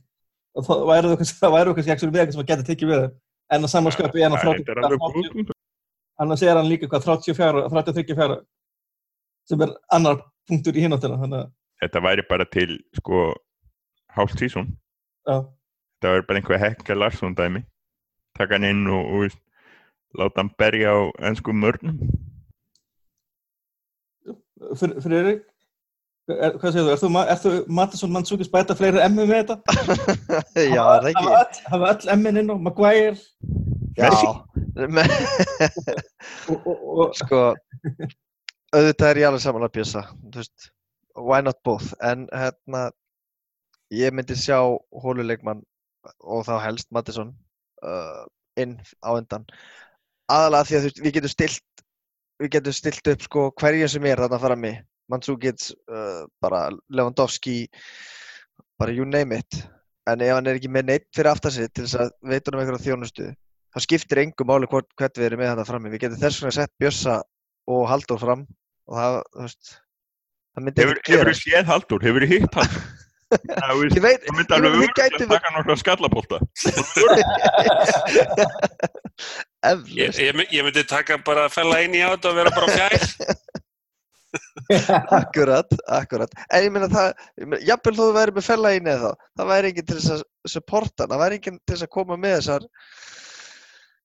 og 0.54 0.68
það 0.68 0.84
kannski, 1.22 1.38
það 1.40 1.54
væri 1.56 1.72
það 1.72 1.78
kannski 1.80 1.92
ekki 1.94 2.06
eitthvað 2.12 2.36
sem 2.36 2.44
að 2.44 2.52
geta 2.52 2.68
tekið 2.68 2.92
við 2.92 3.02
þeim? 3.02 3.16
En 3.52 3.66
að 3.66 3.72
samanskapi 3.72 4.22
en 4.22 4.36
að 4.36 4.44
Það 5.42 5.61
annars 6.22 6.42
er 6.46 6.56
hann 6.58 6.70
líka 6.70 6.88
hvað 6.90 7.08
34, 7.08 7.64
33 7.72 8.38
sem 9.50 9.64
er 9.66 9.74
annar 9.94 10.22
punktur 10.48 10.76
í 10.78 10.84
hináttina 10.84 11.18
þannig 11.20 11.44
að, 11.44 11.50
þetta 11.82 12.02
væri 12.06 12.24
bara 12.30 12.46
til 12.50 12.70
sko 12.98 13.22
hálft 14.16 14.38
sísón 14.42 14.68
já, 15.26 15.36
það 16.02 16.16
væri 16.16 16.26
bara 16.28 16.42
einhver 16.42 16.62
Hekka 16.62 16.98
Larsson 16.98 17.34
dæmi. 17.38 17.62
Taka 18.38 18.56
hann 18.56 18.64
inn 18.64 18.86
og, 18.90 19.04
og 19.12 19.24
veist, 19.26 19.40
láta 20.18 20.40
hann 20.40 20.50
berja 20.58 20.92
á 20.96 21.00
ennsku 21.28 21.52
mörnum. 21.52 21.98
Fr- 24.78 24.96
Friðrik 25.04 25.42
er, 26.30 26.54
hvað 26.56 26.72
segir 26.72 26.96
þú, 27.02 27.10
ert 27.26 27.42
þú, 27.44 27.52
Mattisson 27.76 28.12
Mannsúkis 28.14 28.50
bæta 28.50 28.76
fleiri 28.78 29.02
emmi 29.04 29.26
með 29.28 29.50
þetta? 29.50 29.76
Já, 30.76 30.80
er 30.80 31.04
það 31.04 31.10
ekki? 31.12 31.62
Hafa 31.74 31.90
öll, 31.92 32.10
emmin 32.14 32.40
inn 32.42 32.52
á, 32.54 32.56
Maguire 32.56 33.18
Sko, 37.20 37.40
auðvitað 38.72 39.10
er 39.10 39.18
ég 39.20 39.26
alveg 39.28 39.42
saman 39.44 39.66
að 39.66 39.74
bjösa, 39.76 40.02
why 41.18 41.40
not 41.44 41.58
both, 41.66 41.92
en 42.00 42.24
hérna, 42.32 42.86
ég 43.92 44.14
myndi 44.16 44.36
sjá 44.38 44.58
hóluleikmann 45.04 45.60
og 46.24 46.46
þá 46.48 46.54
helst 46.64 46.88
Mattisson 46.94 47.34
uh, 47.84 48.24
inn 48.60 48.78
á 49.04 49.12
undan, 49.12 49.44
aðalega 50.32 50.68
því 50.70 50.78
að 50.78 50.84
veist, 50.88 51.02
við 51.04 51.16
getum 51.18 51.34
stilt, 51.34 51.84
við 52.40 52.48
getum 52.56 52.78
stilt 52.78 53.12
upp 53.12 53.22
sko 53.28 53.40
hverjum 53.60 53.92
sem 53.92 54.08
er 54.08 54.24
þarna 54.24 54.40
frammi, 54.46 54.72
Mandzukic, 55.12 55.60
uh, 55.92 56.24
bara 56.40 56.70
Lewandowski, 56.88 57.68
bara 58.80 58.96
you 58.96 59.04
name 59.04 59.36
it, 59.36 59.52
en 60.08 60.24
ef 60.24 60.32
hann 60.32 60.48
er 60.48 60.56
ekki 60.56 60.72
með 60.72 60.88
neitt 60.88 61.08
fyrir 61.12 61.34
aftar 61.34 61.52
sig 61.52 61.68
til 61.76 61.84
þess 61.84 62.00
að 62.06 62.16
veita 62.32 62.56
hann 62.56 62.64
um 62.64 63.36
þá 63.72 63.78
skiptir 63.86 64.22
engum 64.24 64.48
máli 64.52 64.68
hvort, 64.70 64.88
hvert 65.00 65.16
við 65.18 65.28
erum 65.30 65.40
með 65.42 65.52
þetta 65.54 65.68
frammi. 65.70 65.92
Við 65.94 66.02
getum 66.06 66.20
þess 66.22 66.42
vegna 66.42 66.56
sett 66.58 66.72
Bjössa 66.82 67.14
og 67.72 67.86
Halldór 67.90 68.20
fram 68.22 68.42
og 68.90 68.98
það, 68.98 69.20
þú 69.32 69.46
veist, 69.46 69.64
það 70.52 70.66
myndi 70.66 70.82
hefur, 70.84 70.98
ekki 71.00 71.14
hefur 71.16 71.30
gera. 71.30 71.38
séð 71.42 71.64
Haldur, 71.72 72.00
hefur 72.08 72.26
hitt 72.32 72.58
hann 72.58 72.72
það 73.32 73.78
veit, 74.04 74.24
það 74.26 74.34
myndi 74.36 74.52
ég 74.52 74.56
alveg 74.58 74.72
þið 74.72 74.82
örgulega 74.82 74.96
gætu- 74.98 75.28
taka 75.30 75.48
nokkra 75.54 75.76
skallabólta 75.80 76.36
Ég, 79.94 80.10
ég, 80.18 80.40
ég 80.50 80.64
myndi 80.66 80.82
taka 80.90 81.16
bara 81.24 81.46
að 81.46 81.54
fella 81.54 81.78
inn 81.86 81.94
í 81.94 82.02
át 82.02 82.24
og 82.26 82.34
vera 82.34 82.50
bara 82.50 82.66
fjær. 82.74 83.02
akkurat, 85.20 85.70
akkurat. 85.86 86.32
En 86.50 86.64
ég 86.66 86.72
meina 86.74 86.88
það, 86.90 87.12
þó 87.86 87.92
þú 88.00 88.08
væri 88.16 88.34
með 88.36 88.46
fella 88.48 88.72
inni 88.76 88.90
eða 88.90 89.12
þá, 89.12 89.28
það 89.38 89.50
væri 89.52 89.70
enginn 89.72 89.88
til 89.88 89.98
þess 90.00 90.14
að 90.16 90.22
supporta, 90.54 91.06
það 91.06 91.22
væri 91.22 91.38
enginn 91.38 91.58
til 91.62 91.74
þess 91.76 91.86
að 91.86 91.92
koma 91.94 92.18
með 92.18 92.34
þessar 92.38 92.66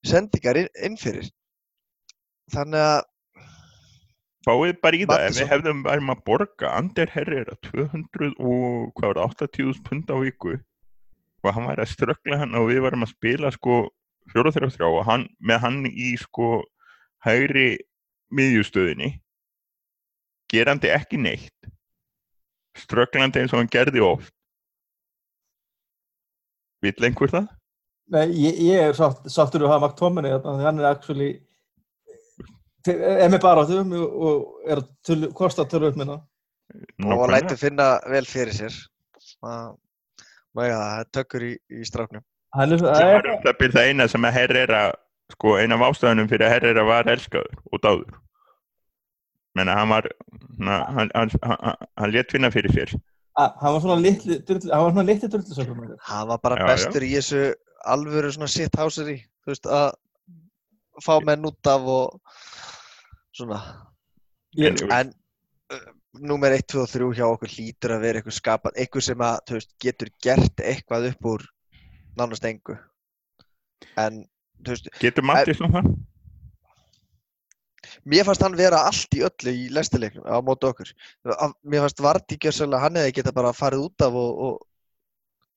sendingar 0.10 0.60
inn, 0.62 0.72
inn 0.84 0.98
fyrir. 1.00 1.30
Þannig 2.54 2.84
að, 2.84 3.02
fáið 4.48 4.80
bara 4.84 5.00
í 5.00 5.06
það, 5.10 5.26
ef 5.28 5.38
við 5.38 5.52
hefðum 5.52 5.84
værum 5.88 6.14
að 6.14 6.24
borga 6.30 6.72
Ander 6.78 7.12
Herrera 7.12 7.58
200 7.68 8.32
og 8.40 8.94
hvað 8.96 9.12
var 9.12 9.20
það, 9.20 9.52
80.000 9.52 9.86
pund 9.90 10.14
á 10.14 10.18
viku 10.24 10.56
og 11.44 11.54
hann 11.54 11.68
væri 11.70 11.84
að 11.84 11.94
ströggla 11.94 12.40
hann 12.42 12.56
og 12.58 12.70
við 12.72 12.82
varum 12.86 13.06
að 13.06 13.14
spila 13.14 13.52
sko 13.54 13.78
4-3-3 14.34 14.88
og 14.88 15.04
hann, 15.08 15.28
með 15.40 15.62
hann 15.64 15.84
í 15.88 16.14
sko 16.20 16.62
hægri 17.24 17.70
miðjustöðinni 18.36 19.14
gerandi 20.52 20.92
ekki 20.92 21.20
neitt 21.20 21.70
strögglandi 22.78 23.44
eins 23.44 23.54
og 23.56 23.62
hann 23.62 23.72
gerði 23.72 24.04
oft 24.04 24.34
vill 26.84 27.08
einhver 27.08 27.32
það? 27.34 27.48
Nei, 28.14 28.28
ég, 28.40 28.60
ég 28.64 28.86
er 28.90 28.96
sátt, 28.96 29.26
sáttur 29.32 29.66
að 29.66 29.74
hafa 29.74 29.84
Mark 29.84 29.98
Tomini 30.00 30.32
þarna, 30.32 30.54
því 30.56 30.68
hann 30.68 30.80
er 30.80 30.90
actually 30.90 31.32
er 32.88 33.32
með 33.34 33.42
baráttum 33.44 33.92
og, 33.98 34.46
er 34.68 34.80
að 34.80 34.86
tölu, 35.04 35.32
kosta 35.36 35.66
upp 35.68 36.00
minna. 36.00 36.22
og 37.04 37.26
lætur 37.32 37.60
finna 37.60 37.90
vel 38.08 38.24
fyrir 38.26 38.56
sér. 38.56 38.78
Það 39.44 40.72
er 40.72 41.10
tökkur 41.14 41.44
í, 41.50 41.52
í 41.70 41.84
stráknum. 41.88 42.24
Hann 42.56 42.74
er, 42.74 42.86
það 42.86 43.12
er 43.18 43.30
um 43.34 43.44
það 43.44 43.60
byrð 43.60 43.76
það 43.76 43.90
eina 43.92 44.08
sem 44.08 44.26
að 44.30 44.38
Herrera 44.40 44.82
sko 45.36 45.58
eina 45.60 45.76
af 45.76 45.84
ástæðunum 45.90 46.30
fyrir 46.32 46.48
að 46.48 46.54
Herrera 46.56 46.88
var 46.88 47.12
elskaður 47.12 47.60
og 47.74 47.84
dáður 47.84 48.16
menna 49.58 49.76
hann 49.76 49.92
var 49.92 50.08
hann, 50.62 51.12
hann, 51.14 51.32
hann, 51.44 51.78
hann 51.98 52.14
létt 52.14 52.32
finna 52.32 52.52
fyrir 52.54 52.74
sér. 52.74 52.94
að, 52.94 53.02
hann 53.38 53.74
var 53.76 53.82
svona 53.84 54.02
litli, 54.02 54.40
drullu- 54.48 54.72
hann 54.74 54.84
var 54.88 54.92
svona 54.96 55.08
bara 56.42 56.56
Já, 56.58 56.62
já. 56.64 56.68
bestur 56.74 57.06
í 57.06 57.12
þessu 57.18 57.42
alvöru 57.86 58.32
svona 58.34 58.50
shit 58.50 58.76
housery 58.80 59.18
þú 59.46 59.54
veist 59.54 59.70
að 59.70 59.92
fá 61.06 61.14
menn 61.26 61.46
út 61.46 61.70
af 61.70 61.82
og 61.82 62.22
svona 63.38 63.60
Ég, 64.58 64.74
En- 64.82 64.92
en 64.92 65.12
uh, 65.74 65.92
númer 66.18 66.56
1, 66.56 66.64
2 66.74 66.82
og 66.82 66.90
3 66.90 67.12
hjá 67.20 67.26
okkur 67.30 67.52
hlýtur 67.54 67.94
að 67.94 68.02
vera 68.08 68.20
eitthvað 68.22 68.38
skapað 68.40 68.80
eitthvað 68.82 69.04
sem 69.06 69.22
að 69.28 69.40
þú 69.46 69.58
veist, 69.60 69.72
getur 69.86 70.10
gert 70.24 70.64
eitthvað 70.66 71.10
upp 71.12 71.26
úr 71.36 71.44
nánast 72.18 72.46
engu 72.50 72.78
en 74.02 74.24
þú 74.66 74.74
veist, 74.74 74.90
getur 75.04 75.28
Mattis 75.30 75.60
nú 75.62 75.70
það? 75.76 75.92
Mér 78.06 78.26
fannst 78.28 78.44
hann 78.46 78.58
vera 78.60 78.84
allt 78.90 79.16
í 79.18 79.24
öllu 79.26 79.54
í 79.54 79.70
lestileiknum 79.74 80.28
á 80.28 80.38
móti 80.46 80.68
okkur. 80.70 80.92
Mér 81.64 81.86
fannst 81.86 82.04
Vardí 82.04 82.38
gjössalega 82.38 82.84
hann 82.84 83.00
hefði 83.00 83.16
geta 83.20 83.34
bara 83.36 83.54
farið 83.56 83.88
út 83.88 84.06
af 84.06 84.14
og, 84.14 84.44
og 84.48 84.68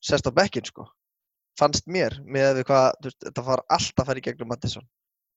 sest 0.01 0.27
á 0.27 0.33
bekkin 0.33 0.65
sko. 0.65 0.87
Fannst 1.59 1.87
mér 1.91 2.17
með 2.25 2.63
hvað 2.65 3.11
þetta 3.27 3.45
var 3.45 3.63
allt 3.69 4.01
að 4.01 4.07
fara 4.11 4.23
í 4.23 4.25
gegnum 4.25 4.49
Mattisson. 4.49 4.87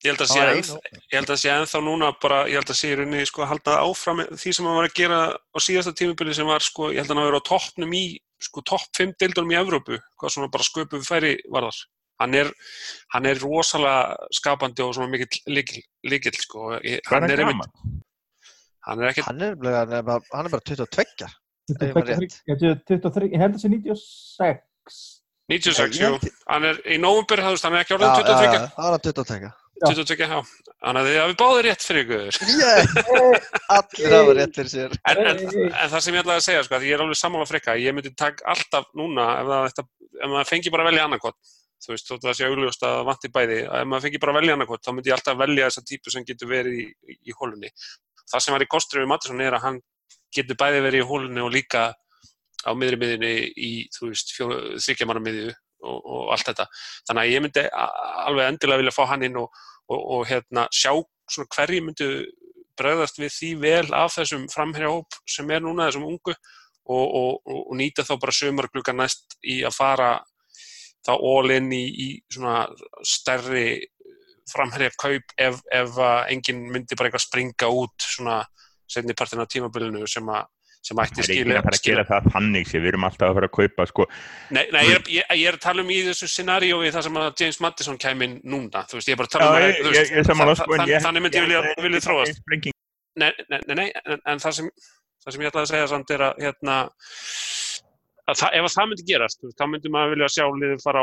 Ég 0.03 0.11
held 0.11 0.21
að 0.25 0.31
sé 0.33 0.39
var 0.39 0.49
enn, 0.51 0.63
einu- 0.67 0.99
ég 0.99 1.15
held 1.15 1.29
að 1.31 1.39
sé 1.39 1.49
ennþá 1.53 1.79
núna 1.83 2.09
bara, 2.19 2.41
ég 2.51 2.57
held 2.59 2.71
að 2.73 2.75
sé 2.75 2.89
í 2.91 2.95
rauninni 2.99 3.25
sko 3.27 3.43
að 3.45 3.51
halda 3.53 3.75
áfram 3.85 4.19
því 4.35 4.51
sem 4.57 4.65
hann 4.67 4.75
var 4.75 4.87
að 4.89 4.95
gera 4.99 5.19
á 5.31 5.57
síðasta 5.63 5.93
tímubili 5.95 6.33
sem 6.35 6.47
var 6.49 6.59
sko, 6.65 6.89
ég 6.91 6.99
held 6.99 7.07
að 7.07 7.15
hann 7.15 7.21
að 7.23 7.29
vera 7.29 7.39
á 7.39 7.47
toppnum 7.47 7.93
í, 7.95 8.01
sko 8.43 8.63
topp 8.67 8.89
5 8.99 9.13
deildunum 9.23 9.53
í 9.55 9.59
Evrópu, 9.61 9.99
hvað 10.19 10.33
svona 10.35 10.51
bara 10.51 10.67
sköpum 10.67 11.05
færi 11.07 11.37
varðar. 11.47 11.77
Hann 12.21 12.37
er, 12.37 12.49
hann 13.15 13.25
er 13.25 13.39
rosalega 13.41 14.29
skapandi 14.37 14.83
og 14.85 14.93
svona 14.95 15.09
mikill 15.11 15.41
líkil, 15.49 16.37
sko. 16.39 16.75
Hann 16.77 17.29
er 17.29 17.37
er 17.39 17.45
gaman? 17.47 17.71
hann 18.87 18.99
er 19.01 19.13
ekkert, 19.13 19.29
hann 19.29 19.41
er, 19.41 19.55
er, 19.55 20.03
bara, 20.03 20.19
hann 20.33 20.47
er 20.47 20.53
bara 20.53 20.65
22 20.67 21.31
Ef 21.71 21.83
ég 21.87 21.93
man 21.95 22.03
23, 22.03 22.19
rétt. 22.19 22.39
ég 22.51 22.63
held 22.63 22.79
23, 22.89 23.29
það 23.39 23.59
sé 23.61 23.69
96. 23.71 25.03
96, 25.51 25.99
Ég 25.99 26.15
jú. 26.15 26.31
Hann 26.49 26.65
er 26.67 26.79
í 26.83 26.97
það 26.99 27.53
veist, 27.53 27.67
hann 27.67 27.77
er 27.77 27.83
ekki 27.83 27.95
orðin 27.95 28.09
já, 28.09 28.23
22, 28.27 28.49
já, 28.57 28.65
það 28.75 28.83
var 28.83 28.97
hann 28.97 29.05
22 29.07 29.51
22, 29.83 30.27
já. 30.27 30.41
Þannig 30.83 31.07
að 31.07 31.17
hafið 31.21 31.37
báðir 31.39 31.65
rétt 31.67 31.85
fyrir 31.87 32.03
ykkur. 32.03 32.37
yeah. 32.59 33.47
allir 33.77 34.15
hafa 34.17 34.35
rétt 34.37 34.59
fyrir 34.59 34.71
sér 34.71 34.93
En, 35.11 35.21
en, 35.23 35.41
en 35.71 35.91
það 35.91 36.03
sem 36.05 36.17
ég 36.17 36.23
ætlaði 36.23 36.41
að 36.41 36.45
segja, 36.49 36.65
sko, 36.67 36.77
að 36.77 36.87
ég 36.87 36.95
er 36.97 37.03
alveg 37.03 37.19
sammála 37.19 37.47
frikka, 37.49 37.75
ég 37.79 37.95
myndi 37.95 38.11
taka 38.19 38.47
alltaf 38.53 38.91
núna 38.99 39.27
ef, 39.39 39.51
það, 39.79 39.89
ef 40.19 40.33
maður 40.35 40.51
fengi 40.51 40.73
bara 40.75 40.87
velja 40.89 41.07
annarkot, 41.07 41.55
þú 41.83 41.93
veist, 41.93 42.07
þótt 42.07 42.23
að 42.23 42.29
það 42.29 42.37
sé 42.39 42.49
augljóst 42.49 42.85
að 42.87 42.99
vanti 43.09 43.31
bæði, 43.33 43.57
að 43.67 43.81
ef 43.81 43.89
maður 43.91 44.05
fengi 44.05 44.21
bara 44.23 44.33
að 44.33 44.39
velja 44.39 44.55
annarkot, 44.57 44.83
þá 44.85 44.91
myndi 44.93 45.11
ég 45.11 45.17
alltaf 45.17 45.39
velja 45.41 45.67
þessa 45.69 45.83
típu 45.89 46.13
sem 46.13 46.27
getur 46.27 46.51
verið 46.51 46.77
í, 46.79 46.85
í, 47.11 47.17
í 47.27 47.35
hólunni. 47.39 47.73
Það 48.31 48.45
sem 48.45 48.55
var 48.55 48.65
í 48.65 48.69
kostur 48.71 49.01
við 49.01 49.09
Mattisson 49.11 49.43
er 49.43 49.57
að 49.57 49.65
hann 49.67 49.81
getur 50.33 50.59
bæði 50.59 50.83
verið 50.87 51.03
í 51.03 51.07
hólunni 51.09 51.43
og 51.43 51.51
líka 51.53 51.89
á 52.63 52.71
miðri 52.79 52.99
miðinni 53.01 53.33
í, 53.59 53.71
þú 53.93 54.09
veist, 54.11 54.35
þryggjamanna 54.37 55.23
miðju 55.23 55.51
og, 55.83 55.97
og 55.99 56.31
allt 56.35 56.49
þetta. 56.51 56.67
Þannig 57.09 57.23
að 57.23 57.33
ég 57.33 57.43
myndi 57.43 57.65
alveg 57.73 58.47
endilega 58.47 58.83
vilja 58.83 58.95
fá 58.95 59.03
hann 59.11 59.27
inn 59.27 59.39
og, 59.41 59.63
og, 59.91 59.99
og 59.99 60.25
hérna, 60.29 60.67
sjá 60.71 60.93
svona 61.29 61.51
hverju 61.55 61.83
myndu 61.83 62.09
bregðast 62.79 63.19
við 63.21 63.33
því 63.35 63.49
vel 63.61 63.87
af 63.95 64.15
þessum 64.15 64.47
framherjahóp 64.51 65.17
sem 65.29 65.51
er 65.53 65.63
núna 65.63 65.89
þessum 65.89 66.07
ungu 66.09 66.33
og, 66.93 67.51
nýta 67.77 68.05
þá 68.07 68.15
bara 68.19 68.35
sömarglugga 68.35 68.95
næst 68.95 69.37
í 69.45 69.61
að 69.67 69.75
fara 69.77 70.09
þá 71.03 71.13
all 71.15 71.51
in 71.55 71.71
í, 71.75 71.83
í 71.83 72.07
svona 72.31 72.63
stærri 73.03 73.65
framherjakaup 74.51 75.35
ef, 75.39 75.61
ef 75.71 75.99
að 76.03 76.33
enginn 76.33 76.65
myndi 76.71 76.97
bara 76.99 77.09
eitthvað 77.09 77.27
springa 77.27 77.69
út 77.71 78.03
svona 78.03 78.41
setni 78.91 79.15
partin 79.17 79.41
af 79.43 79.49
tímabilinu 79.51 80.03
sem 80.09 80.27
að 80.33 80.49
sem 80.83 80.99
ætti 80.99 81.15
Það 81.15 81.23
er 81.23 81.29
ekki 81.31 81.37
skilja 81.39 81.59
að 81.61 81.63
fara 81.65 81.77
að 81.79 81.85
gera 81.87 82.03
það 82.09 82.25
þannig 82.33 82.65
sem 82.67 82.81
við 82.83 82.89
erum 82.89 83.05
alltaf 83.07 83.29
að 83.29 83.37
fara 83.37 83.47
að 83.47 83.53
kaupa 83.55 83.85
sko, 83.87 84.05
Nei, 84.51 84.63
nei 84.75 84.81
ég, 84.89 85.05
ég, 85.15 85.29
ég 85.39 85.45
er 85.47 85.55
að 85.55 85.61
tala 85.63 85.85
um 85.85 85.93
í 85.95 85.99
þessu 86.09 86.27
scenaríói 86.27 86.89
það 86.91 87.05
sem 87.07 87.19
að 87.21 87.29
James 87.39 87.59
Madison 87.63 87.99
kæmi 88.03 88.27
inn 88.27 88.33
núna, 88.51 88.81
þú 88.91 88.99
veist, 88.99 89.07
ég 89.07 89.15
er 89.15 89.21
bara 89.21 89.29
að 89.29 89.35
tala 89.37 89.47
um 89.47 89.55
Já, 89.55 89.61
að, 89.61 89.63
ég, 89.63 89.77
þú 89.79 89.93
ég, 89.93 89.95
veist, 90.01 90.11
ég 90.17 90.27
samanlega 90.27 90.59
þa- 90.59 90.67
en 90.67 90.83
þann- 90.83 90.91
ég 90.91 91.05
þannig 91.07 91.23
myndi 91.23 91.39
ég 91.39 91.47
vilja, 91.47 92.03
þróast. 92.03 92.43
Nei, 93.23 93.31
nei, 93.47 93.61
nei, 93.63 93.75
nei 93.79 93.87
en, 94.03 94.19
en 94.33 94.43
það, 94.43 94.57
sem, 94.59 94.69
það 95.23 95.37
sem 95.37 95.45
ég 95.45 95.53
ætlaði 95.53 95.63
að 95.63 95.71
segja 95.71 95.87
samt 95.93 96.13
er 96.17 96.25
að, 96.27 96.43
hérna, 96.43 96.77
það, 98.31 98.53
ef 98.55 98.65
að 98.65 98.73
það 98.73 98.89
myndi 98.89 99.05
gerast, 99.07 99.41
þá 99.59 99.63
myndi 99.67 99.91
maður 99.91 100.13
vilja 100.13 100.29
sjá 100.31 100.45
liðið 100.47 100.83
fara 100.83 101.01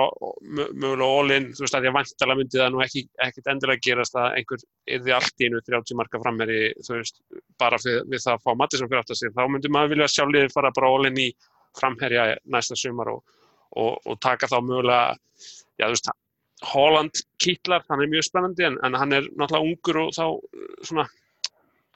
mögulega 0.49 1.09
all 1.09 1.35
in, 1.35 1.49
þú 1.57 1.65
veist, 1.65 1.77
að 1.77 1.89
ég 1.89 1.97
vantala 1.97 2.37
myndi 2.39 2.61
það 2.61 2.71
nú 2.73 2.83
ekki, 2.85 3.03
ekkit 3.27 3.51
endilega 3.53 3.85
gerast 3.87 4.17
að 4.17 4.39
einhver 4.39 4.65
yrði 4.97 5.15
allt 5.17 5.45
í 5.45 5.51
einu 5.51 5.61
30 5.67 5.99
marka 6.01 6.23
frammeri, 6.23 6.61
þú 6.87 6.97
veist, 6.97 7.21
bara 7.61 7.81
við, 7.85 8.01
við 8.09 8.25
það 8.25 8.39
að 8.39 8.47
fá 8.47 8.51
Mattisson 8.63 8.91
fyrir 8.91 9.03
aftur 9.03 9.21
sig, 9.21 9.35
þá 9.37 9.43
myndi 9.53 9.73
maður 9.75 9.95
vilja 9.95 10.09
sjá 10.15 10.25
liðið 10.31 10.57
fara 10.57 10.73
bara 10.79 10.93
all 10.95 11.11
in 11.11 11.21
í 11.21 11.29
framherja 11.77 12.27
næsta 12.51 12.79
sumar 12.79 13.13
og, 13.13 13.37
og, 13.77 14.01
og 14.09 14.21
taka 14.25 14.49
þá 14.51 14.59
mögulega, 14.65 15.15
já, 15.77 15.87
þú 15.87 15.93
veist, 15.93 16.13
Holland 16.71 17.23
kýtlar, 17.41 17.85
hann 17.89 18.03
er 18.05 18.11
mjög 18.13 18.27
spennandi 18.27 18.67
en, 18.69 18.77
en 18.85 18.97
hann 18.97 19.17
er 19.17 19.29
náttúrulega 19.33 19.69
ungur 19.69 20.01
og 20.03 20.11
þá 20.17 20.25
svona 20.89 21.07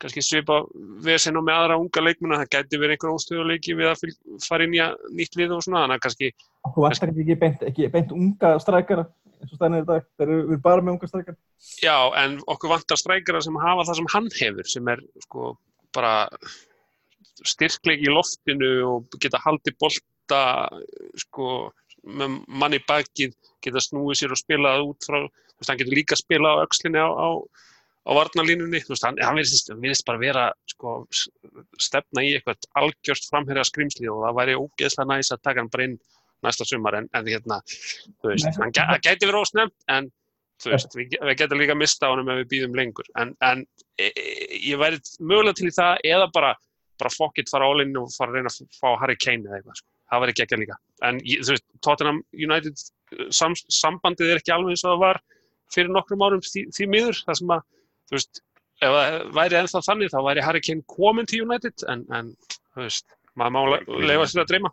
kannski 0.04 0.22
svipa 0.24 0.60
vesen 1.04 1.38
og 1.40 1.46
með 1.46 1.58
aðra 1.58 1.80
unga 1.80 2.02
leikmuna, 2.04 2.40
það 2.42 2.50
gæti 2.54 2.80
verið 2.82 2.96
einhver 2.96 3.14
óstöðuleiki 3.16 3.76
við 3.78 3.90
að 3.90 4.02
fara 4.44 4.66
inn 4.66 4.76
í 4.76 4.80
að- 4.84 4.98
nýtt 5.16 5.38
lið 5.40 5.54
og 5.56 5.62
svona, 5.64 5.84
þannig 5.84 5.96
að 5.98 6.04
kannski, 6.06 6.32
Okkur 6.68 6.84
vantar 6.84 7.08
kannski 7.08 7.24
ekki 7.24 7.38
beint, 7.40 7.62
ekki 7.68 7.88
beint 7.92 8.12
unga 8.12 8.54
strækara 8.60 9.06
eins 9.40 9.52
og 9.52 9.58
stænir 9.58 9.84
dag. 9.88 10.04
Þeir 10.18 10.30
eru 10.34 10.58
bara 10.64 10.82
með 10.82 10.94
unga 10.94 11.08
strækara. 11.08 11.36
já, 11.82 11.96
en 12.24 12.38
okkur 12.46 12.72
vantar 12.74 13.00
strækjara 13.00 13.42
sem 13.42 13.56
hafa 13.60 13.84
það 13.88 13.96
sem 13.96 14.12
hann 14.14 14.28
hefur, 14.40 14.68
sem 14.68 14.88
er 14.88 15.00
sko 15.24 15.56
bara 15.92 16.28
styrkleiki 17.44 18.08
í 18.08 18.14
loftinu 18.14 18.70
og 18.88 19.18
geta 19.20 19.40
haldið 19.42 19.76
bolta 19.80 20.42
sko 21.16 21.72
með 22.04 22.44
manni 22.48 22.80
bakið, 22.84 23.32
geta 23.64 23.80
snúið 23.80 24.20
sér 24.20 24.34
og 24.36 24.40
spilað 24.40 24.84
út 24.84 25.06
frá, 25.06 25.22
þú 25.24 25.60
veist, 25.60 25.70
hann 25.70 25.80
getur 25.80 25.96
líka 25.96 26.18
spilað 26.20 26.60
á 26.60 26.64
öxlinni 26.66 27.00
á, 27.00 27.08
á, 27.08 27.28
á 28.04 28.10
varnalínunni, 28.12 28.82
þú 28.84 28.92
veist, 28.92 29.06
hann, 29.06 29.20
hann 29.24 29.38
virðist 29.40 30.04
bara 30.08 30.20
vera 30.20 30.48
sko 30.68 30.96
stefna 31.80 32.24
í 32.24 32.34
eitthvað 32.36 32.66
algjörst 32.80 33.30
framherja 33.30 33.64
skrimsli 33.68 34.10
og 34.12 34.26
það 34.26 34.36
væri 34.40 34.58
ógeðslega 34.60 35.08
næs 35.08 35.32
að 35.32 35.44
taka 35.46 35.62
hann 35.62 35.72
bara 35.72 35.88
inn 35.88 35.96
næsta 36.44 36.66
sumar. 36.68 36.98
En, 37.00 37.08
en 37.16 37.30
hérna, 37.32 37.60
þú 38.20 38.34
veist, 38.34 38.50
hann, 38.60 38.74
gæ- 38.76 39.00
gæti 39.00 39.28
verið 39.28 39.40
ósnefnt 39.40 39.88
en 39.96 40.10
þú 40.62 40.74
veist, 40.74 40.96
við, 40.98 41.16
við 41.20 41.38
getum 41.40 41.60
líka 41.60 41.76
mista 41.78 42.10
honum 42.12 42.30
ef 42.34 42.42
við 42.42 42.50
býðum 42.52 42.78
lengur. 42.78 43.08
En, 43.20 43.34
en 43.44 43.64
e, 43.98 44.10
e, 44.10 44.24
ég 44.60 44.80
væri 44.80 45.00
mögulega 45.20 45.58
til 45.58 45.70
í 45.70 45.74
það 45.74 46.04
eða 46.12 46.30
bara, 46.36 46.54
bara 47.00 47.12
fuck 47.14 47.40
it, 47.40 47.50
fara 47.50 47.70
in 47.82 47.96
og 47.98 48.12
fara 48.14 48.32
að 48.32 48.40
reyna 48.40 48.52
að 48.52 48.78
fá 48.78 48.88
Harry 49.00 49.16
Kane 49.16 49.48
eða 49.48 49.60
eitthvað, 49.60 49.80
sko. 49.80 49.88
það 50.12 50.24
væri 50.24 50.36
ekki 50.36 50.60
líka. 50.60 50.80
En 51.08 51.20
þú 51.24 51.54
veist, 51.54 51.66
Tottenham 51.82 52.20
United 52.32 52.74
uh, 53.18 53.28
sam, 53.34 53.56
sambandið 53.80 54.34
er 54.34 54.42
ekki 54.42 54.54
alveg 54.54 54.76
eins 54.76 54.84
og 54.84 54.94
það 54.94 55.04
var 55.06 55.22
fyrir 55.74 55.94
nokkrum 55.94 56.22
árum 56.22 56.44
því, 56.44 56.68
því 56.76 56.90
miður 56.92 57.22
það 57.24 57.40
sem 57.40 57.54
að, 57.56 57.64
þú 58.10 58.16
veist 58.18 58.40
ef 58.84 58.94
það 58.94 59.18
væri 59.38 59.58
ennþá 59.62 59.82
þannig 59.88 60.10
þá 60.14 60.18
væri 60.28 60.44
Harry 60.44 60.60
Kane 60.66 60.82
komin 60.96 61.26
til 61.30 61.42
United 61.46 61.84
en, 61.88 62.04
en 62.12 62.32
þú 62.74 62.82
veist, 62.86 63.06
maður 63.38 63.54
má 63.54 63.60
le- 63.74 64.00
leyfa 64.10 64.26
sér 64.32 64.44
að 64.44 64.50
dreyma 64.54 64.72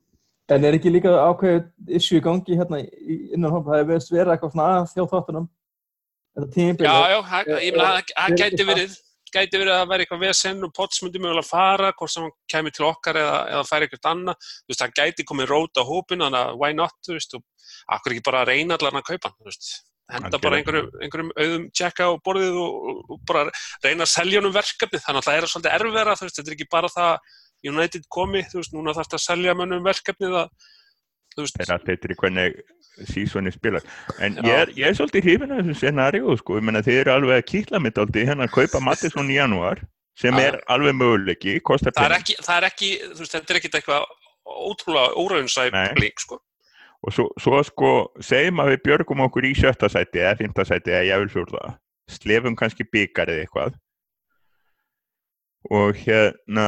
En 0.51 0.65
er 0.67 0.75
ekki 0.75 0.91
líka 0.91 1.07
ákveðið 1.29 1.95
issue 1.95 2.17
í 2.19 2.23
gangi 2.25 2.57
hérna 2.59 2.81
í- 2.83 3.29
innan 3.37 3.53
hópa? 3.53 3.69
Það 3.71 3.79
er 3.83 3.85
veist 3.87 4.09
verið 4.11 4.31
eitthvað 4.33 4.51
svona 4.51 4.65
að 4.81 4.87
þjá 4.91 5.03
þáttunum. 5.13 5.45
Já, 6.83 6.95
já, 7.13 7.19
ég 7.61 7.77
meina, 7.77 8.01
það- 8.01 8.35
gæti 8.41 8.65
verið 8.67 8.97
gæti 9.31 9.59
verið 9.61 9.71
að 9.71 9.79
það 9.79 9.91
væri 9.93 10.03
eitthvað 10.05 10.23
vesen 10.25 10.63
og 10.67 10.73
Potts 10.75 10.99
myndi 11.05 11.21
mögulega 11.23 11.47
fara, 11.47 11.93
hvort 11.95 12.11
sem 12.11 12.23
hann 12.25 12.33
kemur 12.51 12.73
til 12.75 12.85
okkar 12.89 13.15
eða, 13.21 13.37
eða 13.53 13.63
færi 13.69 13.87
eitthvað 13.87 14.09
annað, 14.11 14.35
þú 14.43 14.73
veist, 14.73 14.81
það 14.83 14.95
gæti 14.99 15.23
komið 15.29 15.47
rót 15.53 15.79
á 15.79 15.83
hópinu, 15.87 16.25
þannig 16.27 16.41
að 16.41 16.57
why 16.59 16.71
not, 16.75 16.95
þú 17.07 17.15
veist, 17.15 17.37
og 17.39 17.43
akkur 17.95 18.11
ekki 18.17 18.25
bara 18.27 18.41
að 18.43 18.51
reyna 18.51 18.75
allan 18.75 18.99
að 18.99 19.07
kaupa 19.07 19.31
hann, 19.31 19.37
þú 19.39 19.47
veist, 19.53 19.69
henda 20.15 20.41
bara 20.41 20.59
einhverjum, 20.59 20.89
einhverjum 21.01 21.31
auðum 21.37 21.63
tjekka 21.77 22.09
á 22.09 22.11
borðið 22.25 22.59
og, 22.61 22.89
og, 23.05 23.21
bara 23.29 23.45
reyna 23.85 24.05
að 24.05 24.11
selja 24.13 24.41
honum 24.41 24.55
verkefni, 24.55 25.01
þannig 25.05 25.21
að 25.21 25.29
það 25.29 25.39
er 25.39 25.49
svolítið 25.53 25.77
erfvera, 25.77 26.17
þú 26.19 26.27
veist, 26.27 26.39
þetta 26.39 26.51
er 26.51 26.57
ekki 26.57 26.69
bara 26.75 26.91
það 26.91 27.39
United 27.71 28.05
komi, 28.11 28.43
þú 28.51 28.61
veist, 28.61 28.75
núna 28.75 28.95
þarf 28.97 29.09
þetta 29.09 29.19
að 29.19 29.25
selja 29.27 29.57
mönnum 29.57 29.85
verkefnið 29.85 30.37
að 30.41 30.69
þú 31.35 31.45
veist, 31.45 31.61
er 31.63 31.73
allt 31.77 31.91
eftir 31.95 32.13
í 32.13 32.19
hvernig 32.19 32.61
sísoni 33.07 33.53
spilar. 33.53 33.85
En 34.19 34.37
ég 34.43 34.57
er, 34.65 34.73
ég 34.77 34.91
er 34.91 34.97
svolítið 34.97 35.27
hrifin 35.27 35.53
af 35.53 35.61
þessum 35.61 35.79
scenaríu 35.79 36.35
sko, 36.41 36.59
ég 36.59 36.67
menna 36.67 36.83
þið 36.85 37.01
eru 37.05 37.13
alveg 37.15 37.39
að 37.39 37.49
kýtla 37.53 37.81
mitt 37.81 38.01
aldrei 38.01 38.25
að 38.27 38.53
kaupa 38.55 38.83
Mattisson 38.83 39.31
í 39.31 39.37
janúar 39.37 39.81
sem 40.19 40.35
er 40.37 40.59
alveg 40.69 40.97
möguleiki, 40.97 41.59
það 41.63 42.03
er 42.03 42.17
ekki, 42.17 42.35
það 42.43 42.57
er 42.57 42.67
ekki, 42.67 42.89
þú 43.13 43.23
veist, 43.23 43.35
þetta 43.37 43.53
er 43.53 43.59
ekkit 43.61 43.77
eitthvað 43.79 44.09
ótrúlega 44.51 46.17
sko. 46.19 46.41
Og 47.01 47.13
svo, 47.15 47.27
svo 47.41 47.61
sko 47.65 47.91
segjum 48.21 48.61
að 48.61 48.75
við 48.75 48.83
björgum 48.87 49.23
okkur 49.25 49.47
í 49.49 49.53
sjötta 49.57 49.89
sæti 49.89 50.21
eða 50.21 50.37
fymta 50.43 50.65
sæti 50.67 50.93
eða 50.93 51.07
ég 51.09 51.23
vil 51.23 51.33
fjórða. 51.35 51.75
Slefum 52.11 52.57
kannski 52.59 52.85
byggar 52.85 53.31
eða 53.31 53.45
eitthvað. 53.45 53.77
Og 55.71 55.97
hérna 56.01 56.67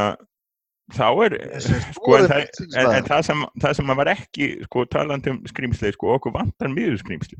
þá 0.92 1.08
er 1.26 1.36
sko, 1.96 2.16
en, 2.18 2.28
það, 2.30 2.46
en, 2.76 2.90
en 2.98 3.08
það, 3.08 3.22
sem, 3.30 3.44
það 3.64 3.76
sem 3.80 3.92
að 3.94 4.00
var 4.02 4.12
ekki 4.14 4.48
sko 4.68 4.86
talandi 4.92 5.32
um 5.34 5.40
skrýmsli 5.50 5.94
sko, 5.96 6.16
okkur 6.18 6.36
vantar 6.36 6.72
miður 6.74 7.00
skrýmsli 7.00 7.40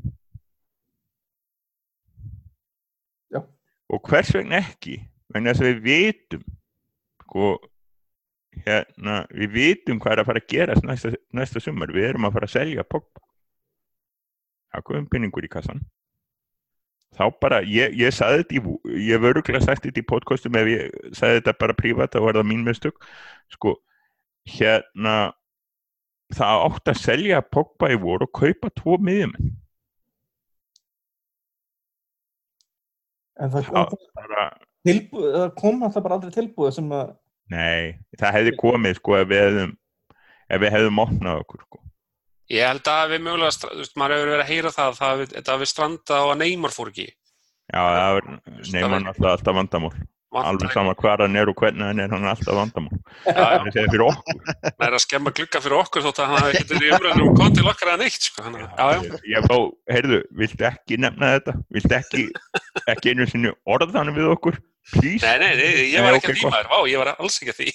Já. 3.34 3.42
og 3.44 4.08
hvers 4.08 4.32
vegna 4.34 4.62
ekki? 4.62 4.96
Vegna 5.34 5.52
þess 5.52 5.64
að 5.64 5.70
við 5.70 5.84
vitum 5.90 6.46
sko 7.26 7.52
hérna, 8.64 9.18
við 9.34 9.52
vitum 9.58 10.00
hvað 10.02 10.16
er 10.16 10.22
að 10.22 10.30
fara 10.30 10.42
að 10.42 10.48
gerast 10.54 10.86
næsta, 10.86 11.12
næsta 11.34 11.62
sumar, 11.62 11.92
við 11.94 12.10
erum 12.12 12.28
að 12.28 12.38
fara 12.38 12.50
að 12.50 12.54
selja 12.54 12.86
Pogba. 12.86 13.24
Það 14.74 14.86
komum 14.88 15.10
pinningur 15.10 15.46
í 15.46 15.52
kassan 15.52 15.84
þá 17.14 17.24
bara, 17.42 17.60
ég, 17.68 17.94
ég 17.98 18.14
saði 18.14 18.42
þetta 18.42 18.56
í, 18.58 18.62
ég 19.06 19.16
hef 19.16 19.28
öruglega 19.30 19.62
sagt 19.62 19.86
þetta 19.86 20.02
í 20.02 20.06
podcastum. 20.08 20.58
Ef 20.58 20.70
ég 20.70 20.94
saði 21.16 21.40
þetta 21.40 21.56
bara 21.62 21.76
prívat, 21.78 22.14
þá 22.14 22.26
var 22.26 22.38
það 22.38 22.48
mín 22.50 22.64
mistök. 22.66 23.08
Sko, 23.54 23.76
hérna 24.50 25.16
það 26.34 26.64
átt 26.68 26.90
að 26.90 27.02
selja 27.02 27.42
Pogba 27.54 27.92
í 27.94 27.98
voru 28.00 28.26
og 28.28 28.34
kaupa 28.34 28.72
tvo 28.74 28.98
miðjumenn. 29.02 29.52
En 33.42 33.50
það 33.50 33.94
bara, 34.14 34.48
tilbúð, 34.86 35.28
það 35.34 35.48
kom 35.58 35.80
alltaf 35.82 36.04
bara 36.04 36.18
aldrei 36.18 36.34
tilbúið 36.34 36.76
sem 36.76 36.92
að, 36.94 37.14
nei, 37.52 37.94
það 38.20 38.36
hefði 38.38 38.54
komið 38.60 38.96
sko 39.00 39.16
ef 39.20 39.28
við 39.28 39.42
hefðum 39.44 39.74
ef 40.54 40.60
við 40.62 40.74
hefðum 40.76 41.02
opnað 41.04 41.42
okkur 41.42 41.60
sko. 41.64 41.82
Ég 42.52 42.66
held 42.68 42.88
að 42.92 43.10
við 43.14 43.22
mögulega, 43.24 43.50
þú 43.64 43.78
veist, 43.80 43.94
maður 43.96 44.14
hefur 44.18 44.30
verið 44.34 44.42
að 44.44 44.50
heyra 44.52 44.70
það, 44.74 44.96
það 45.00 45.22
þetta 45.32 45.54
hafi 45.54 45.68
strandað 45.70 46.20
á 46.20 46.26
að 46.28 46.40
Neymar 46.42 46.74
fór 46.74 46.90
ekki. 46.92 47.06
já, 47.72 47.80
það 47.80 48.18
er 48.18 48.26
neyman 48.74 49.06
alltaf, 49.08 49.30
alltaf 49.30 49.54
vandamál 49.56 49.94
alveg 50.34 50.72
sama 50.74 50.94
hvar 50.98 51.22
hann 51.22 51.36
er 51.38 51.48
og 51.48 51.54
hvernig 51.56 51.86
hann 51.86 52.00
er 52.02 52.10
hann 52.10 52.24
er 52.26 52.32
alltaf 52.34 52.56
vandamál 52.58 52.98
Já, 53.24 53.32
það 53.32 53.78
er 53.80 53.90
fyrir 53.92 54.02
okkur 54.04 54.40
það 54.50 54.86
er 54.88 54.96
að 54.98 55.02
skemma 55.04 55.30
glugga 55.38 55.60
fyrir 55.64 55.78
okkur 55.78 56.04
þótt 56.04 56.20
að 56.20 56.32
hann 56.32 56.48
ekkert 56.50 56.72
verið 56.74 56.88
í 56.88 56.92
umræðinu 56.98 57.28
um 57.30 57.36
kontil 57.38 57.68
okkar 57.70 57.92
eða 57.92 58.00
neitt, 58.02 58.26
sko. 58.28 58.42
Já, 58.42 58.86
já. 58.90 59.00
ég, 59.06 59.26
ég 59.30 59.48
fá, 59.48 59.56
heyrðu, 59.94 60.20
viltu 60.42 60.68
ekki 60.68 60.98
nefna 61.00 61.32
þetta 61.36 61.56
viltu 61.78 61.94
ekki, 62.00 62.26
ekki 62.90 63.14
Nei, 64.92 65.16
nei, 65.40 65.52
nei, 65.56 65.68
ég 65.88 65.96
Nei, 65.96 66.04
var 66.04 66.18
ok, 66.18 66.20
ekki 66.20 66.32
að 66.32 66.38
því 66.38 66.50
maður, 66.52 66.68
vá, 66.70 66.78
ég 66.90 67.00
var 67.00 67.10
alls 67.14 67.38
ekki 67.40 67.54
að 67.54 67.60
því. 67.60 67.68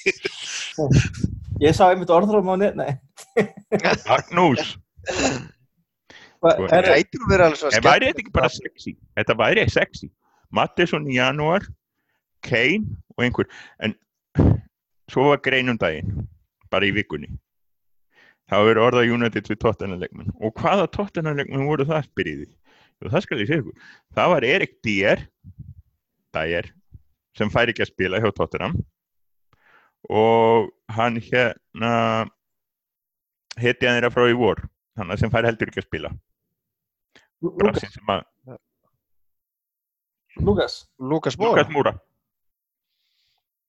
ég 1.65 1.75
sá 1.75 1.87
einmitt 1.89 2.13
orðrum 2.13 2.51
á 2.53 2.55
net, 2.61 2.77
nei. 2.77 2.91
Magnús, 4.09 4.75
Hva, 6.39 6.53
Sko, 6.53 6.69
er, 6.69 6.85
Það 6.87 6.95
ætti 6.95 7.19
að 7.19 7.31
vera 7.33 7.47
alveg 7.49 7.59
svo 7.59 7.69
en 7.73 7.83
væri 7.83 8.07
þetta 8.07 8.21
ekki 8.23 8.33
bara 8.37 8.49
sexy? 8.53 8.93
Þetta 9.19 9.35
væri 9.41 9.65
sexy. 9.73 10.07
Mattisson 10.55 11.09
í 11.09 11.17
janúar 11.17 11.65
Kane 12.45 12.95
og 13.17 13.25
einhver. 13.25 13.49
En 13.83 13.95
svo 15.11 15.27
var 15.33 15.41
grein 15.43 15.73
um 15.73 15.79
daginn 15.81 16.23
bara 16.71 16.87
í 16.87 16.93
vikunni. 16.95 17.27
Þá 18.49 18.57
er 18.71 18.79
orðað 18.81 19.11
United 19.17 19.49
við 19.51 19.59
Tottenham-leikmenn. 19.65 20.31
Og 20.39 20.55
hvaða 20.57 20.87
Tottenham-leikmenn 20.95 21.67
voru 21.67 21.85
það 21.89 22.07
spyriði 22.07 22.47
Jú, 22.99 23.07
það 23.11 23.21
skal 23.23 23.37
ég 23.39 23.47
segja 23.47 23.63
ykkur. 23.63 23.91
Það 24.15 24.31
var 24.33 24.45
Erik 24.47 24.73
Dier. 24.83 25.21
Dier 26.35 26.71
sem 27.39 27.51
fær 27.53 27.71
ekki 27.71 27.85
að 27.85 27.93
spila 27.93 28.19
hjá 28.21 28.29
Tottenham. 28.35 28.75
Og 30.09 30.69
hann 30.95 31.19
hérna 31.23 31.93
heiti 33.59 33.87
hann 33.87 33.97
þeirra 33.97 34.13
frá 34.13 34.27
í 34.31 34.37
vor 34.39 34.63
hann 34.99 35.15
sem 35.19 35.31
fær 35.31 35.47
heldur 35.47 35.71
ekki 35.71 35.81
að 35.81 35.87
spila. 35.87 36.11
Lukas, 37.39 37.85
að 40.43 40.87
Lukas, 40.99 41.37
Lukas 41.39 41.69
Múra 41.71 41.93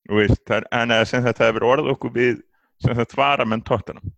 Þú 0.09 0.17
veist, 0.19 0.41
það 0.49 0.57
er, 0.57 0.65
en 0.75 0.95
að 0.95 1.05
sem 1.07 1.23
þetta 1.23 1.47
hefur 1.47 1.67
orðið 1.69 1.93
okkur 1.93 2.13
við 2.15 2.41
sem 2.83 2.97
þetta 2.99 3.19
vara 3.21 3.47
menn 3.47 3.63
tóttanum 3.67 4.11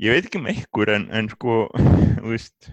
ég 0.00 0.14
veit 0.14 0.28
ekki 0.28 0.40
um 0.40 0.48
ykkur 0.48 0.92
en, 0.94 1.08
en 1.12 1.28
sko 1.32 1.56
þú 2.22 2.32
veist 2.32 2.70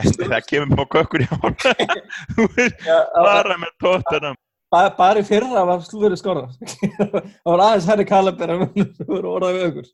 en 0.00 0.14
það 0.22 0.46
kemur 0.48 0.72
mjög 0.72 0.88
kökkur 0.96 1.24
í 1.24 1.28
ára 1.36 1.76
vara 3.26 3.58
menn 3.60 3.76
tóttanum 3.82 4.38
bara, 4.72 4.92
bara 4.96 5.20
í 5.20 5.26
fyrra 5.26 5.64
var 5.68 5.82
slúður 5.84 6.16
skora. 6.18 6.46
það 6.62 7.50
var 7.50 7.64
aðeins 7.66 7.88
herri 7.90 8.06
kalabir 8.08 8.54
en 8.54 8.64
það 8.72 9.10
voru 9.10 9.34
orðað 9.36 9.58
við 9.58 9.66
okkur. 9.68 9.90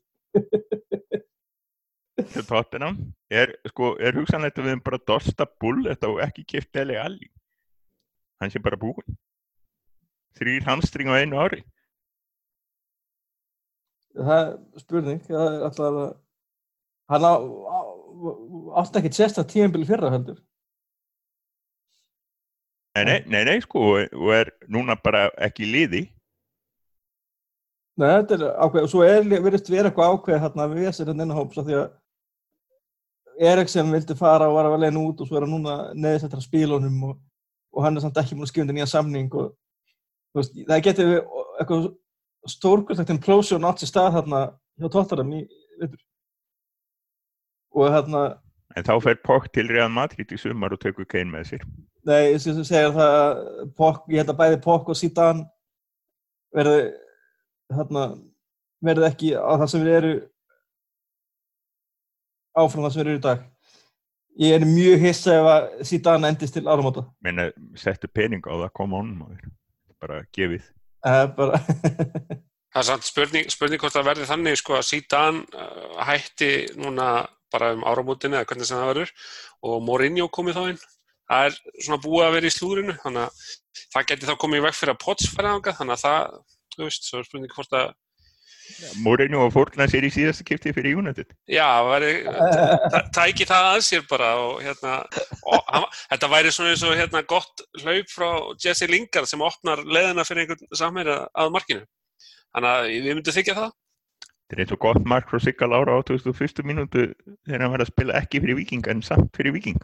til 2.35 2.45
tóttanum 2.47 3.01
er, 3.31 3.55
sko, 3.71 3.95
er 3.99 4.15
hugsanlegt 4.19 4.61
að 4.61 4.69
við 4.69 4.85
bara 4.85 5.01
dosta 5.11 5.49
bull 5.59 5.83
þetta 5.87 6.13
og 6.13 6.23
ekki 6.23 6.47
kipt 6.53 6.71
Deli 6.75 6.99
Alli? 6.99 7.27
Hann 8.39 8.53
sé 8.53 8.61
bara 8.63 8.79
búinn. 8.79 9.17
Þrýr 10.39 10.63
hamstring 10.63 11.11
á 11.11 11.19
einu 11.19 11.41
ári. 11.43 11.59
Það 14.15 14.39
er 14.39 14.81
spurning, 14.81 15.19
það 15.27 15.45
er 15.49 15.65
alltaf 15.67 15.85
að 15.89 16.09
hann 17.09 17.25
á, 17.25 17.33
á, 17.35 17.78
átti 18.79 18.99
ekkert 18.99 19.17
sérsta 19.17 19.45
tíðanbili 19.47 19.87
fyrra 19.87 20.11
heldur. 20.13 20.39
Nei, 22.97 23.05
nei, 23.05 23.19
nei, 23.27 23.43
nei 23.47 23.59
sko, 23.63 23.79
og- 23.95 24.13
og 24.17 24.33
er 24.33 24.51
núna 24.67 24.95
bara 25.01 25.29
ekki 25.37 25.67
liði. 25.69 26.01
Nei, 27.99 28.09
þetta 28.23 28.33
er 28.35 28.43
ákveð, 28.63 28.83
og 28.83 28.89
svo 28.89 29.03
er 29.03 29.23
verið 29.23 29.69
vera 29.69 29.89
eitthvað 29.89 30.11
ákveð 30.15 30.39
hérna 30.43 30.67
við 30.71 30.87
þessir 30.89 31.07
hérna 31.11 31.25
innahóps 31.27 31.57
af 31.57 31.65
því 31.65 31.75
að 31.79 31.89
Eriksen 33.39 33.91
vildi 33.91 34.15
fara 34.19 34.49
og 34.49 34.55
var 34.55 34.65
að 34.65 34.81
leiðin 34.83 34.99
út 34.99 35.21
og 35.21 35.27
svo 35.27 35.37
er 35.37 35.45
hann 35.45 35.53
núna 35.53 35.93
neðisettur 35.95 36.41
að 36.41 36.47
spílunum 36.47 37.03
og, 37.07 37.19
og 37.71 37.83
hann 37.83 37.95
er 37.95 38.01
samt 38.01 38.17
ekki 38.19 38.35
búin 38.35 38.43
að 38.49 38.61
undir 38.61 38.75
nýja 38.75 38.87
samning 38.91 39.33
og 39.33 39.53
veist, 40.35 40.55
það 40.67 40.83
getur 40.83 41.11
eitthvað 41.59 41.85
stórkvæmslegt 42.47 43.13
implosion 43.15 43.67
átt 43.69 43.79
sér 43.79 43.91
stað 43.93 44.11
hérna 44.17 44.41
hjá 44.79 44.91
Tottenham 44.91 45.31
í 45.39 45.47
veitur. 45.79 46.01
Og 47.75 47.91
hérna, 47.93 48.23
En 48.77 48.85
þá 48.85 48.93
fer 49.01 49.17
Pogg 49.25 49.47
til 49.53 49.69
Real 49.73 49.89
Madrid 49.89 50.29
í 50.31 50.37
sumar 50.37 50.73
og 50.75 50.79
tekur 50.81 51.07
Kane 51.09 51.31
með 51.33 51.47
sér. 51.53 51.63
nei, 52.05 52.31
ég 52.33 52.41
sem 52.41 52.57
segir 52.63 52.91
það 52.95 53.15
að 53.19 53.71
Pogg, 53.77 54.03
ég 54.13 54.21
held 54.21 54.29
að 54.33 54.37
bæði 54.39 54.59
Pogg 54.63 54.89
og 54.89 54.97
Zidane 54.97 55.45
verði 56.55 56.83
hérna, 57.73 58.03
verði 58.85 59.07
ekki 59.09 59.31
á 59.37 59.51
það 59.57 59.71
sem 59.73 59.83
við 59.85 59.95
eru 59.99 60.13
áfram 62.59 62.85
það 62.85 62.93
sem 62.93 63.01
við 63.01 63.07
eru 63.07 63.19
í 63.19 63.23
dag. 63.25 63.41
Ég 64.39 64.55
er 64.55 64.65
mjög 64.69 65.01
hissa 65.03 65.33
ef 65.35 65.49
að 65.51 65.65
Zidane 65.89 66.29
endist 66.31 66.55
til 66.55 66.67
áramóta. 66.69 67.03
Menna, 67.25 67.49
settu 67.75 68.07
pening 68.07 68.45
á 68.47 68.53
það, 68.53 68.69
koma 68.77 69.01
honum 69.01 69.25
á 69.25 69.27
þér. 69.33 69.49
Bara 69.99 70.21
gefið. 70.37 70.69
Það 71.03 71.23
er 71.23 71.33
bara, 71.35 71.59
Það 72.73 72.79
er 72.83 72.87
samt 72.91 73.07
spurning, 73.09 73.49
spurning 73.49 73.81
hvort 73.81 73.95
það 73.97 74.07
verði 74.11 74.29
þannig 74.29 74.57
sko 74.61 74.77
að 74.77 74.87
Zidane 74.91 75.41
uh, 75.57 75.99
hætti 76.05 76.51
núna 76.77 77.09
bara 77.53 77.71
um 77.77 77.83
áramótinu 77.89 78.37
eða 78.39 78.47
hvernig 78.49 78.69
sem 78.69 78.77
það 78.81 78.91
verður 78.93 79.13
og 79.69 79.81
Mourinho 79.87 80.27
komið 80.33 80.59
þá 80.59 80.63
inn. 80.73 80.81
Það 81.29 81.45
er 81.47 81.57
svona 81.85 82.01
búið 82.03 82.25
að 82.25 82.35
vera 82.39 82.49
í 82.49 82.53
slúrinu 82.57 82.93
þannig 83.03 83.25
að 83.27 83.49
það 83.93 84.05
geti 84.11 84.29
þá 84.29 84.35
komið 84.41 84.59
í 84.61 84.63
veg 84.65 84.77
fyrir 84.79 84.95
að 84.95 85.01
Potts 85.05 85.27
færa 85.35 85.51
ánga 85.57 85.73
þannig 85.77 85.97
að 85.97 86.05
það, 86.05 86.37
þú 86.75 86.85
veist, 86.87 87.09
svo 87.09 87.19
er 87.21 87.27
spurning 87.27 87.53
hvort 87.57 87.75
að 87.77 87.91
Mourinho 89.01 89.39
og 89.47 89.53
fórna 89.55 89.87
sér 89.89 90.05
í 90.05 90.11
síðasta 90.13 90.43
kipti 90.45 90.69
fyrir 90.75 90.97
United. 90.99 91.31
já, 91.49 91.65
væri, 91.89 92.11
ta- 92.93 93.01
tæki 93.17 93.47
það 93.49 93.67
að 93.71 93.79
sér 93.87 94.03
bara 94.09 94.27
og 94.43 94.59
hérna 94.61 94.91
og 95.49 95.63
hann, 95.73 95.87
þetta 96.11 96.29
væri 96.33 96.51
svona 96.53 96.73
eins 96.75 96.83
og 96.85 96.93
hérna 96.99 97.23
gott 97.25 97.63
hlaup 97.81 98.11
frá 98.13 98.29
Jesse 98.61 98.85
Lingard 98.89 99.25
sem 99.29 99.41
opnar 99.41 99.81
leðina 99.85 100.25
fyrir 100.27 100.45
einhvern 100.45 100.69
samherja 100.77 101.17
að 101.33 101.49
markinu. 101.55 101.81
Þannig 102.53 102.69
að 102.75 102.89
við 102.93 103.09
myndum 103.17 103.37
þykja 103.39 103.57
það. 103.57 103.73
Þetta 104.49 104.57
er 104.57 104.63
eins 104.63 104.73
og 104.73 104.79
gott 104.81 105.05
mark 105.05 105.29
frá 105.29 105.37
Sigga 105.43 105.67
Lára 105.69 105.93
á 105.93 105.99
2001. 106.09 106.63
mínútu 106.65 107.03
þegar 107.45 107.61
hann 107.61 107.73
var 107.75 107.83
að 107.85 107.91
spila 107.91 108.15
ekki 108.17 108.41
fyrir 108.41 108.57
Viking 108.57 108.87
en 108.89 109.03
samt 109.05 109.29
fyrir 109.37 109.53
Viking. 109.53 109.77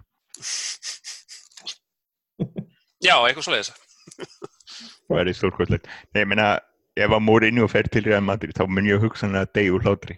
Já, 3.05 3.15
eitthvað 3.21 3.45
svoleiðis. 3.45 3.69
Það 5.07 5.19
er 5.21 5.29
stórkvöldlegt. 5.37 5.89
Nei, 6.15 6.23
ég 6.23 6.29
meina, 6.31 6.47
ef 6.97 7.13
að 7.13 7.21
Mourinho 7.27 7.67
fer 7.69 7.85
til 7.93 8.07
Real 8.07 8.23
Madrid 8.25 8.55
þá 8.57 8.65
mun 8.71 8.89
ég 8.89 9.03
hugsanlega 9.03 9.45
að 9.45 9.53
deyja 9.59 9.75
úr 9.77 9.85
hlátri. 9.85 10.17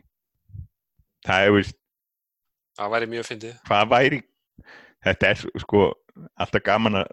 Það 1.28 1.48
er, 1.48 1.54
veist, 1.58 1.78
Það 2.78 2.92
væri 2.94 3.08
mjög 3.12 3.26
fyndið. 3.28 3.54
hvað 3.68 3.88
væri 3.92 4.20
þetta 5.08 5.30
er 5.34 5.40
sko 5.64 5.80
alltaf 6.38 6.64
gaman 6.66 7.00
að 7.02 7.08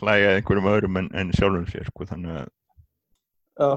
hlæja 0.00 0.30
að 0.32 0.38
einhverjum 0.40 0.68
öðrum 0.72 0.96
en, 1.02 1.08
en 1.12 1.32
sjálfum 1.36 1.66
sér 1.68 1.86
sko, 1.90 2.06
þannig 2.08 2.38
að 2.40 2.48
Já, 3.58 3.68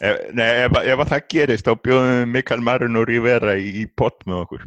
ef, 0.00 0.18
nei, 0.36 0.48
ef, 0.66 0.80
ef 0.82 1.04
að 1.04 1.12
það 1.12 1.28
gerist 1.34 1.68
þá 1.68 1.74
bjóðum 1.86 2.34
Mikael 2.34 2.64
Marun 2.64 3.00
og 3.00 3.08
Rivera 3.08 3.56
í, 3.56 3.70
í 3.82 3.86
pott 3.96 4.26
með 4.28 4.42
okkur 4.44 4.66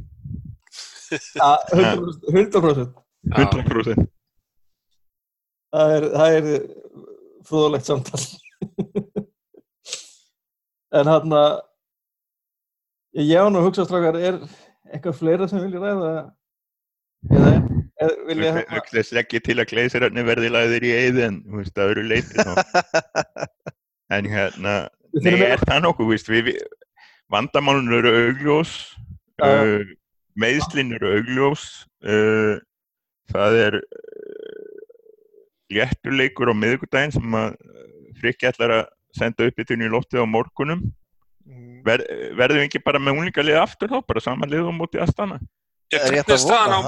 Ja, 1.09 1.55
100%, 1.73 2.29
100%. 2.29 2.91
Já. 3.33 3.45
100% 3.49 4.09
Það 5.69 5.95
er, 5.95 6.05
það 6.13 6.35
er 6.35 6.45
frúðulegt 7.45 7.89
samtal. 7.89 8.21
en 10.97 11.11
hann 11.11 11.35
að 11.37 11.51
ég 13.21 13.37
á 13.37 13.45
nú 13.49 13.61
að 13.61 13.67
hugsa 13.69 13.85
strákar, 13.85 14.17
er 14.17 14.39
eitthvað 14.89 15.19
fleira 15.19 15.49
sem 15.49 15.61
vilja 15.61 15.81
ræða? 15.83 16.11
Eða, 17.29 17.51
eða 18.01 18.27
vilja 18.29 18.53
hérna, 18.57 18.83
Þess 18.89 19.17
ekki 19.21 19.41
til 19.45 19.57
að 19.59 19.69
gleysirarnir 19.73 20.27
verði 20.27 20.51
lagðir 20.53 20.87
í 20.87 20.93
eyði 20.95 21.25
en 21.27 21.41
þú 21.45 21.61
veist, 21.61 21.75
það 21.77 21.93
eru 21.93 22.05
leiti 22.07 22.45
en 24.17 24.29
hérna 24.33 24.75
Nei, 25.17 25.33
er 25.47 25.63
það 25.65 25.83
nokkuð, 25.87 26.11
víst, 26.13 26.29
við, 26.29 26.51
við, 26.51 26.59
vandamálun 27.33 27.93
eru 27.97 28.13
augljós, 28.25 28.75
uh, 29.45 29.81
meðslinn 30.39 30.93
eru 30.97 31.15
augljós, 31.17 31.65
uh, 32.05 32.59
það 33.33 33.59
er 33.63 33.79
uh, 33.81 34.77
léttuleikur 35.73 36.51
á 36.51 36.55
miðvikudaginn 36.57 37.15
sem 37.17 37.37
að 37.37 37.57
frikki 38.19 38.49
ætlar 38.49 38.75
að 38.79 38.87
senda 39.15 39.47
upp 39.49 39.61
í 39.61 39.65
tunni 39.67 39.87
í 39.87 39.93
loftið 39.93 40.25
á 40.25 40.27
morgunum. 40.29 40.81
Mm, 41.49 41.79
Ver, 41.85 42.03
verðum 42.37 42.61
við 42.61 42.67
ekki 42.67 42.81
bara 42.85 43.01
með 43.01 43.17
unglingalið 43.17 43.61
aftur 43.61 43.91
þá, 43.91 44.01
bara 44.05 44.23
saman 44.23 44.51
lið 44.51 44.69
á 44.69 44.73
móti 44.75 45.01
Astana? 45.01 45.39
Já, 45.89 45.97
Er 45.97 46.11
rétt 46.13 46.27
hvernig 46.27 46.35
er 46.35 46.35
að 46.35 46.43
staðan 46.43 46.75
á, 46.75 46.81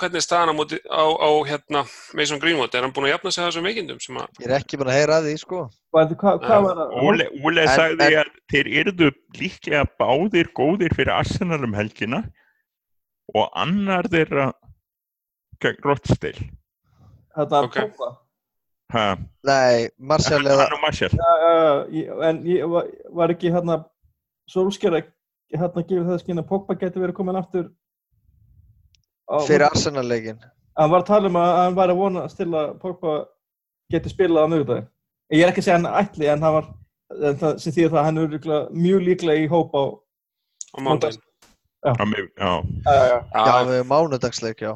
hvernig 0.00 0.20
er 0.20 0.24
staðan 0.24 0.52
á, 0.52 0.54
móti, 0.56 0.78
á, 0.88 1.04
á 1.04 1.30
hérna, 1.50 1.82
Mason 2.16 2.40
Greenwood? 2.40 2.72
Er 2.72 2.86
hann 2.86 2.94
búinn 2.96 3.10
að 3.10 3.16
jafna 3.16 3.32
sig 3.34 3.42
að 3.42 3.50
þessum 3.50 3.68
veikindum? 3.68 4.00
Sem 4.00 4.20
að, 4.22 4.40
Ég 4.40 4.48
er 4.48 4.56
ekki 4.56 4.80
búin 4.80 4.92
að 4.92 4.98
heyra 5.00 5.18
að 5.20 5.28
því, 5.28 5.34
sko. 5.42 5.66
Hvað, 5.96 6.10
hvað, 6.20 6.38
hvað 6.44 6.64
var 6.66 6.78
það? 6.78 6.90
Óle, 7.08 7.26
Óle 7.40 7.62
En- 7.64 7.70
sagði 7.72 8.06
en- 8.06 8.18
að 8.20 8.32
þeir 8.52 8.68
yrðu 8.82 9.06
líklega 9.38 9.84
báðir 9.96 10.50
góðir 10.52 10.92
fyrir 10.98 11.12
Arsenal 11.14 11.62
um 11.64 11.72
helgina 11.72 12.18
og 13.32 13.46
annar 13.56 14.04
þeirra 14.12 14.50
gegn 15.64 15.80
Rottsteil. 15.88 16.36
Þetta 17.36 17.62
Ok. 17.64 17.70
okay. 17.70 17.88
Pogba. 17.88 18.10
Ha, 18.92 19.16
Nei, 19.48 19.88
Martial 19.98 20.44
eða... 20.46 20.68
en 22.28 22.42
ég 22.46 22.68
var, 22.70 22.90
var 23.10 23.32
ekki 23.34 23.50
hérna 23.50 23.80
Solskjær 24.52 24.98
að 25.00 25.08
hérna 25.56 25.82
gefið 25.88 26.10
það 26.12 26.20
skinn 26.22 26.42
að 26.42 26.48
Pogba 26.52 26.76
geti 26.78 27.00
verið 27.02 27.16
komin 27.16 27.40
aftur 27.40 27.70
á, 29.26 29.40
Fyrir 29.48 29.66
Arsenal-leikin. 29.70 30.38
Hann 30.76 30.92
var 30.92 31.02
að 31.02 31.08
tala 31.08 31.32
um 31.32 31.40
að 31.40 31.54
hann 31.64 31.74
var 31.80 31.88
að 31.94 32.02
vona 32.04 32.26
að 32.28 32.78
Pogba 32.84 33.16
geti 33.90 34.12
spilað 34.12 34.44
á 34.44 34.50
miðvikudaginn. 34.52 34.92
Ég 35.34 35.42
er 35.42 35.50
ekki 35.50 35.62
að 35.62 35.66
segja 35.66 35.78
hann 35.80 35.88
ætli 36.04 36.28
en 36.30 36.42
hann 36.46 36.54
var 36.60 36.66
en 37.30 37.38
það 37.40 37.56
sem 37.62 37.72
því 37.74 37.84
að 37.86 37.94
það 37.96 38.04
hann 38.08 38.18
er 38.20 38.26
örugglega 38.28 38.60
mjög 38.86 39.00
líklega 39.08 39.42
í 39.42 39.48
hóp 39.50 39.74
á 39.74 39.82
á 40.76 40.78
mig- 42.06 42.30
Já, 42.36 42.52
Já, 42.86 42.92
já, 43.06 43.18
já. 43.76 43.82
Mánudagsleik, 43.86 44.60
já. 44.62 44.72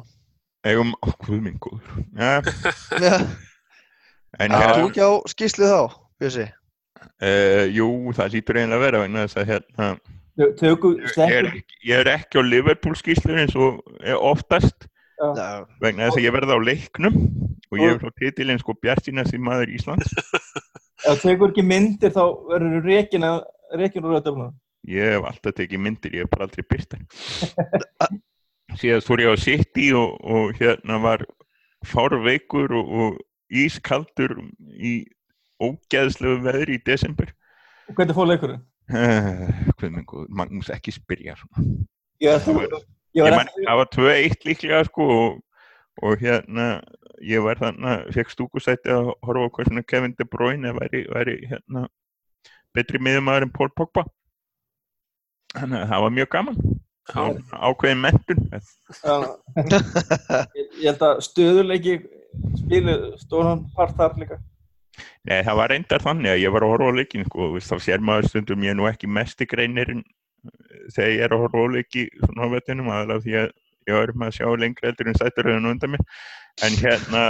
eigum, 0.63 0.93
guð 1.25 1.41
minn 1.41 1.57
góður. 1.59 1.81
En 4.39 4.51
Já. 4.51 4.61
Ertu 4.63 4.79
hérna, 4.79 4.87
ekki 4.87 5.01
á 5.03 5.11
skýslu 5.27 5.67
þá, 5.67 5.79
Bjössi? 6.21 6.45
uh, 7.19 7.65
jú, 7.75 7.87
það 8.15 8.29
lítur 8.37 8.59
eiginlega 8.61 8.77
að 8.79 8.85
vera 8.85 9.01
vegna 9.03 9.25
þess 9.25 9.39
að 9.41 9.49
hérna, 9.51 9.89
Tö- 10.39 10.53
Tökum, 10.61 10.93
ég 11.03 11.33
er, 11.35 11.49
ég 11.83 11.99
er 12.05 12.09
ekki 12.13 12.39
á 12.39 12.41
Liverpool 12.47 12.95
skýslur 12.95 13.41
eins 13.41 13.55
og 13.59 13.81
er 13.99 14.15
oftast 14.15 14.87
vegna 15.81 16.07
þess 16.07 16.17
að 16.17 16.25
ég 16.25 16.35
verði 16.35 16.57
á 16.57 16.59
leiknum 16.65 17.17
og 17.71 17.79
ég 17.79 17.93
er 17.93 18.01
frá 18.01 18.11
titilinn 18.19 18.59
sko 18.61 18.75
Bjartínasti 18.81 19.39
maður 19.41 19.71
Íslands. 19.77 20.11
Ef 21.09 21.21
tekur 21.23 21.49
ekki 21.49 21.63
myndir 21.65 22.13
þá 22.13 22.23
verður 22.49 22.89
að 22.91 23.39
rekin 23.79 24.05
úr 24.05 24.17
auðvitað. 24.17 24.51
Ég 24.89 25.15
hef 25.15 25.25
alltaf 25.29 25.55
tekið 25.57 25.81
myndir, 25.81 26.15
ég 26.17 26.25
hef 26.25 26.31
bara 26.33 26.47
aldrei 26.47 26.65
byrst. 26.65 26.95
Síðan 28.81 29.03
fór 29.05 29.21
ég 29.23 29.33
á 29.33 29.37
City 29.37 29.91
og, 29.97 30.15
og 30.21 30.55
hérna 30.57 30.97
var 31.03 31.25
fárveikur 31.85 32.73
og, 32.77 32.91
og 33.03 33.19
ískaldur 33.51 34.37
í 34.73 35.01
ógeðslegu 35.61 36.41
veðri 36.45 36.79
í 36.79 36.83
desember. 36.85 37.33
Og 37.89 37.97
hvernig 37.97 38.17
fór 38.17 38.29
leikurinn? 38.29 38.63
Uh, 38.91 40.25
Magnús 40.29 40.71
ekki 40.73 40.93
spyrja 40.95 41.37
svona. 41.39 41.67
Ég, 42.21 42.41
Það 42.43 42.61
var- 42.61 42.89
ég 43.17 43.35
man, 43.35 43.49
það 43.59 43.79
var 43.81 43.89
2-1 43.95 44.45
líklega 44.47 44.83
sko 44.87 45.07
og, 45.15 45.39
og 46.01 46.21
hérna 46.21 46.67
ég 47.21 47.43
var 47.45 47.59
þarna, 47.61 47.97
fekk 48.13 48.33
stúkusæti 48.33 48.91
að 48.91 49.11
horfa 49.25 49.49
á 49.49 49.53
hvernig 49.57 49.87
Kevin 49.89 50.15
De 50.17 50.25
Bruyne 50.25 50.73
væri, 50.77 51.03
væri 51.11 51.37
hérna 51.49 51.87
betri 52.75 53.01
miðumæður 53.03 53.47
en 53.47 53.53
Paul 53.53 53.71
Pogba. 53.75 54.05
Þannig 55.51 55.81
að 55.81 55.91
það 55.91 56.05
var 56.05 56.15
mjög 56.17 56.29
gaman. 56.35 56.61
já, 57.11 57.23
Ákveðin 57.67 58.01
mentun. 58.05 58.45
Já, 59.01 59.15
ég, 60.55 60.69
ég 60.79 60.87
held 60.87 61.03
að 61.07 61.21
stöðuleiki 61.27 61.97
spilu 62.61 62.95
stóran 63.19 63.65
part 63.75 63.97
þar 63.97 64.17
líka. 64.21 64.39
Nei, 65.27 65.41
það 65.45 65.57
var 65.59 65.71
reyndar 65.71 66.03
þannig 66.03 66.33
að 66.33 66.41
ég 66.41 66.53
var 66.53 66.65
að 66.65 66.73
horfa 66.73 66.91
á 66.91 66.97
leikin 66.99 67.27
sko, 67.27 67.49
þá 67.59 67.75
sér 67.83 68.03
maður 68.05 68.29
stundum 68.31 68.65
ég 68.65 68.77
nú 68.77 68.87
ekki 68.89 69.09
mest 69.11 69.43
í 69.43 69.47
greinirinn 69.49 70.03
þegar 70.95 71.11
ég 71.11 71.25
er 71.25 71.35
að 71.35 71.43
horfa 71.45 71.63
á 71.63 71.73
leiki 71.75 72.07
svona 72.21 72.49
á 72.49 72.53
vettunum 72.55 72.91
aðalega 72.91 73.25
því 73.25 73.37
að 73.41 73.47
ég 73.89 73.97
var 73.97 74.13
með 74.15 74.27
að 74.27 74.35
sjá 74.37 74.47
lengri 74.63 74.89
eldur 74.89 75.11
en 75.11 75.19
sætturöðun 75.19 75.71
undan 75.71 75.93
mér. 75.95 76.03
En 76.65 76.77
hérna, 76.81 77.23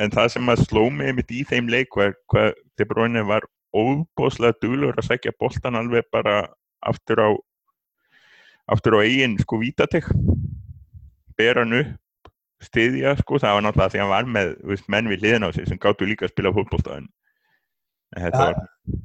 en 0.00 0.14
það 0.14 0.34
sem 0.34 0.52
að 0.52 0.64
sló 0.66 0.84
mig 0.94 1.14
mitt 1.16 1.32
í 1.34 1.44
þeim 1.48 1.70
leik 1.72 1.96
var 1.98 2.14
hvað 2.32 2.52
De 2.78 2.86
Bruyne 2.88 3.24
var 3.28 3.46
óbóðslega 3.76 4.58
duglur 4.62 4.98
að 4.98 5.10
sækja 5.10 5.36
boltan 5.38 5.78
alveg 5.78 6.06
bara 6.12 6.42
aftur 6.86 7.22
á 7.22 7.30
aftur 8.70 8.98
á 8.98 9.00
eigin 9.02 9.38
sko 9.42 9.58
vítatek 9.60 10.06
bera 11.38 11.64
hann 11.64 11.78
upp 11.80 11.96
styðja 12.60 13.14
sko, 13.20 13.38
það 13.40 13.56
var 13.56 13.64
náttúrulega 13.64 13.92
því 13.92 14.00
að 14.00 14.04
hann 14.04 14.12
var 14.12 14.28
með 14.34 14.50
veist, 14.68 14.88
menn 14.92 15.08
við 15.08 15.22
hliðin 15.24 15.46
á 15.48 15.50
sig 15.56 15.68
sem 15.68 15.80
gáttu 15.80 16.08
líka 16.08 16.26
að 16.28 16.34
spila 16.34 16.52
en 16.96 17.08
þetta 18.16 18.50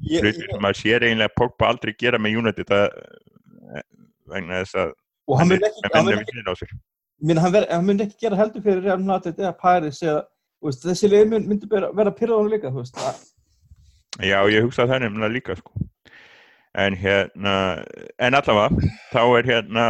Ja, 0.06 0.22
var 0.22 0.30
ég, 0.30 0.38
sem 0.40 0.62
maður 0.64 0.82
sér 0.82 1.06
eiginlega 1.06 1.36
Pogba 1.38 1.70
aldrei 1.70 1.94
gera 2.00 2.22
með 2.22 2.40
United 2.42 2.74
að, 2.74 2.86
vegna 4.32 4.62
þess 4.64 4.80
að 4.82 4.94
og 5.26 5.40
hann 5.42 5.56
er 5.56 5.66
ekki, 5.68 5.90
hann 5.94 6.50
á 6.50 6.54
sig 6.58 6.74
minn, 7.26 7.40
hann, 7.42 7.54
ver, 7.54 7.68
hann 7.72 7.86
mun 7.86 8.02
ekki 8.06 8.18
gera 8.26 8.40
heldur 8.40 8.64
fyrir 8.66 8.84
Real 8.86 9.02
Madrid 9.02 9.38
eða 9.42 9.54
Paris 9.58 10.02
eða 10.04 10.24
veist, 10.66 10.86
þessi 10.86 11.10
leið 11.12 11.32
mun, 11.32 11.48
myndi 11.52 11.70
vera, 11.70 11.92
vera 11.96 12.14
pyrraðan 12.14 12.52
líka 12.54 12.74
veist, 12.74 12.98
að, 12.98 13.22
Já, 14.24 14.38
ég 14.48 14.64
hugsa 14.64 14.86
það 14.88 15.04
nefnilega 15.04 15.34
líka 15.34 15.56
sko. 15.60 15.74
En 16.76 16.96
hérna, 17.00 17.56
en 18.20 18.38
allavega, 18.38 18.92
þá 19.12 19.22
er 19.40 19.50
hérna, 19.50 19.86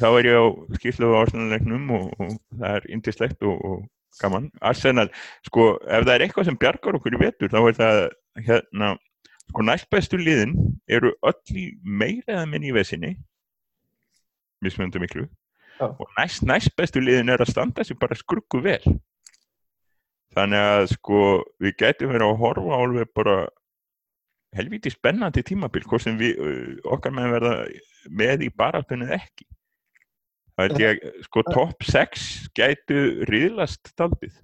þá 0.00 0.06
er 0.10 0.28
ég 0.28 0.36
á 0.40 0.44
skýrslu 0.78 1.12
á 1.12 1.20
Arsenal-leiknum 1.22 1.94
og, 1.96 2.10
og 2.18 2.34
það 2.60 2.76
er 2.78 2.88
indislegt 2.92 3.44
og, 3.44 3.64
og 3.64 4.20
gaman. 4.20 4.50
Arsenal, 4.64 5.08
sko, 5.48 5.74
ef 5.84 6.04
það 6.04 6.14
er 6.16 6.26
eitthvað 6.26 6.48
sem 6.50 6.60
bjargar 6.60 6.98
okkur 7.00 7.16
í 7.16 7.22
vetur, 7.24 7.52
þá 7.52 7.60
er 7.62 7.78
það 7.80 8.02
hérna, 8.40 8.94
sko, 9.48 9.64
næstbestu 9.66 10.18
liðin 10.20 10.54
eru 10.90 11.14
öll 11.22 11.56
í 11.56 11.66
meira 11.84 12.40
eða 12.40 12.44
minni 12.50 12.72
í 12.72 12.76
vesinni, 12.76 13.14
mismunandi 14.64 15.02
miklu, 15.02 15.26
Já. 15.78 15.88
og 15.90 16.06
næst, 16.18 16.44
næstbestu 16.46 17.02
liðin 17.02 17.32
er 17.34 17.44
að 17.44 17.52
standa 17.52 17.84
sér 17.84 17.98
bara 18.00 18.18
skruggu 18.18 18.62
vel. 18.64 18.82
Þannig 20.34 20.58
að 20.66 20.88
sko 20.96 21.18
við 21.62 21.76
gætum 21.78 22.10
verið 22.10 22.26
að 22.26 22.40
horfa 22.40 22.74
á 22.74 22.78
alveg 22.82 23.10
bara 23.14 23.36
helviti 24.54 24.90
spennandi 24.90 25.42
tímabil 25.46 25.84
hvort 25.86 26.04
sem 26.04 26.16
við, 26.18 26.38
okkar 26.86 27.14
með 27.14 27.36
verða 27.36 27.54
með 28.14 28.46
í 28.46 28.50
baráttunni 28.54 29.06
eða 29.08 29.20
ekki. 29.20 29.46
Það 30.54 30.68
held 30.68 30.82
ég, 30.84 31.06
sko 31.26 31.42
top 31.48 31.86
6 31.86 32.26
gætu 32.54 32.98
riðlast 33.30 33.90
daldið. 33.98 34.34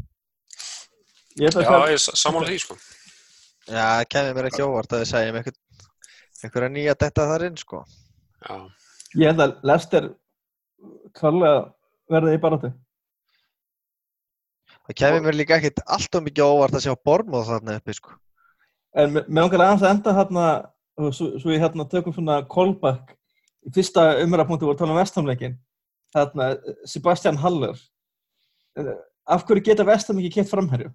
ég 1.38 1.54
að 1.54 1.62
já, 1.62 1.76
ég 1.92 1.98
er 1.98 2.02
sammála 2.18 2.48
því, 2.50 2.58
sko. 2.64 2.78
Já, 3.70 3.84
það 3.86 4.04
kemur 4.12 4.36
mér 4.36 4.48
ekki 4.50 4.64
óvart 4.66 4.94
að 4.94 5.02
þið 5.02 5.10
segjum 5.10 5.38
einhver, 5.40 5.58
einhverja 6.44 6.70
nýja 6.74 6.94
detta 6.98 7.26
þar 7.30 7.44
inn, 7.46 7.58
sko. 7.60 7.82
Já, 8.42 8.54
ég 9.20 9.30
held 9.30 9.44
að 9.44 9.52
Lester 9.70 10.08
klarlega 11.18 11.60
verði 12.10 12.34
í 12.34 12.40
baráttu 12.42 12.72
Það 14.88 14.98
kemur 14.98 15.22
mér 15.28 15.38
líka 15.38 15.60
ekkit 15.60 15.84
alltaf 15.86 16.24
mikið 16.26 16.50
óvart 16.50 16.74
að 16.74 16.84
sjá 16.88 16.96
Bormóð 17.06 17.52
þarna 17.52 17.78
uppi, 17.78 17.94
sko. 18.00 18.16
en 18.98 19.14
mér 19.14 19.28
mér 19.28 19.46
langar 19.46 19.64
aðeins 19.66 19.86
að 19.86 19.94
enda 19.94 20.16
hérna 20.18 20.46
og 21.00 21.14
svo, 21.14 21.30
svo 21.38 21.54
ég 21.54 21.62
hérna 21.62 21.86
tökum 21.88 22.16
svona 22.16 22.40
callback 22.50 23.14
í 23.62 23.70
fyrsta 23.76 24.08
umræðapunkti 24.24 24.66
voru 24.66 24.80
tala 24.80 24.96
um 24.96 24.98
vestamleikin 24.98 25.54
hérna 26.16 26.56
Sebastian 26.90 27.38
Haller 27.38 27.78
Eh, 28.78 28.94
af 29.26 29.42
hverju 29.46 29.64
geta 29.66 29.86
vestam 29.86 30.18
ekki 30.20 30.30
keitt 30.38 30.50
framherju? 30.50 30.90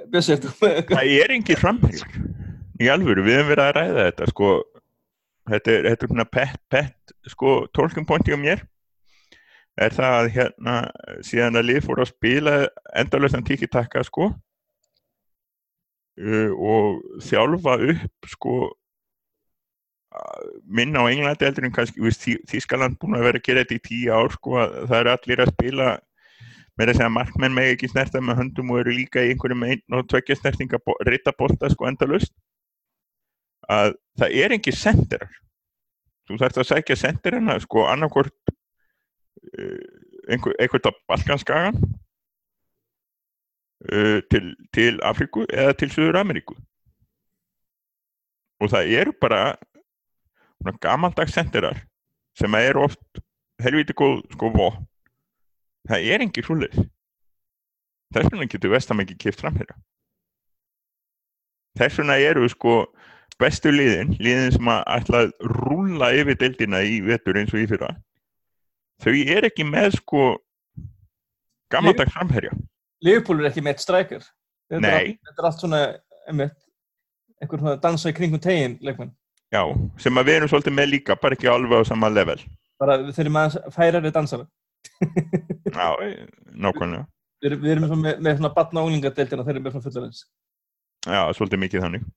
Það 0.11 1.13
er 1.15 1.33
engin 1.37 1.59
framherjur. 1.59 2.19
Í 2.81 2.89
alvöru, 2.91 3.23
við 3.25 3.37
höfum 3.39 3.51
verið 3.51 3.65
að 3.67 3.75
ræða 3.77 4.05
þetta, 4.07 4.27
sko, 4.31 4.51
þetta 5.51 5.73
er, 5.73 5.87
þetta 5.91 6.05
er 6.07 6.11
svona 6.11 6.27
pet, 6.37 6.59
pet, 6.71 7.13
sko, 7.29 7.55
tólkum 7.77 8.07
pointi 8.09 8.33
á 8.33 8.39
mér. 8.41 8.65
er 9.81 9.93
það 9.95 10.15
að 10.17 10.27
hérna 10.35 10.73
síðan 11.25 11.59
að 11.61 11.67
lið 11.69 11.85
fór 11.85 12.01
að 12.03 12.09
spila 12.11 12.55
endalöstan 12.99 13.45
tiki-taka 13.47 14.03
sko 14.03 14.27
uh, 16.19 16.51
og 16.51 16.99
þjálfa 17.23 17.77
upp 17.93 18.29
sko 18.33 18.55
minna 20.67 21.05
á 21.07 21.07
Englandi 21.07 21.47
heldur 21.47 21.65
en 21.69 21.75
kannski 21.75 22.03
Þýskaland 22.51 22.99
búin 22.99 23.15
að 23.15 23.29
vera 23.29 23.39
að 23.39 23.45
gera 23.47 23.63
þetta 23.63 23.77
í 23.77 23.85
tíu 23.87 24.11
ár 24.11 24.31
sko 24.35 24.57
að 24.59 24.73
það 24.89 24.97
eru 24.99 25.13
allir 25.15 25.43
að 25.43 25.53
spila 25.53 25.87
með 26.81 26.95
þess 26.95 27.03
að 27.05 27.13
markmenn 27.13 27.53
með 27.53 27.67
ekki 27.75 27.91
snerta 27.91 28.21
með 28.25 28.39
höndum 28.39 28.71
og 28.73 28.79
eru 28.81 28.93
líka 28.95 29.21
í 29.21 29.35
einhverjum 29.35 29.67
einn 29.67 29.95
og 29.97 30.07
tvekja 30.09 30.39
snertinga 30.39 30.79
reytabólta 31.05 31.69
sko 31.69 31.85
endalust 31.85 32.33
að 33.69 33.93
það 34.17 34.37
er 34.41 34.55
engin 34.55 34.77
senderar 34.79 35.35
þú 36.25 36.39
þarfst 36.41 36.61
að 36.63 36.69
sækja 36.71 36.97
senderina 36.97 37.59
sko 37.61 37.85
annarkvort 37.85 38.33
uh, 38.49 39.81
einhver, 40.25 40.57
einhvert 40.57 40.89
á 40.89 40.91
Balkanskagan 41.11 41.77
uh, 43.85 44.19
til, 44.33 44.45
til 44.73 44.97
Afríku 45.05 45.45
eða 45.53 45.77
til 45.77 45.93
Suður 45.93 46.23
Ameríku 46.23 46.57
og 48.61 48.73
það 48.73 48.95
eru 49.03 49.13
bara 49.21 49.53
gamaldags 50.81 51.33
senderar 51.37 51.77
sem 52.37 52.53
eru 52.57 52.87
oft 52.87 53.21
helviti 53.61 53.93
góð 53.97 54.23
sko 54.33 54.49
vopn 54.55 54.87
það 55.89 56.09
er 56.13 56.25
engin 56.25 56.45
svoleiðis 56.45 56.83
þess 58.13 58.29
vegna 58.33 58.47
getur 58.51 58.73
vestam 58.75 59.01
ekki 59.03 59.17
kipt 59.23 59.39
fram 59.41 59.55
hérna 59.57 59.77
þess 61.79 61.99
vegna 62.01 62.17
eru 62.19 62.49
sko 62.51 62.75
bestu 63.41 63.71
liðin, 63.73 64.11
liðin 64.21 64.51
sem 64.53 64.67
að 64.69 64.81
ætla 64.97 65.21
að 65.25 65.31
rúlla 65.49 66.11
yfir 66.19 66.37
deildina 66.37 66.81
í 66.85 66.99
vetur 67.05 67.39
eins 67.41 67.53
og 67.55 67.61
í 67.63 67.67
fyrra 67.71 67.93
þau 69.01 69.13
er 69.37 69.47
ekki 69.49 69.65
með 69.65 69.95
sko 69.97 70.25
gamaldags 71.71 72.11
framherja. 72.13 72.51
Liverpool 73.01 73.39
er 73.41 73.47
ekki 73.49 73.63
með 73.63 73.73
eitt 73.77 73.81
strækjar 73.85 74.25
þetta, 74.69 74.89
er 74.91 75.45
allt- 75.47 75.61
svona 75.63 75.79
einmitt, 76.27 76.57
einhver 77.41 77.61
svona 77.63 77.77
dansa 77.81 78.11
í 78.11 78.13
kringum 78.17 78.41
tegin 78.43 78.75
leikmenn. 78.83 79.13
Já, 79.51 79.63
sem 79.97 80.19
að 80.19 80.27
við 80.27 80.35
erum 80.37 80.51
svolítið 80.51 80.75
með 80.77 80.91
líka 80.91 81.15
bara 81.19 81.35
ekki 81.35 81.49
alveg 81.49 81.81
á 81.81 81.87
sama 81.87 82.09
level. 82.11 82.37
Bara 82.79 82.97
við 83.01 83.15
þurfum 83.17 83.39
að 83.41 83.57
færari 83.73 84.11
dansara 84.11 84.45
já, 85.77 85.87
eh, 86.05 86.27
nákvæmlega 86.53 87.05
við 87.41 87.49
erum, 87.51 87.61
við 87.65 87.71
erum 87.75 88.01
með, 88.05 88.21
með 88.21 88.39
svona 88.39 88.53
batna 88.55 88.81
og 88.83 88.91
unglingadeildina 88.91 89.45
þeir 89.47 89.55
eru 89.55 89.65
með 89.65 89.75
svona 89.75 89.87
fullarins 89.89 90.25
Já, 91.01 91.21
svolítið 91.33 91.61
mikið 91.63 91.85
þannig. 91.85 92.09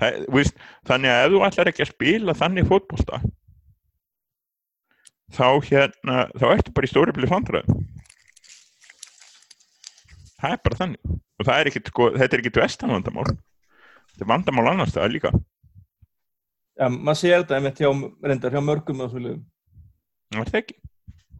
Það, 0.00 0.16
veist, 0.34 0.58
þannig 0.88 1.12
að 1.12 1.22
ef 1.22 1.30
þú 1.32 1.44
ætlar 1.46 1.70
ekki 1.70 1.84
að 1.84 1.92
spila 1.94 2.34
þannig 2.36 2.66
fótbolta 2.68 3.20
þá 5.30 5.46
hérna, 5.64 6.16
þá 6.34 6.46
ertu 6.50 6.74
bara 6.74 6.88
í 6.88 6.90
stóri 6.90 7.14
blið 7.14 7.30
vandræðum. 7.30 7.84
Það 10.40 10.56
er 10.56 10.60
bara 10.64 10.78
þannig. 10.80 11.14
Og 11.40 11.50
er 11.54 11.70
ekkit, 11.70 11.90
sko, 11.92 12.08
þetta 12.16 12.36
er 12.36 12.42
ekkit 12.42 12.60
vestan 12.60 12.92
vandamál. 12.92 13.26
Þetta 14.10 14.24
er 14.26 14.30
vandamál 14.32 14.66
annars 14.72 14.94
það 14.96 15.14
líka. 15.14 15.32
já, 16.80 16.88
maður 16.88 17.20
sér 17.20 17.42
þetta 17.42 17.56
einmitt 17.56 17.80
hjá 17.80 17.90
reyndar 18.24 18.56
hjá 18.56 18.62
mörgum 18.64 19.02
og 19.04 19.12
svo 19.12 19.20
liðum 19.20 19.44
Það 20.30 20.40
er 20.40 20.50
það 20.50 20.60
ekki. 20.60 20.76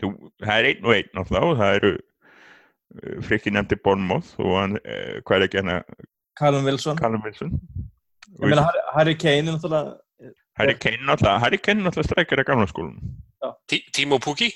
Þú, 0.01 0.11
það 0.45 0.55
er 0.63 0.69
einn 0.71 0.87
og 0.89 0.95
einn 0.97 1.11
náttúrulega 1.17 1.51
og 1.51 1.59
það 1.61 1.75
eru 1.81 1.93
uh, 1.99 3.17
frikki 3.27 3.53
nefndi 3.55 3.77
Bornmoth 3.85 4.35
og 4.41 4.55
hann, 4.59 4.79
uh, 4.81 5.17
hvað 5.27 5.37
er 5.43 5.47
ekki 5.49 5.61
hérna, 5.61 5.81
Callum 6.41 6.65
Wilson 6.69 6.97
Callum 7.01 7.23
Wilson. 7.27 7.55
meina 8.41 8.63
Harry, 8.65 8.85
Harry 8.97 9.15
Kane 9.21 9.45
er 9.51 9.57
náttúrulega 9.59 9.99
Harry 10.61 10.75
Kane 10.81 11.05
náttúrulega, 11.09 11.39
Harry 11.45 11.59
Kane 11.59 11.85
náttúrulega 11.85 12.11
streikir 12.11 12.41
að 12.43 12.49
gamla 12.51 12.67
skólanum. 12.71 13.15
Tí- 13.71 13.85
Timo 13.97 14.19
Pukki 14.21 14.51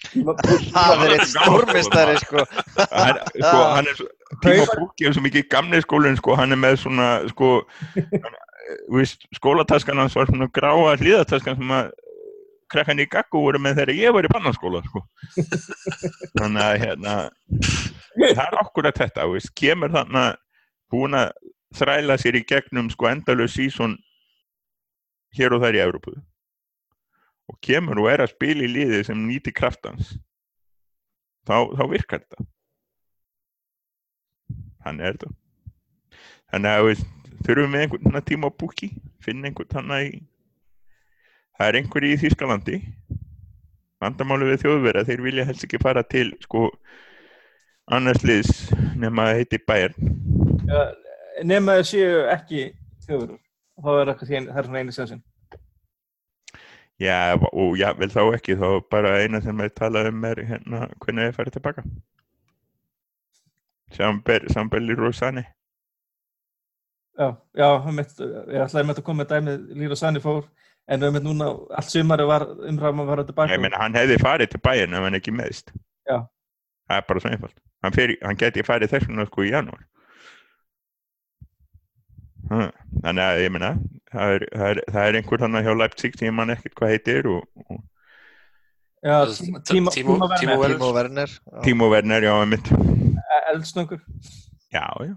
Það 0.10 1.02
er 1.04 1.12
eitt 1.18 1.26
stórmistari 1.28 2.14
sko. 2.22 2.44
hann, 2.88 3.18
sko, 3.34 3.56
hann 3.74 3.88
er 3.90 3.98
svo, 3.98 4.06
Tímo 4.44 4.64
Pukki 4.70 5.08
er 5.10 5.16
svo 5.16 5.24
mikið 5.26 5.48
gamli 5.52 5.80
skólinn 5.84 6.16
sko, 6.16 6.36
hann 6.40 6.56
er 6.56 6.60
með 6.62 6.78
svona 6.84 7.08
sko, 7.28 7.50
hann, 8.24 8.38
eh, 8.38 8.78
þú 8.86 8.96
veist, 9.02 9.26
skólataskan 9.36 10.00
hans 10.00 10.16
var 10.16 10.30
svona 10.30 10.48
gráa 10.56 10.94
hlýðataskan 11.02 11.58
sem 11.60 11.74
að 11.76 11.90
krakkan 12.70 13.02
í 13.02 13.06
Gaggu 13.10 13.42
voru 13.42 13.60
með 13.62 13.80
þegar 13.80 13.98
ég 13.98 14.14
var 14.16 14.26
í 14.26 14.32
bannarskóla 14.32 14.82
sko. 14.86 15.02
þannig 16.38 16.62
að 16.64 16.76
hérna 16.84 17.16
það 18.20 18.44
er 18.46 18.58
okkur 18.62 18.90
að 18.90 19.00
þetta, 19.02 19.26
veist, 19.32 19.52
kemur 19.58 19.92
þannig 19.94 20.22
að 20.22 20.38
búin 20.90 21.18
að 21.18 21.32
þræla 21.78 22.16
sér 22.18 22.38
í 22.40 22.46
gegnum 22.46 22.90
sko 22.90 23.10
endalög 23.10 23.52
sísón 23.52 23.98
hér 25.36 25.54
og 25.54 25.64
þær 25.64 25.78
í 25.78 25.82
Evrópu. 25.84 26.16
Og 27.50 27.58
kemur 27.64 28.00
og 28.02 28.10
er 28.10 28.24
að 28.24 28.34
spila 28.34 28.66
í 28.66 28.70
liði 28.70 29.04
sem 29.06 29.20
nýti 29.26 29.52
kraftans 29.54 30.14
þá, 31.46 31.70
þá 31.74 31.84
virkar 31.90 32.22
þetta. 32.24 32.48
Hann 34.86 35.00
er 35.02 35.16
þetta. 35.18 35.34
Þannig 36.50 36.76
að 36.76 36.86
við 36.88 37.06
þurfum 37.46 37.74
við 37.74 37.84
einhvern 37.84 38.26
tíma 38.26 38.50
á 38.50 38.58
búki 38.62 38.90
finna 39.24 39.50
einhvern 39.50 39.70
þannig 39.72 40.10
í 40.10 40.20
það 41.60 41.68
er 41.68 41.78
einhver 41.82 42.06
í 42.08 42.14
Þýskalandi. 42.22 42.80
Vandamáli 44.00 44.48
við 44.48 44.62
þjóðverða 44.62 45.04
þeir 45.10 45.22
vilja 45.26 45.44
helst 45.44 45.66
ekki 45.66 45.80
fara 45.82 46.02
til 46.08 46.30
sko 46.40 46.70
annars 47.92 48.24
liðs 48.24 48.70
nema 48.96 49.28
að 49.28 49.42
heiti 49.42 49.60
Bayern. 49.68 50.14
Já, 50.64 50.80
nema 51.44 51.76
þau 51.76 51.88
séu 51.90 52.22
ekki 52.32 52.70
þjóður 53.04 53.36
þá 53.80 53.90
er 53.98 54.12
það 54.14 54.64
svona 54.64 54.80
einu 54.80 54.94
sensin 54.94 55.20
já 57.00 57.32
og 57.52 57.78
já 57.80 57.88
vel 57.96 58.10
þá 58.12 58.20
ekki 58.36 58.56
þá 58.60 58.66
bara 58.92 59.14
eina 59.22 59.40
sem 59.40 59.60
er 59.64 59.72
talað 59.72 60.10
um 60.10 60.24
er 60.28 60.42
hérna 60.44 60.88
hvernig 61.00 61.30
þið 61.30 61.36
farið 61.38 61.56
tilbaka. 61.56 61.84
Samber, 63.90 64.44
Samberli 64.52 64.94
Rosani 64.94 65.42
já, 67.18 67.36
já, 67.56 67.68
mitt, 67.90 68.12
ég 68.20 68.64
ætlaði 68.64 68.86
með 68.86 69.00
að 69.00 69.06
koma 69.08 69.24
með 69.24 69.32
dæmið 69.32 69.64
Lýra 69.80 69.96
Sani 69.98 70.22
fór 70.22 70.44
en 70.90 71.00
við 71.04 71.12
mitt 71.16 71.24
núna, 71.26 71.48
allt 71.78 71.92
sumari 71.92 72.24
var 72.26 72.44
umræðum 72.50 73.02
að 73.04 73.10
fara 73.12 73.24
tilbaka 73.28 73.54
ég 73.54 73.62
meina 73.62 73.78
hann 73.82 73.94
hefði 73.98 74.16
farið 74.22 74.50
til 74.56 74.60
Bayern 74.64 74.96
ef 74.98 75.04
hann 75.06 75.18
ekki 75.20 75.34
meðist 75.36 75.70
Já. 76.10 76.16
það 76.90 76.96
er 76.98 77.04
bara 77.08 77.22
svo 77.22 77.30
einfalt. 77.30 77.56
Hann, 77.84 77.94
hann 78.26 78.36
geti 78.40 78.64
farið 78.66 78.90
þess 78.92 79.06
vegna 79.08 79.24
sko 79.28 79.44
í 79.46 79.52
janúar. 79.54 79.84
Ha, 82.50 82.66
þannig 83.04 83.22
að 83.28 83.40
ég 83.44 83.52
meina 83.54 83.68
það 84.10 84.32
er, 84.34 84.44
það 84.50 84.66
er, 84.74 84.80
það 84.90 85.04
er 85.10 85.18
einhver 85.20 85.42
þannig 85.44 85.66
hjá 85.68 85.74
Leipzig 85.78 86.16
sem 86.18 86.26
ég 86.30 86.34
man 86.34 86.50
ekkert 86.56 86.74
hvað 86.80 86.92
heitir 86.96 87.28
og, 87.30 87.44
og 87.70 87.78
já, 89.06 89.16
tíma, 89.38 89.60
tíma, 89.70 89.92
Tímo- 89.94 89.94
tíma, 89.94 90.16
Tímo 90.40 90.56
tíma 90.58 90.70
Timo 90.74 90.88
Werner. 90.96 91.30
Já. 91.30 91.60
Timo 91.68 91.90
Werner 91.92 92.26
já, 92.26 92.32
einmitt. 92.40 92.72
eldsnöngur 93.52 94.00
já, 94.74 94.86
já. 95.06 95.14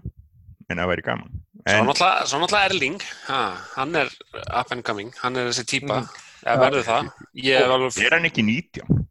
En 0.70 0.78
það 0.80 0.88
væri 0.92 1.04
gaman 1.10 1.34
en, 1.66 1.86
svo 2.26 2.38
náttúrulega 2.42 2.68
Erling, 2.70 3.00
ha, 3.28 3.40
hann 3.76 3.94
er 3.96 4.10
up 4.60 4.72
and 4.72 4.84
coming, 4.84 5.12
hann 5.22 5.36
er 5.36 5.48
þessi 5.48 5.64
típa, 5.64 6.00
Mhm. 6.00 6.08
eða 6.44 6.58
verður 6.60 6.84
það. 6.84 7.10
Ég 7.34 7.58
hef 7.58 7.70
alveg, 7.76 7.98
er 8.06 8.10
hann 8.18 8.24
ekki 8.28 8.42
19 8.44 9.06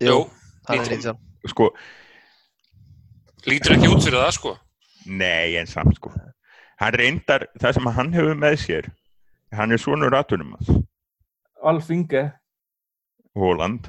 jú, 0.00 0.30
hann 0.68 0.78
er 0.80 0.84
lítið. 0.84 1.14
19 1.14 1.48
sko, 1.48 1.70
lítur 3.46 3.76
ekki 3.76 3.88
út 3.92 4.02
fyrir 4.04 4.20
það, 4.20 4.32
sko. 4.38 4.58
nei 5.06 5.56
en 5.60 5.66
samt 5.66 5.96
sko 5.96 6.12
hann 6.80 6.92
reyndar, 6.92 7.46
það 7.60 7.74
sem 7.74 7.86
hann 7.96 8.12
hefur 8.12 8.34
með 8.40 8.56
sér 8.60 8.90
hann 9.52 9.72
er 9.72 9.76
svonur 9.78 10.14
atunum 10.16 10.54
Alf 11.64 11.90
Inge 11.90 12.32
Hóland 13.38 13.88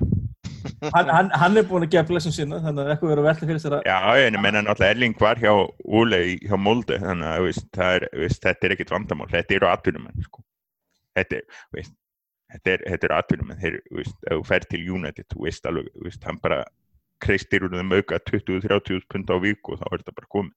hann, 0.95 1.09
hann, 1.13 1.29
hann 1.37 1.57
er 1.59 1.65
búin 1.69 1.85
að 1.85 1.91
gefa 1.93 2.07
blessum 2.09 2.33
sína 2.33 2.57
þannig 2.63 2.85
að 2.87 2.91
eitthvað 2.95 3.11
verður 3.11 3.27
velta 3.27 3.49
fyrir 3.49 3.61
sér 3.61 3.75
að 3.77 3.85
Já, 3.89 3.97
en 4.25 4.37
ég 4.37 4.41
menna 4.45 4.63
náttúrulega 4.65 4.95
Erling 4.95 5.15
var 5.21 5.41
hjá 5.41 5.51
Úle 5.99 6.19
í- 6.33 6.39
hjá 6.45 6.55
Molde, 6.57 6.97
þannig 7.03 7.29
að 7.29 7.43
veist, 7.45 7.67
það 7.77 7.97
er, 7.99 8.07
veist, 8.23 8.41
þetta 8.45 8.65
er 8.69 8.75
ekkit 8.75 8.93
vandamál, 8.95 9.29
þetta 9.31 9.55
eru 9.59 9.69
atvinnumenn, 9.69 10.25
sko. 10.25 10.41
Þetta 11.15 11.37
er, 11.37 11.45
veist, 11.77 11.93
þetta 12.55 12.73
er, 12.73 12.83
þetta 12.89 13.07
eru 13.09 13.17
atvinnumenn, 13.19 13.61
þeir, 13.61 13.77
þú 14.25 14.41
fer 14.49 14.65
til 14.73 14.81
United, 14.97 15.27
þú 15.35 15.45
veist 15.45 15.69
alveg, 15.69 15.91
hann 16.25 16.41
bara 16.43 16.59
kreistir 17.23 17.63
úr 17.65 17.77
þeim 17.77 17.93
auka 17.95 18.19
20-30 18.31 19.05
pund 19.13 19.29
á 19.31 19.37
viku 19.45 19.75
og 19.75 19.81
þá 19.83 19.87
er 19.91 20.01
þetta 20.01 20.17
bara 20.17 20.31
komið. 20.35 20.55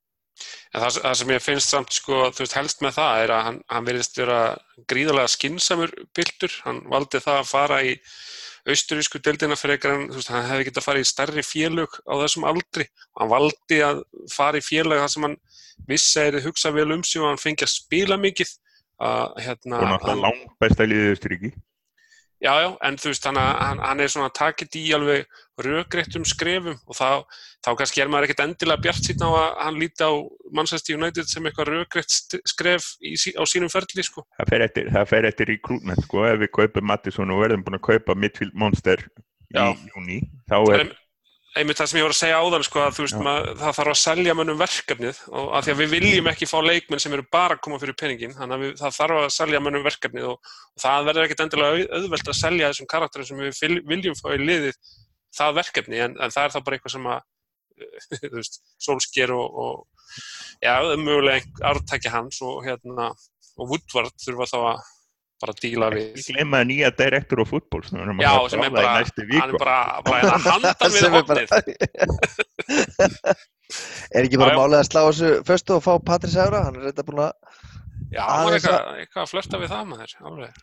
En 0.73 0.83
það, 0.85 0.97
það 1.05 1.15
sem 1.21 1.31
ég 1.35 1.43
finnst 1.45 1.73
samt, 1.75 1.95
sko, 1.95 2.19
þú 2.35 2.45
veist, 2.45 2.57
helst 2.59 2.83
með 2.85 2.97
það 2.99 3.23
er 3.27 3.33
að 3.37 3.45
hann, 3.51 3.61
hann 3.75 3.87
verðist 3.89 4.19
vera 4.21 4.41
gríðarlega 4.91 5.33
skinsamur 5.37 5.95
byltur. 6.15 6.53
Hann 6.67 6.83
valdi 6.91 7.21
það 7.23 7.41
að 7.43 7.49
fara 7.53 7.79
í 7.87 7.95
austurísku 8.69 9.21
deildina 9.25 9.57
frekar 9.59 9.95
en, 9.97 10.07
veist, 10.13 10.31
hann 10.33 10.47
hefði 10.49 10.69
getað 10.69 10.83
að 10.83 10.87
fara 10.89 11.03
í 11.03 11.09
stærri 11.09 11.45
félög 11.47 11.99
á 12.05 12.15
þessum 12.23 12.47
aldri. 12.49 12.89
Hann 13.19 13.33
valdi 13.33 13.81
að 13.85 14.03
fara 14.33 14.61
í 14.61 14.65
félög 14.65 15.03
þar 15.03 15.13
sem 15.15 15.29
hann 15.29 15.37
vissi 15.89 16.25
að 16.25 16.41
hugsa 16.47 16.73
vel 16.75 16.91
um 16.97 17.05
sig 17.07 17.23
og 17.23 17.31
hann 17.31 17.41
fengi 17.41 17.67
að 17.67 17.75
spila 17.75 18.19
mikið. 18.21 18.53
Að, 18.99 19.37
hérna, 19.45 19.79
Og 19.79 19.91
náttúrulega 19.93 20.23
langt 20.25 20.55
besta 20.59 20.87
liðið 20.91 21.13
Östuríki. 21.15 21.53
Já, 22.39 22.53
já, 22.63 22.69
en 22.87 22.95
þú 23.03 23.11
veist, 23.11 23.25
hann, 23.27 23.39
hann, 23.41 23.81
hann 23.83 24.01
er 24.05 24.11
svona 24.13 24.31
takit 24.31 24.77
í 24.79 24.85
alveg 24.95 25.25
rökréttum 25.59 26.23
skrefum 26.29 26.77
og 26.87 26.95
þá, 26.95 27.25
þá 27.67 27.71
kannski 27.81 28.03
er 28.05 28.11
maður 28.13 28.29
ekkert 28.29 28.43
endilega 28.45 28.85
bjart 28.85 29.09
síðan 29.09 29.27
á 29.27 29.31
að 29.41 29.57
hann 29.65 29.81
líti 29.83 30.07
á 30.07 30.13
Manchester 30.55 30.95
United 31.01 31.27
sem 31.27 31.49
eitthvað 31.51 32.05
st- 32.07 32.39
skref 32.47 32.87
í, 33.03 33.17
á 33.35 33.43
sínum 33.43 33.73
ferli, 33.73 34.05
sko. 34.07 34.23
Það 34.39 34.53
fer 34.55 34.67
eftir, 34.69 34.93
það 34.95 35.11
fer 35.11 35.29
eftir 35.33 35.51
recruitment, 35.51 36.05
sko, 36.07 36.23
ef 36.31 36.39
við 36.45 36.53
kaupum 36.61 36.87
Mattisson 36.93 37.35
og 37.35 37.43
verðum 37.43 37.67
búin 37.67 37.81
að 37.81 37.87
kaupa 37.91 38.15
midfield 38.15 38.55
monster 38.55 39.03
Já. 39.51 39.73
í 39.75 39.91
júni, 39.91 40.21
þá 40.47 40.57
Það 40.63 40.75
er 40.77 40.85
er 40.87 40.95
einmitt 41.59 41.79
það 41.81 41.89
sem 41.91 41.99
ég 41.99 42.07
var 42.07 42.15
að 42.15 42.19
segja 42.19 42.39
áðan 42.43 42.65
sko, 42.67 42.81
að 42.85 42.99
veist, 43.03 43.19
mað, 43.25 43.49
það 43.61 43.77
þarf 43.79 43.93
að 43.93 43.99
selja 44.03 44.35
mönnum 44.39 44.59
verkefnið 44.61 45.21
og 45.31 45.49
að 45.59 45.67
því 45.67 45.73
að 45.75 45.81
við 45.83 45.93
viljum 45.95 46.31
ekki 46.33 46.49
fá 46.51 46.57
leikmenn 46.65 47.03
sem 47.03 47.17
eru 47.17 47.25
bara 47.35 47.57
að 47.57 47.63
koma 47.67 47.81
fyrir 47.83 47.97
peningin 47.99 48.35
þannig 48.37 48.57
að 48.57 48.65
við, 48.65 48.73
það 48.83 48.97
þarf 48.99 49.21
að 49.23 49.29
selja 49.37 49.63
mönnum 49.65 49.87
verkefnið 49.87 50.29
og, 50.31 50.53
og 50.75 50.85
það 50.85 51.09
verður 51.09 51.27
ekkit 51.29 51.43
endilega 51.45 51.79
auð- 51.79 51.93
auðvelt 51.99 52.33
að 52.33 52.39
selja 52.41 52.71
þessum 52.73 52.91
karakterum 52.95 53.29
sem 53.29 53.43
við 53.43 53.81
viljum 53.93 54.19
fá 54.19 54.29
í 54.35 54.41
liðið 54.43 54.79
það 55.39 55.57
verkefni 55.63 56.03
en, 56.07 56.15
en 56.19 56.35
það 56.35 56.45
er 56.49 56.55
þá 56.55 56.61
bara 56.69 56.79
eitthvað 56.79 56.95
sem 56.97 57.11
að 57.15 57.27
veist, 58.39 58.61
Solskjær 58.83 59.35
og, 59.37 59.59
og 59.65 60.23
já, 60.65 60.73
mögulega 60.99 61.69
ártækja 61.73 62.15
hans 62.15 62.41
og 62.47 62.63
hérna 62.67 63.13
og 63.59 63.73
Woodward 63.73 64.15
þurfa 64.23 64.49
þá 64.51 64.59
að 64.63 64.87
bara 65.43 65.55
díla 65.63 65.89
við. 65.95 66.07
ekki 66.19 66.35
glemma 66.35 66.61
nýja 66.67 66.91
direktor 66.99 67.43
og 67.45 67.49
fútból 67.51 67.83
sem 67.87 67.95
við 67.99 68.05
erum 68.07 68.19
að 68.19 68.25
Já, 68.27 68.33
fara 68.35 68.51
sem 68.53 68.61
er 68.61 68.69
að 68.69 68.73
bara, 68.75 68.89
ráða 68.89 68.99
í 68.99 69.03
næstu 69.05 69.21
hann 69.23 69.31
viku 69.31 69.45
er 69.49 69.63
bara, 69.63 69.79
bara 70.09 70.19
hérna 70.19 70.39
handan 70.53 70.91
við 70.91 71.01
Sem 71.03 71.15
er 71.15 71.25
Er 74.17 74.25
ekki 74.25 74.39
bara 74.41 74.57
málið 74.57 74.79
að 74.81 74.87
slá 74.89 75.01
þessu 75.11 75.31
föstu 75.45 75.75
og 75.77 75.83
fá 75.85 75.93
Patris 76.01 76.37
Evra? 76.41 76.63
Hann 76.67 76.79
er 76.81 76.89
reynda 76.89 77.05
búin 77.05 77.21
að 77.27 77.33
Já, 78.09 78.23
hann 78.25 78.47
Aðeins 78.49 78.65
eitthvað, 78.65 79.01
eitthvað 79.03 79.23
að 79.25 79.31
flörta 79.35 79.59
við 79.61 79.69
það 79.75 79.83
maður. 79.91 80.13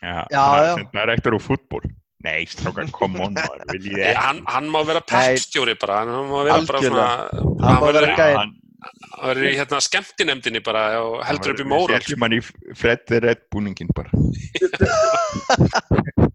Já, 0.01 0.15
Já, 0.33 0.41
hann 0.41 0.81
er 0.81 0.87
direktor 0.97 1.37
og 1.37 1.43
fútból 1.45 1.83
Nei, 2.25 2.41
strákar, 2.49 2.87
come 2.95 3.21
on 3.21 3.35
maður, 3.37 3.75
ég 3.85 4.17
hann, 4.17 4.39
hann 4.49 4.69
má 4.73 4.79
vera 4.87 5.03
Nei. 5.03 5.09
peppstjóri 5.11 5.75
bara, 5.77 5.99
hann 6.09 6.31
má 6.31 6.39
vera 6.47 6.57
bara 6.65 8.47
vera 8.75 9.29
verður 9.29 9.39
verður 9.39 9.47
í 9.49 9.55
hérna 9.57 9.79
skemmtinemdini 9.81 10.61
bara 10.65 10.81
og 11.01 11.21
heldur 11.25 11.53
upp 11.53 11.59
í 11.59 11.63
Við 11.63 11.69
móral. 11.71 11.99
setjum 12.01 12.25
hann 12.25 12.35
í 12.35 12.41
Freddi 12.75 13.19
Redd 13.23 13.41
búningin 13.53 13.89
bara 13.95 14.09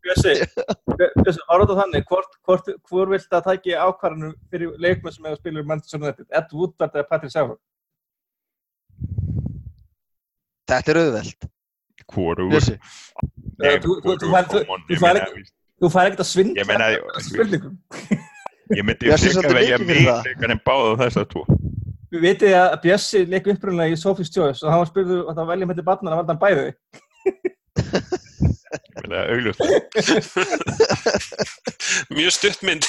Bjössi, 0.01 0.33
Bjössi, 1.21 1.43
þetta 1.55 1.77
þannig, 1.79 2.07
hvort, 2.11 2.33
hvort, 2.49 2.71
hvor 2.91 3.11
vilt 3.13 3.37
að 3.37 3.45
tæki 3.51 3.77
ákvarðanum 3.79 4.33
fyrir 4.51 4.73
leikmenn 4.83 5.15
sem 5.15 5.25
hefur 5.29 5.39
spilur 5.43 5.67
Manchester 5.69 6.01
United, 6.01 6.27
Ed 6.35 6.49
Woodward 6.57 6.97
eða 6.97 7.07
Patrick 7.13 7.35
Sauer? 7.35 7.59
Þetta 10.71 10.93
er 10.95 11.01
auðvelt. 11.05 11.49
Hvorugur 12.11 12.53
Bjössi. 12.57 12.77
Þú- 13.85 14.01
fær- 15.95 16.11
ekkert 16.11 16.25
að 16.25 16.29
svindla 16.33 16.61
Ég 16.61 16.69
meina, 16.69 16.89
þessum 17.15 17.31
spurningum. 17.31 17.79
ég 18.77 18.85
myndi 18.87 19.09
fyrir 19.89 20.09
það. 20.11 20.23
frekar 20.27 20.51
en 20.57 20.61
báða 20.67 20.91
þess 21.05 21.21
að 21.23 21.29
tvo 21.35 21.45
Við 22.11 22.25
vitið 22.27 22.57
að 22.59 22.73
Bjössi 22.85 23.21
leik 23.31 23.47
upprunlega 23.53 23.95
í 23.95 23.99
Sophie's 24.01 24.33
Choice 24.35 24.65
og 24.65 24.73
hann 24.73 24.83
var 24.83 24.91
spurður 24.91 25.29
að 25.31 25.37
það 25.39 25.51
velja 25.53 25.69
með 25.71 25.77
til 25.79 25.87
barnan 25.87 26.15
að 26.15 26.19
valda 26.21 26.33
hann 26.35 26.43
bæði. 26.43 26.69
Það 29.01 29.15
er 29.17 29.31
augljóst 29.35 29.61
Mjög 32.15 32.33
stutt 32.35 32.61
mynd. 32.67 32.85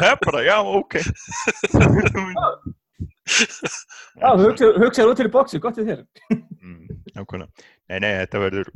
Það 0.00 0.08
er 0.10 0.18
bara, 0.24 0.40
já, 0.44 0.56
ok 0.60 0.94
Já, 4.20 4.28
þú 4.36 4.44
hugsaður 4.82 5.10
út 5.12 5.18
til 5.20 5.28
í 5.28 5.32
bóksi, 5.32 5.60
gott 5.62 5.78
í 5.80 5.86
þér. 5.86 6.00
Mm, 6.34 6.84
Nákvæmlega. 7.14 7.50
Nei, 7.88 7.98
nei, 8.02 8.12
þetta 8.20 8.42
verður 8.42 8.68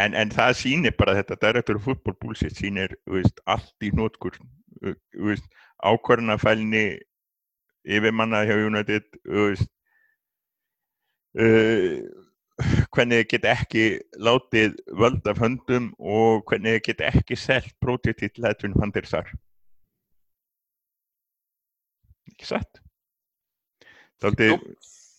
en, 0.00 0.14
en 0.18 0.32
það 0.34 0.56
sýnir 0.60 0.94
bara 0.98 1.16
þetta 1.18 1.40
director 1.42 1.78
of 1.78 1.86
football 1.86 2.16
bullshit 2.22 2.56
sýnir 2.58 2.94
þú 3.04 3.18
veist, 3.18 3.42
allt 3.50 3.86
í 3.86 3.92
nótkur 3.94 4.38
ákvarðanafælni 5.82 6.84
yfirmanna 7.84 8.44
hjá 8.48 8.54
United 8.64 9.06
veist, 9.24 9.70
uh, 11.36 12.04
hvernig 12.94 13.24
þið 13.24 13.30
get 13.32 13.48
ekki 13.50 13.86
látið 14.22 14.78
völd 15.00 15.26
af 15.28 15.40
höndum 15.42 15.90
og 15.98 16.44
hvernig 16.48 16.78
þið 16.78 16.86
get 16.86 17.02
ekki 17.10 17.38
selt 17.40 17.74
projektið 17.82 18.38
til 18.38 18.72
van 18.78 18.94
der 18.94 19.08
Sar. 19.10 19.32
Ekki 22.30 22.48
satt? 22.48 22.80
Þáldi, 24.22 24.54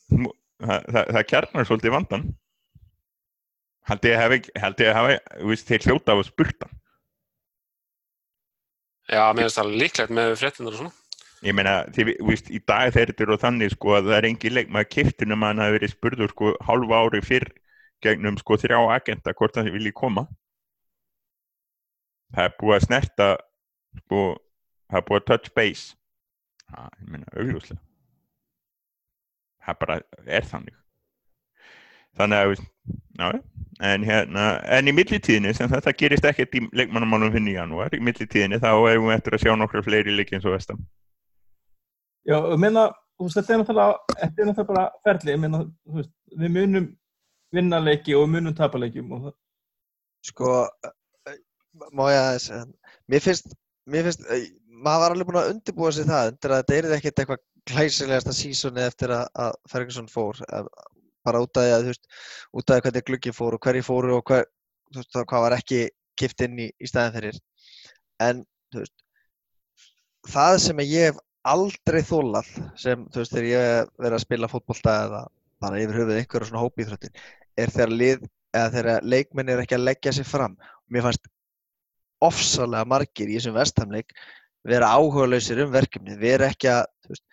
það, 0.10 0.82
það, 0.88 1.04
það 1.12 1.28
kjarnar 1.30 1.68
svolítið 1.68 1.94
vandan 1.94 2.26
held 3.90 4.08
ég 4.08 4.16
að 4.16 4.24
hafi, 4.24 4.40
held 4.62 4.82
ég 4.82 4.90
að 4.90 4.98
hafi 4.98 5.18
þú 5.42 5.52
veist, 5.52 5.70
þeir 5.70 5.86
hljóta 5.90 6.16
á 6.16 6.18
að 6.18 6.28
spurta 6.30 6.70
Já, 9.06 9.22
mér 9.34 9.46
finnst 9.46 9.60
það 9.60 9.74
líklegt 9.82 10.14
með 10.18 10.32
fréttinur 10.42 10.74
og 10.74 10.80
svona. 10.80 10.94
ég 11.46 11.54
meina, 11.54 11.76
þið, 11.94 12.12
þú 12.20 12.30
veist, 12.32 12.48
í 12.50 12.62
dag 12.66 12.94
þeir 12.96 13.12
eru 13.26 13.38
þannig 13.42 13.76
sko 13.76 13.98
að 13.98 14.08
það 14.10 14.18
er 14.18 14.28
engin 14.32 14.56
leik 14.56 14.72
maður 14.74 14.90
kiptur 14.96 15.30
nema 15.30 15.52
hann 15.52 15.62
hafi 15.62 15.76
verið 15.78 15.94
spurður 15.94 16.34
sko 16.34 16.54
hálfa 16.66 17.02
ári 17.04 17.22
fyrr 17.26 17.50
gegnum 18.06 18.40
sko 18.42 18.58
þrjá 18.62 18.80
agenda 18.96 19.34
hvort 19.38 19.58
það 19.58 19.70
vilji 19.76 19.94
koma. 19.96 20.26
Það 22.34 22.50
er 22.50 22.56
búið 22.60 22.78
að 22.78 22.88
snerta 22.88 23.28
sko, 24.02 24.24
það 24.90 25.02
er 25.02 25.06
búið 25.10 25.22
að 25.22 25.28
touch 25.30 25.54
base. 25.56 25.86
Það, 26.66 26.90
ég 27.04 27.12
meina, 27.14 27.30
augljóslega. 27.36 27.82
Það 29.66 29.80
bara 29.84 30.00
er 30.26 30.50
þannig 30.50 30.85
þannig 32.18 32.42
að, 32.42 32.66
já, 33.20 33.30
en 33.92 34.06
hérna, 34.08 34.44
en 34.78 34.92
í 34.92 34.94
millitíðinni 34.96 35.54
sem 35.56 35.72
þetta 35.72 35.96
gerist 36.00 36.28
ekkert 36.30 36.56
í 36.56 36.64
leikmannamálum 36.76 37.34
hinn 37.36 37.50
í 37.52 37.56
janúar, 37.58 37.94
í 37.96 38.04
millitíðinni 38.04 38.62
þá 38.64 38.70
erum 38.92 39.10
við 39.10 39.18
eftir 39.18 39.38
að 39.38 39.44
sjá 39.44 39.56
nokkra 39.60 39.84
fleiri 39.84 40.16
leiki 40.16 40.38
eins 40.38 40.48
og 40.48 40.56
vestam 40.56 40.84
Já, 42.26 42.40
ég 42.40 42.58
meina, 42.58 42.88
þú 43.20 43.28
veist, 43.28 43.38
þetta 43.38 43.54
er 43.54 43.60
náttúrulega, 43.62 44.62
er 44.64 44.70
bara 44.70 44.86
ferli, 45.06 45.36
meina, 45.38 45.60
þú 45.86 46.00
veist, 46.00 46.14
við 46.42 46.56
munum 46.56 46.88
vinna 47.54 47.82
leiki 47.84 48.16
og 48.16 48.26
við 48.26 48.32
munum 48.38 48.56
tapa 48.58 48.82
leikjum 48.82 49.12
og 49.16 49.28
það, 49.28 49.36
Sko, 50.26 50.52
má 51.94 52.08
ég 52.10 52.18
aðeins, 52.18 52.70
mér 53.12 53.22
finnst, 53.22 53.52
mér 53.86 54.08
finnst, 54.08 54.24
maður 54.74 55.04
var 55.04 55.14
alveg 55.14 55.30
búin 55.30 55.38
að 55.42 55.52
undirbúa 55.54 55.92
sig 55.94 56.08
það, 56.10 56.32
undir 56.32 56.54
að 56.56 56.64
þetta 56.64 56.78
er 56.78 56.96
ekkert 56.98 57.22
eitthvað 57.22 57.44
glæsilegasta 57.70 58.34
sísoni 58.34 58.84
eftir 58.86 59.14
að, 59.14 59.28
að 59.44 59.60
Ferguson 59.70 60.10
fór, 60.10 60.42
bara 61.26 61.42
út 61.44 61.60
af 61.60 61.66
því 61.66 61.74
að, 61.76 61.86
þú 61.86 61.94
veist, 61.94 62.10
út 62.54 62.70
af 62.70 62.78
því 62.78 62.86
hvernig 62.86 63.08
gluggi 63.10 63.34
fór 63.36 63.58
og 63.58 63.66
hverji 63.66 63.86
fóru 63.86 64.18
og 64.18 64.32
hver, 64.32 64.48
þú 64.92 65.02
veist, 65.02 65.20
hvað 65.32 65.46
var 65.46 65.58
ekki 65.58 65.82
kipt 66.20 66.46
inn 66.46 66.62
í, 66.66 66.68
í 66.80 66.90
staðin 66.90 67.18
fyrir. 67.18 67.40
En, 68.26 68.44
þú 68.74 68.84
veist, 68.84 68.96
það 70.36 70.60
sem 70.66 70.84
ég 70.86 71.10
hef 71.10 71.22
aldrei 71.46 72.02
þólað, 72.06 72.54
sem, 72.82 73.04
þú 73.12 73.24
veist, 73.24 73.36
þegar 73.36 73.50
ég 73.52 73.68
hef 73.72 73.92
verið 74.06 74.20
að 74.20 74.26
spila 74.26 74.52
fótbolta 74.52 74.96
eða 75.06 75.26
bara 75.66 75.82
yfir 75.82 76.02
höfuð 76.02 76.22
einhverja 76.22 76.50
svona 76.50 76.64
hópíþröttin, 76.64 77.22
er 77.58 77.72
þegar 77.74 77.94
lið, 78.02 78.26
eða 78.56 78.72
þegar 78.74 79.08
leikmenn 79.14 79.52
er 79.52 79.62
ekki 79.64 79.78
að 79.78 79.88
leggja 79.90 80.16
sig 80.16 80.28
fram. 80.28 80.58
Mér 80.92 81.08
fannst 81.08 81.30
ofsalega 82.24 82.88
margir 82.88 83.30
í 83.30 83.38
þessum 83.38 83.56
vestamleik 83.58 84.14
vera 84.66 84.90
áhugalausir 84.98 85.62
um 85.66 85.72
verkefnið, 85.74 86.18
vera 86.22 86.50
ekki 86.50 86.72
að 86.72 86.86
veist, 87.10 87.26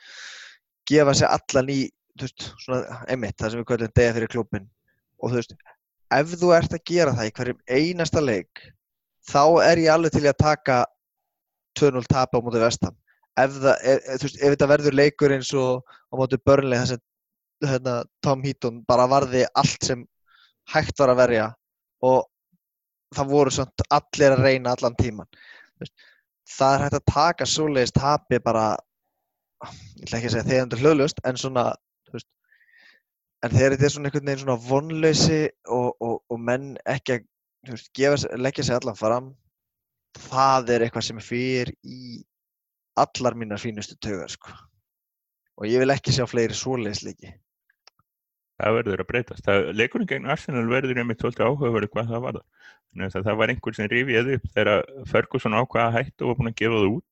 gefa 0.88 1.14
sig 1.16 1.28
allan 1.28 1.72
í 1.72 1.80
þú 2.19 2.27
veist, 2.27 2.49
svona, 2.63 3.03
einmitt, 3.09 3.37
það 3.41 3.55
sem 3.55 3.63
við 3.63 3.69
kallum 3.71 3.95
degja 3.97 4.17
fyrir 4.17 4.33
klubin 4.33 4.67
og 5.23 5.33
þú 5.33 5.39
veist, 5.39 5.55
ef 6.13 6.35
þú 6.41 6.51
ert 6.57 6.75
að 6.77 6.85
gera 6.91 7.15
það 7.17 7.29
í 7.29 7.35
hverjum 7.39 7.63
einasta 7.79 8.25
leik 8.25 8.65
þá 9.29 9.45
er 9.69 9.83
ég 9.85 9.95
alveg 9.95 10.17
til 10.17 10.27
að 10.27 10.43
taka 10.43 10.81
2-0 11.79 12.05
tapa 12.11 12.41
á 12.41 12.45
móti 12.45 12.61
vestam 12.63 12.97
ef, 13.39 13.57
það, 13.57 13.75
er, 13.81 14.03
þú 14.11 14.29
veist, 14.29 14.39
ef 14.41 14.55
þetta 14.55 14.71
verður 14.75 14.99
leikur 14.99 15.37
eins 15.37 15.53
og 15.57 15.83
á 15.89 16.15
móti 16.21 16.41
börnlega 16.45 16.85
þess 16.85 16.99
að 16.99 17.73
hérna, 17.73 17.97
Tom 18.27 18.43
Heaton 18.45 18.83
bara 18.89 19.09
varði 19.11 19.45
allt 19.59 19.87
sem 19.87 20.05
hægt 20.73 20.99
var 20.99 21.13
að 21.15 21.23
verja 21.23 21.49
og 22.05 22.27
það 23.15 23.33
voru 23.33 23.53
svona 23.55 23.87
allir 23.99 24.35
að 24.35 24.45
reyna 24.47 24.75
allan 24.75 24.99
tíman 24.99 25.29
veist, 25.81 25.95
það 26.49 26.75
er 26.75 26.85
hægt 26.87 26.99
að 26.99 27.13
taka 27.13 27.49
svoleiðist 27.49 27.99
tapi 27.99 28.41
bara 28.43 28.67
ég 29.63 30.05
ætla 30.07 30.19
ekki 30.19 30.31
að 30.31 30.37
segja 30.37 30.49
þegar 30.51 30.83
hlöðlust 30.83 31.23
en 31.29 31.39
svona 31.39 31.67
en 33.43 33.55
þegar 33.55 33.76
þetta 33.76 33.88
er 33.88 33.95
svona 33.95 34.11
einhvern 34.11 34.28
veginn 34.30 34.43
svona 34.45 34.59
vonleysi 34.66 35.40
og, 35.66 35.88
og, 36.01 36.18
og 36.30 36.43
menn 36.51 36.74
ekki 36.88 37.18
að 37.18 37.28
veist, 37.70 37.93
gefa, 37.97 38.36
leggja 38.38 38.66
sig 38.66 38.78
allan 38.78 38.99
fram 38.99 39.30
það 40.28 40.74
er 40.74 40.86
eitthvað 40.86 41.09
sem 41.09 41.22
fyrir 41.24 41.72
í 41.82 42.20
allar 43.01 43.38
mínar 43.38 43.62
fínustu 43.62 43.97
tögar 43.97 44.30
sko. 44.30 44.53
og 45.59 45.68
ég 45.68 45.80
vil 45.80 45.95
ekki 45.95 46.14
sjá 46.14 46.26
fleiri 46.28 46.57
svoleiðisleiki 46.57 47.32
það 48.62 48.78
verður 48.78 49.03
að 49.03 49.09
breytast. 49.11 49.51
Leikurinn 49.74 50.09
gegn 50.11 50.28
Arsenal 50.30 50.64
verður 50.70 51.01
einmitt 51.03 51.22
svolítið 51.22 51.49
áhugaverið 51.49 51.93
hvað 51.93 52.12
það 52.12 52.24
var 52.26 52.38
það. 52.38 53.16
Það 53.16 53.38
var 53.40 53.53
einhver 53.53 53.76
sem 53.76 53.88
rifiði 53.90 54.36
upp 54.38 54.49
þegar 54.53 54.86
Ferguson 55.09 55.57
ákvaða 55.57 55.86
að 55.88 55.97
hætta 55.99 56.24
og 56.24 56.30
var 56.30 56.38
búin 56.38 56.53
að 56.53 56.59
gefa 56.61 56.78
það 56.78 56.90
út. 56.90 57.09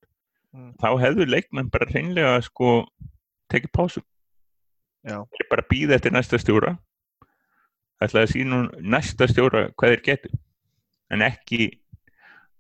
Mm. 0.51 0.71
Þá 0.83 0.89
hefðu 1.05 1.27
leikmenn 1.29 1.71
bara 1.73 1.89
hreinlega 1.91 2.35
sko 2.47 2.75
tekið 3.53 3.75
pásu. 3.79 4.05
Já. 5.07 5.17
Þeir 5.33 5.49
bara 5.51 5.65
býða 5.71 5.97
eftir 5.97 6.13
næsta 6.13 6.39
stjóra. 6.41 6.75
ætlaði 8.01 8.27
að 8.27 8.33
sína 8.33 8.59
næsta 8.81 9.27
stjóra 9.29 9.67
hvað 9.77 9.95
þeir 9.95 10.03
getur. 10.05 10.33
En 11.13 11.23
ekki 11.27 11.67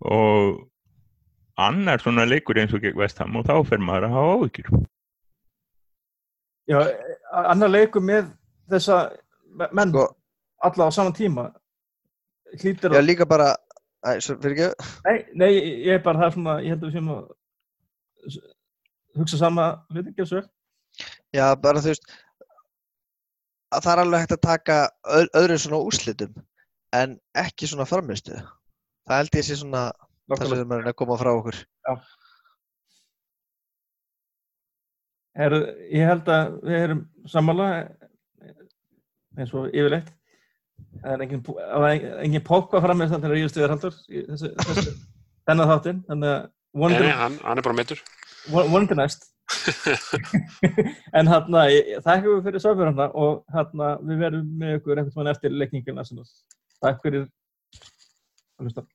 og 0.00 0.66
annar 1.60 2.00
svona 2.00 2.24
leikur 2.28 2.58
eins 2.60 2.72
og 2.74 2.80
gegn 2.82 2.96
Vestham 2.98 3.36
og 3.36 3.44
þá 3.48 3.54
fer 3.68 3.78
maður 3.84 4.06
að 4.08 4.14
hafa 4.16 4.36
áhyggjur. 4.40 4.86
já, 6.70 6.78
annar 7.50 7.68
leikur 7.72 8.00
með 8.04 8.30
þessa 8.70 8.98
menn 9.74 9.90
sko, 9.90 10.04
alla 10.62 10.86
á 10.86 10.90
saman 10.94 11.12
tíma 11.16 11.48
hlýtur 12.62 12.94
já 12.94 13.00
að, 13.00 13.06
líka 13.08 13.26
bara 13.26 13.56
Æ, 14.00 14.16
svo 14.24 14.36
fyrir 14.40 14.54
ekki, 14.56 14.86
Nei, 15.04 15.16
nei, 15.34 15.50
ég 15.84 15.98
er 15.98 16.02
bara 16.04 16.22
það 16.22 16.32
svona, 16.38 16.54
ég 16.64 16.72
held 16.72 16.84
að 16.84 16.88
við 16.88 16.94
séum 16.96 17.10
að 17.12 17.24
hugsa 19.20 19.36
sama 19.40 19.66
hluti, 19.90 20.12
ekki 20.14 20.24
svo 20.30 20.38
vel. 20.40 20.46
já, 21.36 21.44
bara 21.60 21.82
þú 21.84 21.90
veist, 21.92 22.08
að 23.70 23.84
það 23.86 23.92
er 23.92 24.02
alveg 24.04 24.24
hægt 24.24 24.36
að 24.36 24.44
taka 24.46 24.78
öð, 25.16 25.28
öðrum 25.40 25.60
svona 25.62 25.82
úrslitum, 25.86 26.38
en 26.96 27.18
ekki 27.38 27.68
svona 27.70 27.86
framistu. 27.88 28.38
Það 29.08 29.20
held 29.22 29.38
ég 29.40 29.46
sé 29.46 29.58
svona 29.60 29.84
það 30.30 30.44
sem 30.44 30.52
við 30.54 30.64
erum 30.64 30.90
að 30.92 30.98
koma 30.98 31.18
frá 31.20 31.30
okkur. 31.32 31.60
Heru, 35.40 35.60
ég 35.94 36.08
held 36.10 36.30
að 36.30 36.56
við 36.66 36.80
erum 36.84 37.02
sammála 37.30 37.68
eins 39.38 39.52
og 39.54 39.70
yfirleitt. 39.70 40.10
Það 41.00 41.12
er 41.14 41.24
engin, 41.24 41.42
er 41.70 42.06
engin 42.24 42.44
pókva 42.44 42.80
fram 42.82 42.98
með 42.98 43.12
þetta 43.12 43.22
til 43.22 43.30
að 43.30 43.36
ríðast 43.36 43.58
yfir 43.60 43.74
haldur 43.74 43.98
í 44.10 44.22
þessu, 44.26 44.50
þessu, 44.58 44.94
þennan 45.48 45.70
þáttinn, 45.70 46.00
þannig 46.08 46.32
að 46.34 46.48
Nei, 46.70 47.10
hann, 47.18 47.36
hann 47.42 47.58
er 47.58 47.66
bara 47.66 47.74
meittur. 47.74 48.02
vonandi 48.50 48.94
næst. 48.94 49.29
en 51.18 51.30
hérna, 51.30 51.64
þakka 52.04 52.28
við 52.28 52.44
fyrir 52.46 52.62
sáfjör 52.62 52.90
hérna 52.90 53.08
og 53.18 53.40
hérna, 53.54 53.90
við 54.06 54.22
verðum 54.24 54.52
með 54.60 54.76
ykkur 54.78 55.02
eftir 55.32 55.56
leikningina. 55.56 56.06
Takk 56.80 57.02
fyrir 57.04 57.26
að 57.26 58.68
hlusta. 58.68 58.86